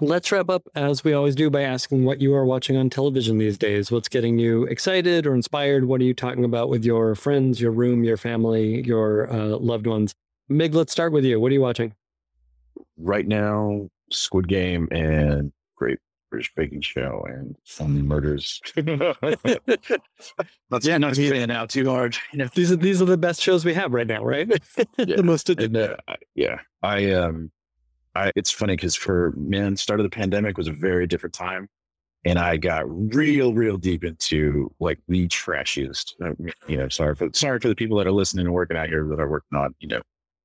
Let's 0.00 0.32
wrap 0.32 0.50
up 0.50 0.68
as 0.74 1.04
we 1.04 1.12
always 1.12 1.36
do 1.36 1.50
by 1.50 1.62
asking 1.62 2.04
what 2.04 2.20
you 2.20 2.34
are 2.34 2.44
watching 2.44 2.76
on 2.76 2.90
television 2.90 3.38
these 3.38 3.56
days. 3.56 3.92
What's 3.92 4.08
getting 4.08 4.40
you 4.40 4.64
excited 4.64 5.24
or 5.24 5.34
inspired? 5.34 5.84
What 5.84 6.00
are 6.00 6.04
you 6.04 6.14
talking 6.14 6.44
about 6.44 6.68
with 6.68 6.84
your 6.84 7.14
friends, 7.14 7.60
your 7.60 7.70
room, 7.70 8.02
your 8.02 8.16
family, 8.16 8.82
your 8.82 9.32
uh, 9.32 9.56
loved 9.56 9.86
ones? 9.86 10.12
Mig, 10.48 10.74
let's 10.74 10.90
start 10.90 11.12
with 11.12 11.24
you. 11.24 11.38
What 11.38 11.50
are 11.50 11.54
you 11.54 11.60
watching? 11.60 11.94
Right 12.96 13.26
now, 13.26 13.88
Squid 14.14 14.48
Game 14.48 14.88
and 14.90 15.52
Great 15.76 15.98
British 16.30 16.52
Baking 16.56 16.80
Show 16.80 17.24
and 17.28 17.56
Family 17.64 18.02
Murders. 18.02 18.60
not, 20.70 20.84
Yeah, 20.84 20.98
not 20.98 21.16
fan 21.16 21.50
out 21.50 21.70
too 21.70 21.88
hard. 21.88 22.16
You 22.32 22.38
know. 22.38 22.48
These 22.54 22.72
are 22.72 22.76
these 22.76 23.00
are 23.02 23.04
the 23.06 23.16
best 23.16 23.40
shows 23.40 23.64
we 23.64 23.74
have 23.74 23.92
right 23.92 24.06
now, 24.06 24.24
right? 24.24 24.48
Yeah. 24.98 25.16
the 25.16 25.22
most 25.22 25.48
And, 25.50 25.76
uh, 25.76 25.96
I- 26.08 26.16
yeah, 26.34 26.58
I 26.82 27.12
um, 27.12 27.50
I 28.14 28.32
it's 28.36 28.50
funny 28.50 28.74
because 28.76 28.94
for 28.96 29.32
man, 29.36 29.76
start 29.76 30.00
of 30.00 30.04
the 30.04 30.10
pandemic 30.10 30.56
was 30.58 30.68
a 30.68 30.72
very 30.72 31.06
different 31.06 31.34
time, 31.34 31.68
and 32.24 32.38
I 32.38 32.56
got 32.56 32.84
real, 33.14 33.52
real 33.54 33.76
deep 33.76 34.04
into 34.04 34.72
like 34.80 34.98
the 35.08 35.28
trashiest. 35.28 36.14
uh, 36.24 36.32
You 36.68 36.76
know, 36.78 36.88
sorry 36.88 37.14
for 37.14 37.28
sorry 37.32 37.60
for 37.60 37.68
the 37.68 37.74
people 37.74 37.98
that 37.98 38.06
are 38.06 38.12
listening 38.12 38.46
and 38.46 38.54
working 38.54 38.76
out 38.76 38.88
here 38.88 39.06
that 39.08 39.20
are 39.20 39.28
working 39.28 39.58
on 39.58 39.74
you 39.80 39.88
know, 39.88 40.00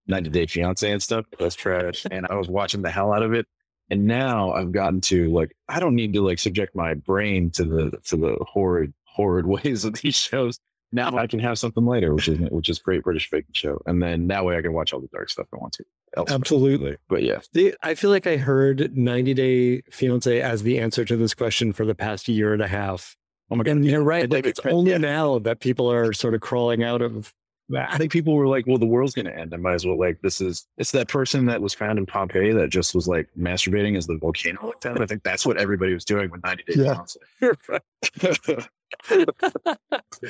90 0.07 0.30
Day 0.30 0.45
Fiance 0.45 0.89
and 0.91 1.01
stuff. 1.01 1.26
That's 1.39 1.55
trash, 1.55 2.05
and 2.11 2.28
I 2.30 2.36
was 2.36 2.47
watching 2.49 2.82
the 2.82 2.91
hell 2.91 3.11
out 3.13 3.24
of 3.24 3.34
it. 3.34 3.47
And 3.89 4.05
now 4.05 4.51
I've 4.51 4.71
gotten 4.71 5.01
to 5.01 5.31
like 5.31 5.55
I 5.67 5.79
don't 5.79 5.95
need 5.95 6.13
to 6.13 6.21
like 6.21 6.39
subject 6.39 6.75
my 6.75 6.93
brain 6.93 7.51
to 7.51 7.63
the 7.63 7.91
to 8.05 8.17
the 8.17 8.37
horrid 8.41 8.93
horrid 9.05 9.45
ways 9.47 9.85
of 9.85 9.93
these 9.93 10.15
shows. 10.15 10.59
Now 10.91 11.15
I 11.15 11.27
can 11.27 11.39
have 11.39 11.59
something 11.59 11.85
later, 11.85 12.15
which 12.15 12.27
is 12.27 12.39
which 12.49 12.67
is 12.67 12.79
great 12.79 13.03
British 13.03 13.29
baking 13.29 13.53
show, 13.53 13.79
and 13.85 14.01
then 14.01 14.27
that 14.27 14.43
way 14.43 14.57
I 14.57 14.61
can 14.61 14.73
watch 14.73 14.91
all 14.91 14.99
the 14.99 15.07
dark 15.13 15.29
stuff 15.29 15.45
I 15.53 15.57
want 15.57 15.73
to. 15.73 15.83
elsewhere. 16.17 16.35
Absolutely. 16.35 16.97
But 17.07 17.21
yeah, 17.21 17.41
The, 17.53 17.75
I 17.83 17.93
feel 17.93 18.09
like 18.09 18.25
I 18.25 18.37
heard 18.37 18.97
90 18.97 19.33
Day 19.35 19.81
Fiance 19.91 20.41
as 20.41 20.63
the 20.63 20.79
answer 20.79 21.05
to 21.05 21.15
this 21.15 21.35
question 21.35 21.73
for 21.73 21.85
the 21.85 21.93
past 21.93 22.27
year 22.27 22.53
and 22.53 22.61
a 22.63 22.67
half. 22.67 23.15
oh 23.51 23.55
my 23.55 23.63
god, 23.63 23.71
And 23.73 23.85
you're 23.85 24.01
right. 24.01 24.27
Like 24.27 24.47
it's 24.47 24.59
only 24.65 24.91
yeah. 24.91 24.97
now 24.97 25.37
that 25.39 25.59
people 25.59 25.91
are 25.91 26.11
sort 26.11 26.33
of 26.33 26.41
crawling 26.41 26.83
out 26.83 27.03
of 27.03 27.35
I 27.76 27.97
think 27.97 28.11
people 28.11 28.36
were 28.36 28.47
like, 28.47 28.65
"Well, 28.65 28.78
the 28.78 28.86
world's 28.86 29.13
going 29.13 29.26
to 29.26 29.38
end. 29.38 29.53
I 29.53 29.57
might 29.57 29.74
as 29.76 29.86
well 29.86 29.99
like 29.99 30.22
this 30.22 30.41
is." 30.41 30.65
It's 30.78 30.91
that 30.91 31.07
person 31.07 31.45
that 31.45 31.61
was 31.61 31.74
found 31.74 31.99
in 31.99 32.05
Pompeii 32.05 32.51
that 32.53 32.70
just 32.70 32.95
was 32.95 33.07
like 33.07 33.28
masturbating 33.38 33.95
as 33.97 34.07
the 34.07 34.17
volcano 34.17 34.65
looked 34.65 34.84
down. 34.84 35.01
I 35.01 35.05
think 35.05 35.24
that's 35.24 35.45
what 35.45 35.57
everybody 35.57 35.93
was 35.93 36.05
doing 36.05 36.32
with 36.32 36.43
90 36.43 36.63
Day 36.63 36.74
Yeah. 36.84 37.03
Fiancé. 37.41 38.67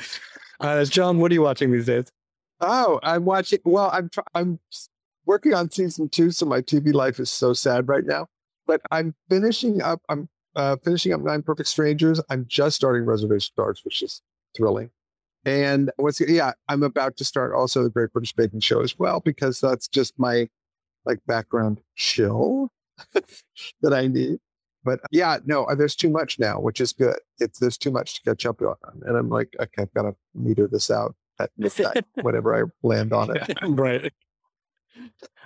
Uh, 0.60 0.84
John, 0.84 1.18
what 1.18 1.30
are 1.30 1.34
you 1.34 1.40
watching 1.40 1.72
these 1.72 1.86
days? 1.86 2.12
Oh, 2.60 3.00
I'm 3.02 3.24
watching. 3.24 3.60
Well, 3.64 3.88
I'm 3.94 4.10
try, 4.10 4.24
I'm 4.34 4.58
working 5.24 5.54
on 5.54 5.70
season 5.70 6.10
two, 6.10 6.30
so 6.30 6.44
my 6.44 6.60
TV 6.60 6.92
life 6.92 7.18
is 7.18 7.30
so 7.30 7.54
sad 7.54 7.88
right 7.88 8.04
now. 8.04 8.26
But 8.66 8.82
I'm 8.90 9.14
finishing 9.30 9.80
up. 9.80 10.02
I'm 10.10 10.28
uh, 10.54 10.76
finishing 10.84 11.14
up 11.14 11.22
Nine 11.22 11.40
Perfect 11.42 11.70
Strangers. 11.70 12.20
I'm 12.28 12.44
just 12.46 12.76
starting 12.76 13.06
Reservation 13.06 13.52
Dogs, 13.56 13.82
which 13.86 14.02
is 14.02 14.20
thrilling. 14.54 14.90
And 15.44 15.90
what's 15.96 16.20
yeah, 16.20 16.52
I'm 16.68 16.82
about 16.82 17.16
to 17.16 17.24
start 17.24 17.54
also 17.54 17.82
the 17.82 17.90
Great 17.90 18.12
British 18.12 18.34
Baking 18.34 18.60
Show 18.60 18.82
as 18.82 18.98
well 18.98 19.20
because 19.20 19.60
that's 19.60 19.88
just 19.88 20.18
my 20.18 20.48
like 21.06 21.18
background 21.26 21.80
chill 21.96 22.70
that 23.82 23.94
I 23.94 24.06
need. 24.06 24.38
But 24.84 25.00
yeah, 25.10 25.38
no, 25.44 25.64
uh, 25.64 25.74
there's 25.74 25.96
too 25.96 26.10
much 26.10 26.38
now, 26.38 26.58
which 26.60 26.80
is 26.80 26.92
good. 26.92 27.16
It's 27.38 27.58
there's 27.58 27.76
too 27.76 27.90
much 27.90 28.14
to 28.14 28.22
catch 28.22 28.46
up 28.46 28.62
on, 28.62 29.02
and 29.06 29.16
I'm 29.16 29.28
like, 29.28 29.54
okay, 29.60 29.82
I've 29.82 29.94
got 29.94 30.02
to 30.02 30.14
meter 30.34 30.66
this 30.66 30.90
out 30.90 31.14
at 31.38 31.50
midnight, 31.58 32.04
whenever 32.22 32.54
I 32.54 32.68
land 32.82 33.12
on 33.12 33.36
it. 33.36 33.58
right. 33.62 34.12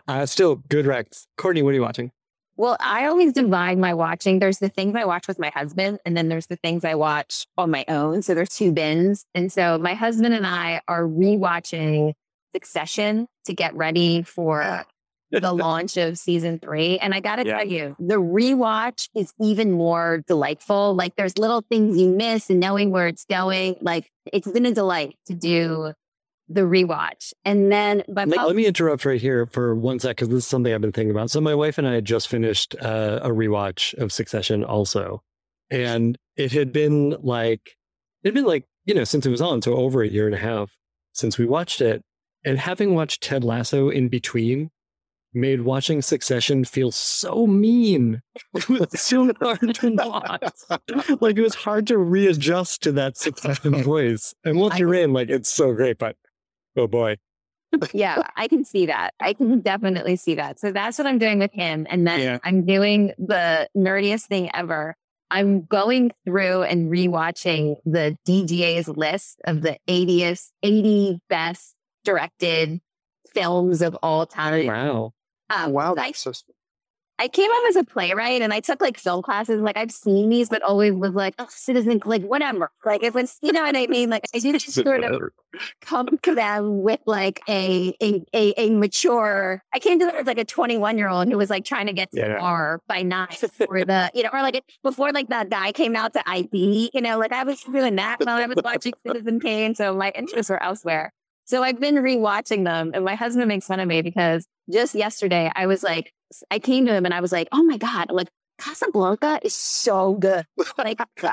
Uh, 0.06 0.26
still 0.26 0.56
good 0.68 0.86
Rex. 0.86 1.26
Kourtney, 1.38 1.62
what 1.62 1.70
are 1.70 1.74
you 1.74 1.82
watching? 1.82 2.12
Well, 2.56 2.76
I 2.80 3.06
always 3.06 3.32
divide 3.32 3.78
my 3.78 3.94
watching. 3.94 4.38
There's 4.38 4.58
the 4.58 4.68
things 4.68 4.94
I 4.94 5.04
watch 5.04 5.26
with 5.26 5.38
my 5.38 5.50
husband, 5.50 5.98
and 6.04 6.16
then 6.16 6.28
there's 6.28 6.46
the 6.46 6.56
things 6.56 6.84
I 6.84 6.94
watch 6.94 7.46
on 7.58 7.70
my 7.70 7.84
own. 7.88 8.22
So 8.22 8.34
there's 8.34 8.50
two 8.50 8.70
bins. 8.72 9.26
And 9.34 9.52
so 9.52 9.76
my 9.78 9.94
husband 9.94 10.34
and 10.34 10.46
I 10.46 10.80
are 10.88 11.02
rewatching 11.02 12.12
Succession 12.52 13.26
to 13.46 13.52
get 13.52 13.74
ready 13.74 14.22
for 14.22 14.84
the 15.32 15.52
launch 15.52 15.96
of 15.96 16.16
season 16.16 16.60
three. 16.60 16.98
And 17.00 17.12
I 17.12 17.18
got 17.18 17.36
to 17.36 17.44
Yeah. 17.46 17.56
tell 17.56 17.66
you, 17.66 17.96
the 17.98 18.20
rewatch 18.20 19.08
is 19.12 19.32
even 19.40 19.72
more 19.72 20.22
delightful. 20.28 20.94
Like 20.94 21.16
there's 21.16 21.36
little 21.36 21.62
things 21.68 21.98
you 21.98 22.10
miss 22.10 22.50
and 22.50 22.60
knowing 22.60 22.92
where 22.92 23.08
it's 23.08 23.24
going. 23.24 23.74
Like 23.80 24.08
it's 24.32 24.48
been 24.48 24.66
a 24.66 24.72
delight 24.72 25.16
to 25.26 25.34
do 25.34 25.94
the 26.48 26.62
rewatch. 26.62 27.32
And 27.44 27.72
then, 27.72 28.02
but 28.08 28.28
Let, 28.28 28.46
let 28.46 28.56
me 28.56 28.66
interrupt 28.66 29.04
right 29.04 29.20
here 29.20 29.46
for 29.46 29.74
one 29.74 29.98
sec 29.98 30.16
because 30.16 30.28
this 30.28 30.38
is 30.38 30.46
something 30.46 30.72
I've 30.74 30.80
been 30.80 30.92
thinking 30.92 31.10
about. 31.10 31.30
So 31.30 31.40
my 31.40 31.54
wife 31.54 31.78
and 31.78 31.86
I 31.86 31.94
had 31.94 32.04
just 32.04 32.28
finished 32.28 32.74
uh, 32.80 33.20
a 33.22 33.30
rewatch 33.30 33.94
of 33.94 34.12
Succession, 34.12 34.62
also, 34.64 35.22
and 35.70 36.18
it 36.36 36.52
had 36.52 36.72
been 36.72 37.16
like 37.22 37.76
it 38.22 38.28
had 38.28 38.34
been 38.34 38.44
like 38.44 38.66
you 38.84 38.94
know 38.94 39.04
since 39.04 39.24
it 39.24 39.30
was 39.30 39.40
on, 39.40 39.62
so 39.62 39.74
over 39.74 40.02
a 40.02 40.08
year 40.08 40.26
and 40.26 40.34
a 40.34 40.38
half 40.38 40.76
since 41.12 41.38
we 41.38 41.46
watched 41.46 41.80
it, 41.80 42.02
and 42.44 42.58
having 42.58 42.94
watched 42.94 43.22
Ted 43.22 43.42
Lasso 43.44 43.88
in 43.88 44.08
between, 44.08 44.70
made 45.32 45.62
watching 45.62 46.02
Succession 46.02 46.64
feel 46.64 46.90
so 46.90 47.46
mean. 47.46 48.20
It 48.54 48.68
was 48.68 49.00
so 49.00 49.32
hard 49.40 49.74
to 49.76 49.90
watch. 49.92 50.42
Like 51.20 51.38
it 51.38 51.42
was 51.42 51.54
hard 51.54 51.86
to 51.86 51.96
readjust 51.98 52.82
to 52.82 52.92
that 52.92 53.16
Succession 53.16 53.82
voice. 53.82 54.34
And 54.44 54.58
once 54.58 54.74
I- 54.74 54.78
you're 54.78 54.94
in, 54.94 55.12
like 55.12 55.30
it's 55.30 55.48
so 55.48 55.72
great, 55.72 55.98
but 55.98 56.16
oh 56.76 56.86
boy. 56.86 57.16
yeah, 57.92 58.22
I 58.36 58.46
can 58.48 58.64
see 58.64 58.86
that. 58.86 59.14
I 59.20 59.32
can 59.32 59.60
definitely 59.60 60.16
see 60.16 60.36
that. 60.36 60.60
So 60.60 60.70
that's 60.70 60.96
what 60.98 61.06
I'm 61.06 61.18
doing 61.18 61.38
with 61.40 61.52
him. 61.52 61.86
And 61.90 62.06
then 62.06 62.20
Yeah. 62.20 62.38
I'm 62.44 62.64
doing 62.64 63.12
the 63.18 63.68
nerdiest 63.76 64.26
thing 64.26 64.50
ever. 64.54 64.94
I'm 65.30 65.62
going 65.62 66.12
through 66.24 66.62
and 66.62 66.90
rewatching 66.90 67.76
the 67.84 68.16
DGA's 68.26 68.88
list 68.88 69.40
of 69.44 69.62
the 69.62 69.78
80th, 69.88 70.50
80 70.62 71.18
best 71.28 71.74
directed 72.04 72.80
films 73.32 73.82
of 73.82 73.96
all 74.02 74.26
time. 74.26 74.66
Wow. 74.66 75.12
Um, 75.50 75.72
wow, 75.72 75.92
I, 75.92 75.94
that's 75.94 76.20
so 76.20 76.32
I 77.18 77.28
came 77.28 77.48
up 77.50 77.62
as 77.68 77.76
a 77.76 77.84
playwright 77.84 78.42
and 78.42 78.52
I 78.52 78.58
took 78.60 78.80
like 78.80 78.98
film 78.98 79.22
classes. 79.22 79.60
Like 79.60 79.76
I've 79.76 79.92
seen 79.92 80.30
these, 80.30 80.48
but 80.48 80.62
always 80.62 80.92
was 80.94 81.12
like, 81.12 81.34
oh, 81.38 81.46
citizen, 81.48 82.00
like 82.04 82.22
whatever. 82.22 82.70
Like 82.84 83.04
it 83.04 83.14
was, 83.14 83.38
you 83.40 83.52
know 83.52 83.62
what 83.62 83.76
I 83.76 83.86
mean? 83.86 84.10
Like 84.10 84.24
I 84.34 84.40
didn't 84.40 84.62
sort 84.62 85.04
of 85.04 85.22
come 85.80 86.18
to 86.22 86.34
them 86.34 86.82
with 86.82 86.98
like 87.06 87.40
a 87.48 87.94
a 88.02 88.22
a, 88.34 88.54
a 88.60 88.70
mature. 88.70 89.62
I 89.72 89.78
came 89.78 90.00
to 90.00 90.06
them 90.06 90.16
as 90.16 90.26
like 90.26 90.38
a 90.38 90.44
21 90.44 90.98
year 90.98 91.08
old 91.08 91.28
who 91.28 91.38
was 91.38 91.50
like 91.50 91.64
trying 91.64 91.86
to 91.86 91.92
get 91.92 92.10
to 92.12 92.18
Yeah. 92.18 92.28
the 92.34 92.38
bar 92.40 92.80
by 92.88 93.02
nine 93.02 93.28
for 93.28 93.84
the 93.84 94.10
you 94.12 94.24
know 94.24 94.30
or 94.32 94.42
like 94.42 94.64
before 94.82 95.12
like 95.12 95.28
that 95.28 95.50
guy 95.50 95.70
came 95.70 95.94
out 95.94 96.14
to 96.14 96.28
ID. 96.28 96.90
You 96.92 97.00
know, 97.00 97.18
like 97.18 97.32
I 97.32 97.44
was 97.44 97.60
doing 97.62 97.94
that 97.96 98.24
while 98.24 98.36
I 98.42 98.46
was 98.46 98.58
watching 98.64 98.92
Citizen 99.06 99.38
Kane, 99.38 99.74
so 99.76 99.94
my 99.94 100.10
interests 100.16 100.50
were 100.50 100.60
elsewhere. 100.62 101.12
So 101.46 101.62
I've 101.62 101.78
been 101.78 101.96
rewatching 101.96 102.64
them, 102.64 102.92
and 102.94 103.04
my 103.04 103.14
husband 103.16 103.46
makes 103.48 103.66
fun 103.66 103.78
of 103.78 103.86
me 103.86 104.00
because 104.00 104.46
just 104.72 104.94
yesterday 104.94 105.52
I 105.54 105.66
was 105.66 105.82
like, 105.82 106.10
I 106.50 106.58
came 106.58 106.86
to 106.86 106.94
him 106.94 107.04
and 107.04 107.14
I 107.14 107.20
was 107.20 107.32
like, 107.32 107.48
oh 107.52 107.62
my 107.62 107.76
god, 107.76 108.10
like 108.10 108.28
Casablanca 108.58 109.40
is 109.42 109.54
so 109.54 110.14
good. 110.14 110.46
Like 110.78 111.00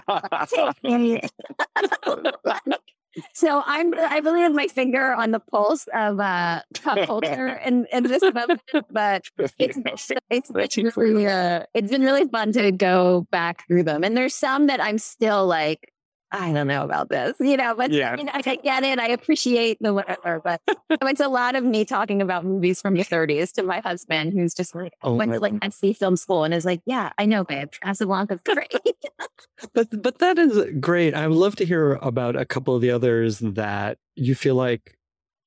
So 3.33 3.61
I'm 3.65 3.93
I 3.97 4.19
really 4.23 4.41
have 4.41 4.53
my 4.53 4.67
finger 4.67 5.13
on 5.13 5.31
the 5.31 5.39
pulse 5.39 5.87
of 5.93 6.19
uh 6.19 6.61
pop 6.81 7.05
culture 7.05 7.47
and 7.47 7.87
in 7.91 8.03
this 8.03 8.21
moment, 8.21 8.61
but 8.89 9.23
it's 9.59 9.77
it's, 10.29 10.51
it's 10.55 10.97
really 10.97 11.27
uh, 11.27 11.63
it's 11.73 11.91
been 11.91 12.03
really 12.03 12.27
fun 12.27 12.51
to 12.53 12.71
go 12.71 13.27
back 13.31 13.67
through 13.67 13.83
them. 13.83 14.03
And 14.03 14.15
there's 14.15 14.35
some 14.35 14.67
that 14.67 14.81
I'm 14.81 14.97
still 14.97 15.45
like, 15.45 15.90
I 16.31 16.53
don't 16.53 16.67
know 16.67 16.83
about 16.83 17.09
this, 17.09 17.35
you 17.39 17.57
know, 17.57 17.75
but 17.75 17.91
Yeah. 17.91 18.15
you 18.17 18.23
know, 18.23 18.31
I 18.33 18.41
get 18.41 18.83
it. 18.83 18.99
I 18.99 19.07
appreciate 19.09 19.77
the 19.81 19.93
whatever, 19.93 20.39
but 20.43 20.61
it's 20.89 21.19
a 21.19 21.27
lot 21.27 21.55
of 21.55 21.63
me 21.63 21.83
talking 21.85 22.21
about 22.21 22.45
movies 22.45 22.81
from 22.81 22.93
the 22.95 23.03
30s 23.03 23.51
to 23.53 23.63
my 23.63 23.79
husband, 23.81 24.33
who's 24.33 24.53
just 24.53 24.73
like 24.73 24.93
Oh 25.03 25.15
went 25.15 25.33
to 25.33 25.39
like 25.39 25.53
NC 25.53 25.97
film 25.97 26.15
school 26.15 26.43
and 26.43 26.53
is 26.53 26.63
like, 26.65 26.81
yeah, 26.85 27.11
I 27.17 27.25
know, 27.25 27.43
babe, 27.43 27.69
Casablanca's 27.81 28.41
great. 28.43 28.73
But 29.73 30.01
but 30.01 30.19
that 30.19 30.39
is 30.39 30.65
great. 30.79 31.13
I 31.13 31.27
would 31.27 31.37
love 31.37 31.55
to 31.57 31.65
hear 31.65 31.93
about 32.01 32.35
a 32.35 32.45
couple 32.45 32.75
of 32.75 32.81
the 32.81 32.89
others 32.91 33.39
that 33.39 33.97
you 34.15 34.33
feel 34.33 34.55
like 34.55 34.97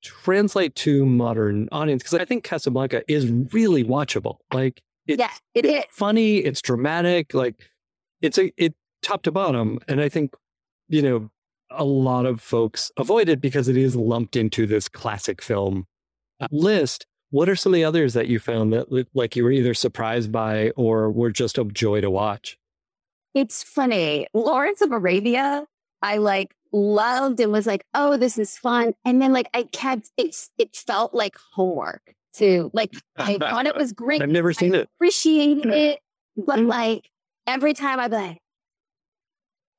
translate 0.03 0.75
to 0.77 1.05
modern 1.07 1.69
audience 1.73 2.03
because 2.03 2.15
I 2.21 2.25
think 2.25 2.45
Casablanca 2.45 3.03
is 3.09 3.29
really 3.53 3.83
watchable. 3.85 4.37
Like 4.53 4.83
it's 5.07 5.19
yeah, 5.19 5.31
it 5.55 5.65
is. 5.65 5.85
funny, 5.91 6.37
it's 6.39 6.61
dramatic, 6.63 7.35
like 7.35 7.57
it's 8.21 8.39
a 8.39 8.53
it 8.57 8.75
top 9.03 9.23
to 9.25 9.33
bottom. 9.33 9.79
And 9.89 10.01
I 10.01 10.09
think, 10.09 10.35
you 10.89 11.03
know, 11.03 11.31
a 11.71 11.85
lot 11.85 12.27
of 12.27 12.41
folks 12.41 12.91
avoid 12.97 13.29
it 13.29 13.41
because 13.41 13.69
it 13.69 13.77
is 13.77 13.97
lumped 13.97 14.37
into 14.37 14.67
this 14.67 14.89
classic 14.89 15.43
film 15.43 15.87
uh, 16.41 16.49
list. 16.51 17.07
What 17.31 17.49
are 17.49 17.57
some 17.57 17.73
of 17.73 17.75
the 17.75 17.85
others 17.85 18.15
that 18.15 18.29
you 18.29 18.39
found 18.39 18.73
that 18.73 18.87
like 19.15 19.35
you 19.35 19.45
were 19.45 19.51
either 19.51 19.75
surprised 19.75 20.31
by 20.31 20.71
or 20.71 21.11
were 21.11 21.31
just 21.31 21.59
a 21.59 21.65
joy 21.65 22.01
to 22.01 22.11
watch? 22.11 22.59
It's 23.35 23.63
funny. 23.65 24.29
Lawrence 24.33 24.81
of 24.81 24.93
Arabia, 24.93 25.67
I 26.01 26.19
like 26.19 26.55
loved 26.73 27.41
and 27.41 27.51
was 27.51 27.67
like, 27.67 27.85
oh, 27.95 28.17
this 28.17 28.39
is 28.39 28.57
fun. 28.57 28.95
And 29.05 29.21
then 29.21 29.33
like 29.33 29.49
I 29.53 29.65
kept 29.65 30.11
it, 30.17 30.37
it 30.59 30.77
felt 30.77 31.15
like 31.15 31.35
homework 31.53 32.15
too. 32.35 32.71
Like 32.73 32.93
I 33.17 33.39
thought 33.39 33.67
it 33.67 33.77
was 33.77 33.93
great. 33.95 34.23
I've 34.23 34.29
never 34.29 34.53
seen 34.53 34.75
it. 34.75 34.89
appreciated 34.97 35.67
it, 35.73 36.01
but 36.37 36.61
like 36.61 37.11
every 37.47 37.75
time 37.75 37.99
I'd 37.99 38.11
be 38.11 38.17
like, 38.17 38.39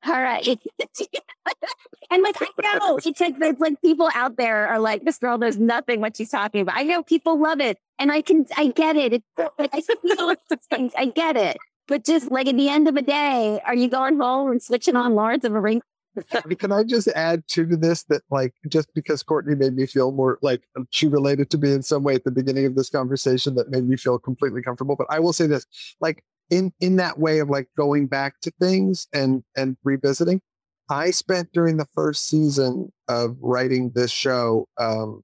all 0.08 0.20
right. 0.20 0.46
and 2.10 2.22
like 2.22 2.36
I 2.40 2.78
know 2.78 2.96
it's 3.04 3.20
like 3.20 3.38
there's 3.38 3.58
like 3.58 3.80
people 3.80 4.08
out 4.14 4.36
there 4.36 4.68
are 4.68 4.78
like, 4.78 5.04
this 5.04 5.18
girl 5.18 5.38
knows 5.38 5.58
nothing 5.58 6.00
what 6.00 6.16
she's 6.16 6.30
talking 6.30 6.60
about. 6.60 6.76
I 6.76 6.82
know 6.82 7.02
people 7.02 7.40
love 7.40 7.60
it. 7.60 7.78
And 7.98 8.12
I 8.12 8.20
can 8.22 8.46
I 8.56 8.68
get 8.68 8.96
it. 8.96 9.12
It's 9.14 9.24
like 9.58 9.70
I 9.72 9.80
feel 9.80 10.34
things. 10.70 10.92
I 10.96 11.06
get 11.06 11.36
it. 11.36 11.56
But 11.88 12.04
just 12.04 12.30
like 12.30 12.46
at 12.46 12.56
the 12.56 12.68
end 12.68 12.88
of 12.88 12.94
the 12.94 13.02
day, 13.02 13.60
are 13.64 13.74
you 13.74 13.88
going 13.88 14.18
home 14.18 14.50
and 14.50 14.62
switching 14.62 14.96
on 14.96 15.14
Lawrence 15.14 15.44
of 15.44 15.54
Arabia? 15.54 15.80
Can 16.58 16.72
I 16.72 16.82
just 16.82 17.08
add 17.08 17.46
to 17.48 17.64
this 17.66 18.04
that 18.04 18.22
like 18.30 18.54
just 18.68 18.88
because 18.94 19.22
Kourtney 19.22 19.56
made 19.56 19.74
me 19.74 19.86
feel 19.86 20.12
more 20.12 20.38
like 20.42 20.62
she 20.90 21.08
related 21.08 21.50
to 21.50 21.58
me 21.58 21.72
in 21.72 21.82
some 21.82 22.02
way 22.02 22.14
at 22.14 22.24
the 22.24 22.30
beginning 22.30 22.66
of 22.66 22.74
this 22.74 22.88
conversation 22.88 23.54
that 23.56 23.70
made 23.70 23.86
me 23.86 23.96
feel 23.96 24.18
completely 24.18 24.62
comfortable. 24.62 24.96
But 24.96 25.08
I 25.10 25.20
will 25.20 25.32
say 25.32 25.46
this, 25.46 25.66
like 26.00 26.24
in 26.50 26.72
in 26.80 26.96
that 26.96 27.18
way 27.18 27.38
of 27.40 27.48
like 27.48 27.68
going 27.76 28.06
back 28.06 28.40
to 28.42 28.52
things 28.60 29.06
and 29.12 29.42
and 29.56 29.76
revisiting, 29.84 30.40
I 30.88 31.10
spent 31.10 31.52
during 31.52 31.76
the 31.76 31.86
first 31.94 32.28
season 32.28 32.92
of 33.08 33.36
writing 33.40 33.90
this 33.94 34.10
show, 34.10 34.66
um, 34.78 35.22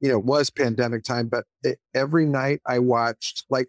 you 0.00 0.10
know, 0.10 0.18
it 0.18 0.24
was 0.24 0.50
pandemic 0.50 1.04
time, 1.04 1.28
but 1.28 1.44
it, 1.62 1.78
every 1.94 2.26
night 2.26 2.60
I 2.66 2.78
watched 2.78 3.44
like 3.48 3.68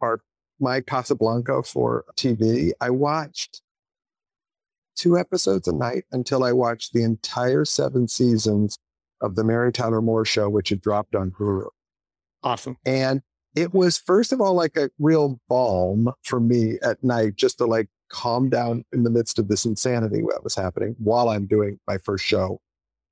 our 0.00 0.20
my 0.58 0.80
Casablanca 0.80 1.62
for 1.62 2.04
TV. 2.16 2.72
I 2.80 2.90
watched 2.90 3.62
two 4.96 5.18
episodes 5.18 5.68
a 5.68 5.74
night 5.74 6.04
until 6.10 6.42
I 6.42 6.52
watched 6.52 6.92
the 6.92 7.02
entire 7.02 7.64
seven 7.64 8.08
seasons 8.08 8.78
of 9.20 9.36
the 9.36 9.44
Mary 9.44 9.72
Tyler 9.72 10.02
Moore 10.02 10.24
show, 10.24 10.48
which 10.48 10.70
had 10.70 10.80
dropped 10.80 11.14
on 11.14 11.30
Hulu. 11.32 11.68
Awesome. 12.42 12.76
And 12.84 13.22
it 13.56 13.74
was, 13.74 13.98
first 13.98 14.32
of 14.32 14.40
all, 14.40 14.54
like 14.54 14.76
a 14.76 14.90
real 14.98 15.40
balm 15.48 16.12
for 16.22 16.38
me 16.38 16.78
at 16.82 17.02
night 17.02 17.36
just 17.36 17.58
to 17.58 17.66
like 17.66 17.88
calm 18.08 18.48
down 18.48 18.84
in 18.92 19.02
the 19.02 19.10
midst 19.10 19.38
of 19.38 19.48
this 19.48 19.64
insanity 19.64 20.22
that 20.30 20.44
was 20.44 20.54
happening 20.54 20.94
while 20.98 21.28
I'm 21.28 21.46
doing 21.46 21.80
my 21.88 21.98
first 21.98 22.24
show 22.24 22.60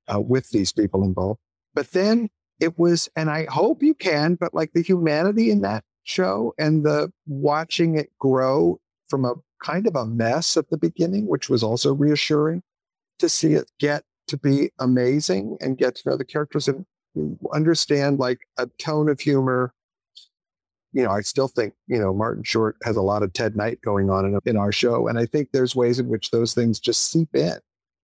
uh, 0.07 0.21
with 0.21 0.49
these 0.51 0.71
people 0.71 1.03
involved. 1.03 1.39
But 1.73 1.91
then 1.91 2.29
it 2.59 2.79
was, 2.79 3.09
and 3.15 3.29
I 3.29 3.47
hope 3.49 3.83
you 3.83 3.93
can, 3.93 4.35
but 4.35 4.53
like 4.53 4.71
the 4.73 4.81
humanity 4.81 5.49
in 5.49 5.61
that 5.61 5.83
show 6.03 6.53
and 6.57 6.85
the 6.85 7.11
watching 7.25 7.97
it 7.97 8.11
grow 8.19 8.79
from 9.09 9.25
a 9.25 9.33
kind 9.63 9.87
of 9.87 9.95
a 9.95 10.05
mess 10.05 10.55
at 10.55 10.69
the 10.69 10.77
beginning, 10.77 11.27
which 11.27 11.49
was 11.49 11.63
also 11.63 11.93
reassuring 11.93 12.61
to 13.19 13.27
see 13.27 13.53
it 13.53 13.71
get 13.79 14.03
to 14.27 14.37
be 14.37 14.71
amazing 14.79 15.57
and 15.59 15.77
get 15.77 15.95
to 15.95 16.09
know 16.09 16.17
the 16.17 16.25
characters 16.25 16.67
and 16.67 16.85
understand 17.53 18.19
like 18.19 18.39
a 18.57 18.67
tone 18.77 19.09
of 19.09 19.19
humor. 19.19 19.73
You 20.95 21.03
know, 21.03 21.11
I 21.11 21.21
still 21.21 21.49
think, 21.49 21.73
you 21.87 21.99
know, 21.99 22.13
Martin 22.13 22.43
Short 22.43 22.77
has 22.83 22.95
a 22.95 23.01
lot 23.01 23.21
of 23.21 23.33
Ted 23.33 23.55
Knight 23.55 23.81
going 23.81 24.09
on 24.09 24.25
in, 24.25 24.39
in 24.45 24.55
our 24.57 24.71
show. 24.71 25.07
And 25.09 25.19
I 25.19 25.25
think 25.25 25.49
there's 25.51 25.75
ways 25.75 25.99
in 25.99 26.07
which 26.07 26.31
those 26.31 26.53
things 26.53 26.79
just 26.79 27.11
seep 27.11 27.35
in. 27.35 27.57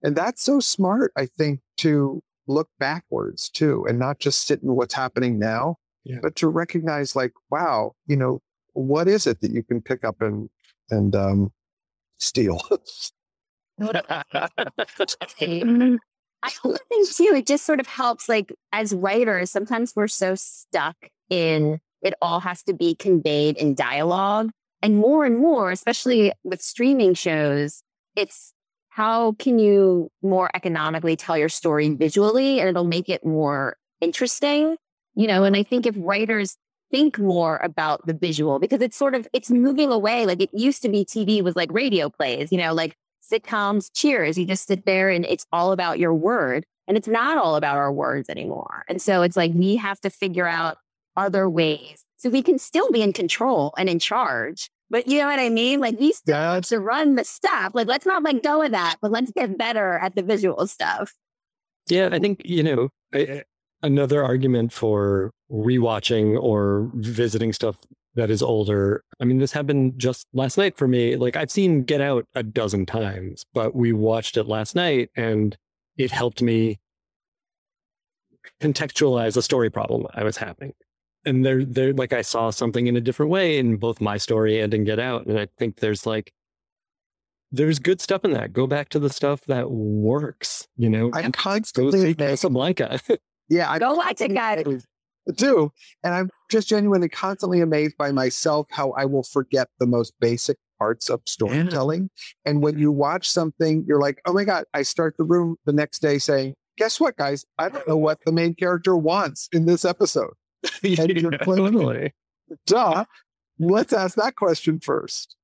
And 0.03 0.15
that's 0.15 0.43
so 0.43 0.59
smart, 0.59 1.13
I 1.15 1.25
think, 1.25 1.61
to 1.77 2.21
look 2.47 2.67
backwards 2.79 3.49
too 3.49 3.85
and 3.87 3.97
not 3.97 4.19
just 4.19 4.45
sit 4.45 4.61
in 4.61 4.75
what's 4.75 4.93
happening 4.93 5.39
now, 5.39 5.77
Yeah. 6.03 6.17
but 6.21 6.35
to 6.37 6.49
recognize 6.49 7.15
like, 7.15 7.31
wow, 7.49 7.93
you 8.07 8.17
know, 8.17 8.41
what 8.73 9.07
is 9.07 9.25
it 9.25 9.39
that 9.41 9.51
you 9.51 9.63
can 9.63 9.81
pick 9.81 10.03
up 10.03 10.21
and 10.21 10.49
and 10.89 11.15
um, 11.15 11.51
steal? 12.19 12.61
I 16.43 16.51
also 16.63 16.77
think 16.89 17.09
too, 17.15 17.31
it 17.35 17.47
just 17.47 17.65
sort 17.65 17.79
of 17.79 17.87
helps 17.87 18.27
like 18.27 18.51
as 18.73 18.93
writers, 18.93 19.49
sometimes 19.51 19.93
we're 19.95 20.07
so 20.07 20.35
stuck 20.35 20.97
in 21.29 21.79
it 22.01 22.13
all 22.21 22.39
has 22.39 22.63
to 22.63 22.73
be 22.73 22.95
conveyed 22.95 23.57
in 23.57 23.75
dialogue. 23.75 24.51
And 24.81 24.97
more 24.97 25.25
and 25.25 25.37
more, 25.37 25.71
especially 25.71 26.31
with 26.43 26.61
streaming 26.61 27.13
shows, 27.13 27.83
it's 28.15 28.53
how 28.89 29.33
can 29.33 29.59
you 29.59 30.09
more 30.21 30.49
economically 30.53 31.15
tell 31.15 31.37
your 31.37 31.49
story 31.49 31.89
visually 31.89 32.59
and 32.59 32.67
it'll 32.67 32.83
make 32.83 33.07
it 33.07 33.25
more 33.25 33.77
interesting, 34.01 34.75
you 35.15 35.27
know? 35.27 35.43
And 35.43 35.55
I 35.55 35.63
think 35.63 35.85
if 35.85 35.95
writers 35.97 36.57
think 36.91 37.17
more 37.17 37.57
about 37.63 38.05
the 38.05 38.13
visual 38.13 38.59
because 38.59 38.81
it's 38.81 38.97
sort 38.97 39.15
of 39.15 39.27
it's 39.33 39.49
moving 39.49 39.91
away 39.91 40.25
like 40.25 40.41
it 40.41 40.49
used 40.51 40.81
to 40.81 40.89
be 40.89 41.05
tv 41.05 41.41
was 41.41 41.55
like 41.55 41.71
radio 41.71 42.09
plays 42.09 42.51
you 42.51 42.57
know 42.57 42.73
like 42.73 42.95
sitcoms 43.31 43.89
cheers 43.93 44.37
you 44.37 44.45
just 44.45 44.67
sit 44.67 44.85
there 44.85 45.09
and 45.09 45.25
it's 45.25 45.45
all 45.53 45.71
about 45.71 45.99
your 45.99 46.13
word 46.13 46.65
and 46.87 46.97
it's 46.97 47.07
not 47.07 47.37
all 47.37 47.55
about 47.55 47.77
our 47.77 47.91
words 47.93 48.29
anymore 48.29 48.83
and 48.89 49.01
so 49.01 49.21
it's 49.21 49.37
like 49.37 49.53
we 49.55 49.77
have 49.77 50.01
to 50.01 50.09
figure 50.09 50.47
out 50.47 50.77
other 51.17 51.49
ways 51.49 52.03
so 52.17 52.29
we 52.29 52.41
can 52.41 52.57
still 52.59 52.89
be 52.91 53.01
in 53.01 53.13
control 53.13 53.73
and 53.77 53.89
in 53.89 53.99
charge 53.99 54.69
but 54.89 55.07
you 55.07 55.17
know 55.19 55.27
what 55.27 55.39
i 55.39 55.49
mean 55.49 55.79
like 55.79 55.99
we 55.99 56.11
still 56.13 56.35
Yeah, 56.35 56.53
have 56.55 56.65
to 56.65 56.79
run 56.79 57.15
the 57.15 57.23
stuff 57.25 57.71
like 57.73 57.87
let's 57.87 58.05
not 58.05 58.23
let 58.23 58.43
go 58.43 58.61
of 58.61 58.71
that 58.71 58.97
but 59.01 59.11
let's 59.11 59.31
get 59.31 59.57
better 59.57 59.93
at 59.99 60.15
the 60.15 60.23
visual 60.23 60.67
stuff 60.67 61.13
Yeah, 61.89 62.09
I 62.11 62.19
think 62.19 62.41
you 62.45 62.63
know, 62.63 62.89
I, 63.13 63.43
another 63.81 64.23
argument 64.23 64.71
for 64.71 65.31
rewatching 65.51 66.39
or 66.41 66.89
visiting 66.93 67.51
stuff 67.53 67.77
that 68.15 68.29
is 68.29 68.41
older. 68.43 69.03
I 69.19 69.25
mean, 69.25 69.39
this 69.39 69.51
happened 69.53 69.93
just 69.97 70.27
last 70.33 70.57
night 70.57 70.77
for 70.77 70.87
me. 70.87 71.15
Like 71.15 71.35
I've 71.35 71.51
seen 71.51 71.83
Get 71.83 72.01
Out 72.01 72.25
a 72.35 72.43
dozen 72.43 72.85
times, 72.85 73.45
but 73.53 73.75
we 73.75 73.93
watched 73.93 74.37
it 74.37 74.43
last 74.47 74.75
night 74.75 75.09
and 75.15 75.57
it 75.97 76.11
helped 76.11 76.41
me 76.41 76.79
contextualize 78.61 79.37
a 79.37 79.41
story 79.41 79.69
problem 79.69 80.05
I 80.13 80.23
was 80.23 80.37
having. 80.37 80.73
And 81.25 81.45
they're 81.45 81.63
they're 81.63 81.93
like 81.93 82.13
I 82.13 82.21
saw 82.23 82.49
something 82.49 82.87
in 82.87 82.95
a 82.97 83.01
different 83.01 83.31
way 83.31 83.57
in 83.57 83.77
both 83.77 84.01
my 84.01 84.17
story 84.17 84.59
and 84.59 84.73
in 84.73 84.83
Get 84.83 84.99
Out. 84.99 85.27
And 85.27 85.37
I 85.39 85.47
think 85.57 85.77
there's 85.77 86.05
like 86.05 86.33
there's 87.51 87.79
good 87.79 88.01
stuff 88.01 88.23
in 88.25 88.31
that. 88.31 88.53
Go 88.53 88.65
back 88.65 88.89
to 88.89 88.99
the 88.99 89.09
stuff 89.09 89.41
that 89.45 89.69
works, 89.71 90.67
you 90.77 90.89
know. 90.89 91.11
I'm 91.13 91.31
Go 91.31 91.31
constantly 91.31 91.91
see 91.99 92.05
amazed. 92.05 92.19
Casablanca. 92.19 92.99
Yeah, 93.49 93.69
I 93.69 93.79
Go 93.79 93.95
watch 93.95 94.21
it, 94.21 94.33
guys. 94.33 94.87
do. 95.35 95.73
And 96.05 96.13
I'm 96.13 96.29
just 96.49 96.69
genuinely 96.69 97.09
constantly 97.09 97.59
amazed 97.59 97.97
by 97.97 98.13
myself 98.13 98.67
how 98.71 98.91
I 98.91 99.03
will 99.03 99.23
forget 99.23 99.67
the 99.77 99.85
most 99.85 100.13
basic 100.21 100.55
parts 100.79 101.09
of 101.09 101.19
storytelling. 101.25 102.09
And 102.45 102.63
when 102.63 102.79
you 102.79 102.93
watch 102.93 103.29
something, 103.29 103.83
you're 103.85 103.99
like, 103.99 104.21
oh 104.25 104.31
my 104.31 104.45
God, 104.45 104.63
I 104.73 104.83
start 104.83 105.15
the 105.17 105.25
room 105.25 105.57
the 105.65 105.73
next 105.73 105.99
day 106.01 106.17
saying, 106.17 106.53
guess 106.77 106.97
what, 106.97 107.17
guys? 107.17 107.43
I 107.59 107.67
don't 107.67 107.85
know 107.89 107.97
what 107.97 108.19
the 108.25 108.31
main 108.31 108.55
character 108.55 108.95
wants 108.95 109.49
in 109.51 109.65
this 109.65 109.83
episode. 109.83 110.31
And 110.83 111.09
you're 111.21 111.31
like, 111.31 111.41
totally. 111.41 112.13
duh. 112.65 113.05
Let's 113.59 113.93
ask 113.93 114.15
that 114.15 114.35
question 114.35 114.79
first. 114.79 115.35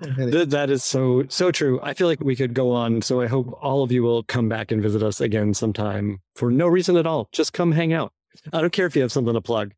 And 0.00 0.30
Th- 0.32 0.48
that 0.48 0.68
is 0.68 0.84
so 0.84 1.24
so 1.28 1.50
true. 1.50 1.80
I 1.82 1.94
feel 1.94 2.06
like 2.06 2.20
we 2.20 2.36
could 2.36 2.52
go 2.54 2.72
on. 2.72 3.00
So 3.02 3.20
I 3.20 3.26
hope 3.28 3.56
all 3.62 3.82
of 3.82 3.90
you 3.92 4.02
will 4.02 4.22
come 4.24 4.48
back 4.48 4.70
and 4.70 4.82
visit 4.82 5.02
us 5.02 5.20
again 5.20 5.54
sometime 5.54 6.20
for 6.34 6.50
no 6.50 6.66
reason 6.66 6.96
at 6.96 7.06
all. 7.06 7.28
Just 7.32 7.52
come 7.52 7.72
hang 7.72 7.92
out. 7.92 8.12
I 8.52 8.60
don't 8.60 8.72
care 8.72 8.86
if 8.86 8.94
you 8.94 9.02
have 9.02 9.12
something 9.12 9.32
to 9.34 9.40
plug. 9.40 9.72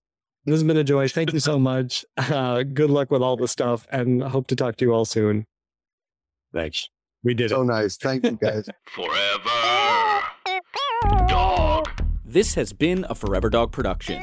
This 0.44 0.54
has 0.54 0.64
been 0.64 0.76
a 0.76 0.82
joy. 0.84 1.06
Thank 1.08 1.32
you 1.32 1.38
so 1.38 1.56
much. 1.70 2.04
Uh, 2.16 2.64
good 2.64 2.90
luck 2.90 3.12
with 3.12 3.22
all 3.22 3.36
the 3.36 3.46
stuff, 3.46 3.86
and 3.92 4.22
hope 4.24 4.48
to 4.48 4.56
talk 4.56 4.76
to 4.76 4.84
you 4.84 4.92
all 4.92 5.04
soon. 5.04 5.46
Thanks. 6.52 6.88
We 7.22 7.34
did 7.34 7.46
it. 7.46 7.50
so 7.50 7.62
nice. 7.62 7.96
Thank 7.96 8.24
you, 8.24 8.32
guys. 8.32 8.68
Forever. 8.86 10.22
Dog. 11.28 11.88
This 12.24 12.54
has 12.54 12.72
been 12.72 13.06
a 13.08 13.14
Forever 13.14 13.50
Dog 13.50 13.70
production. 13.70 14.22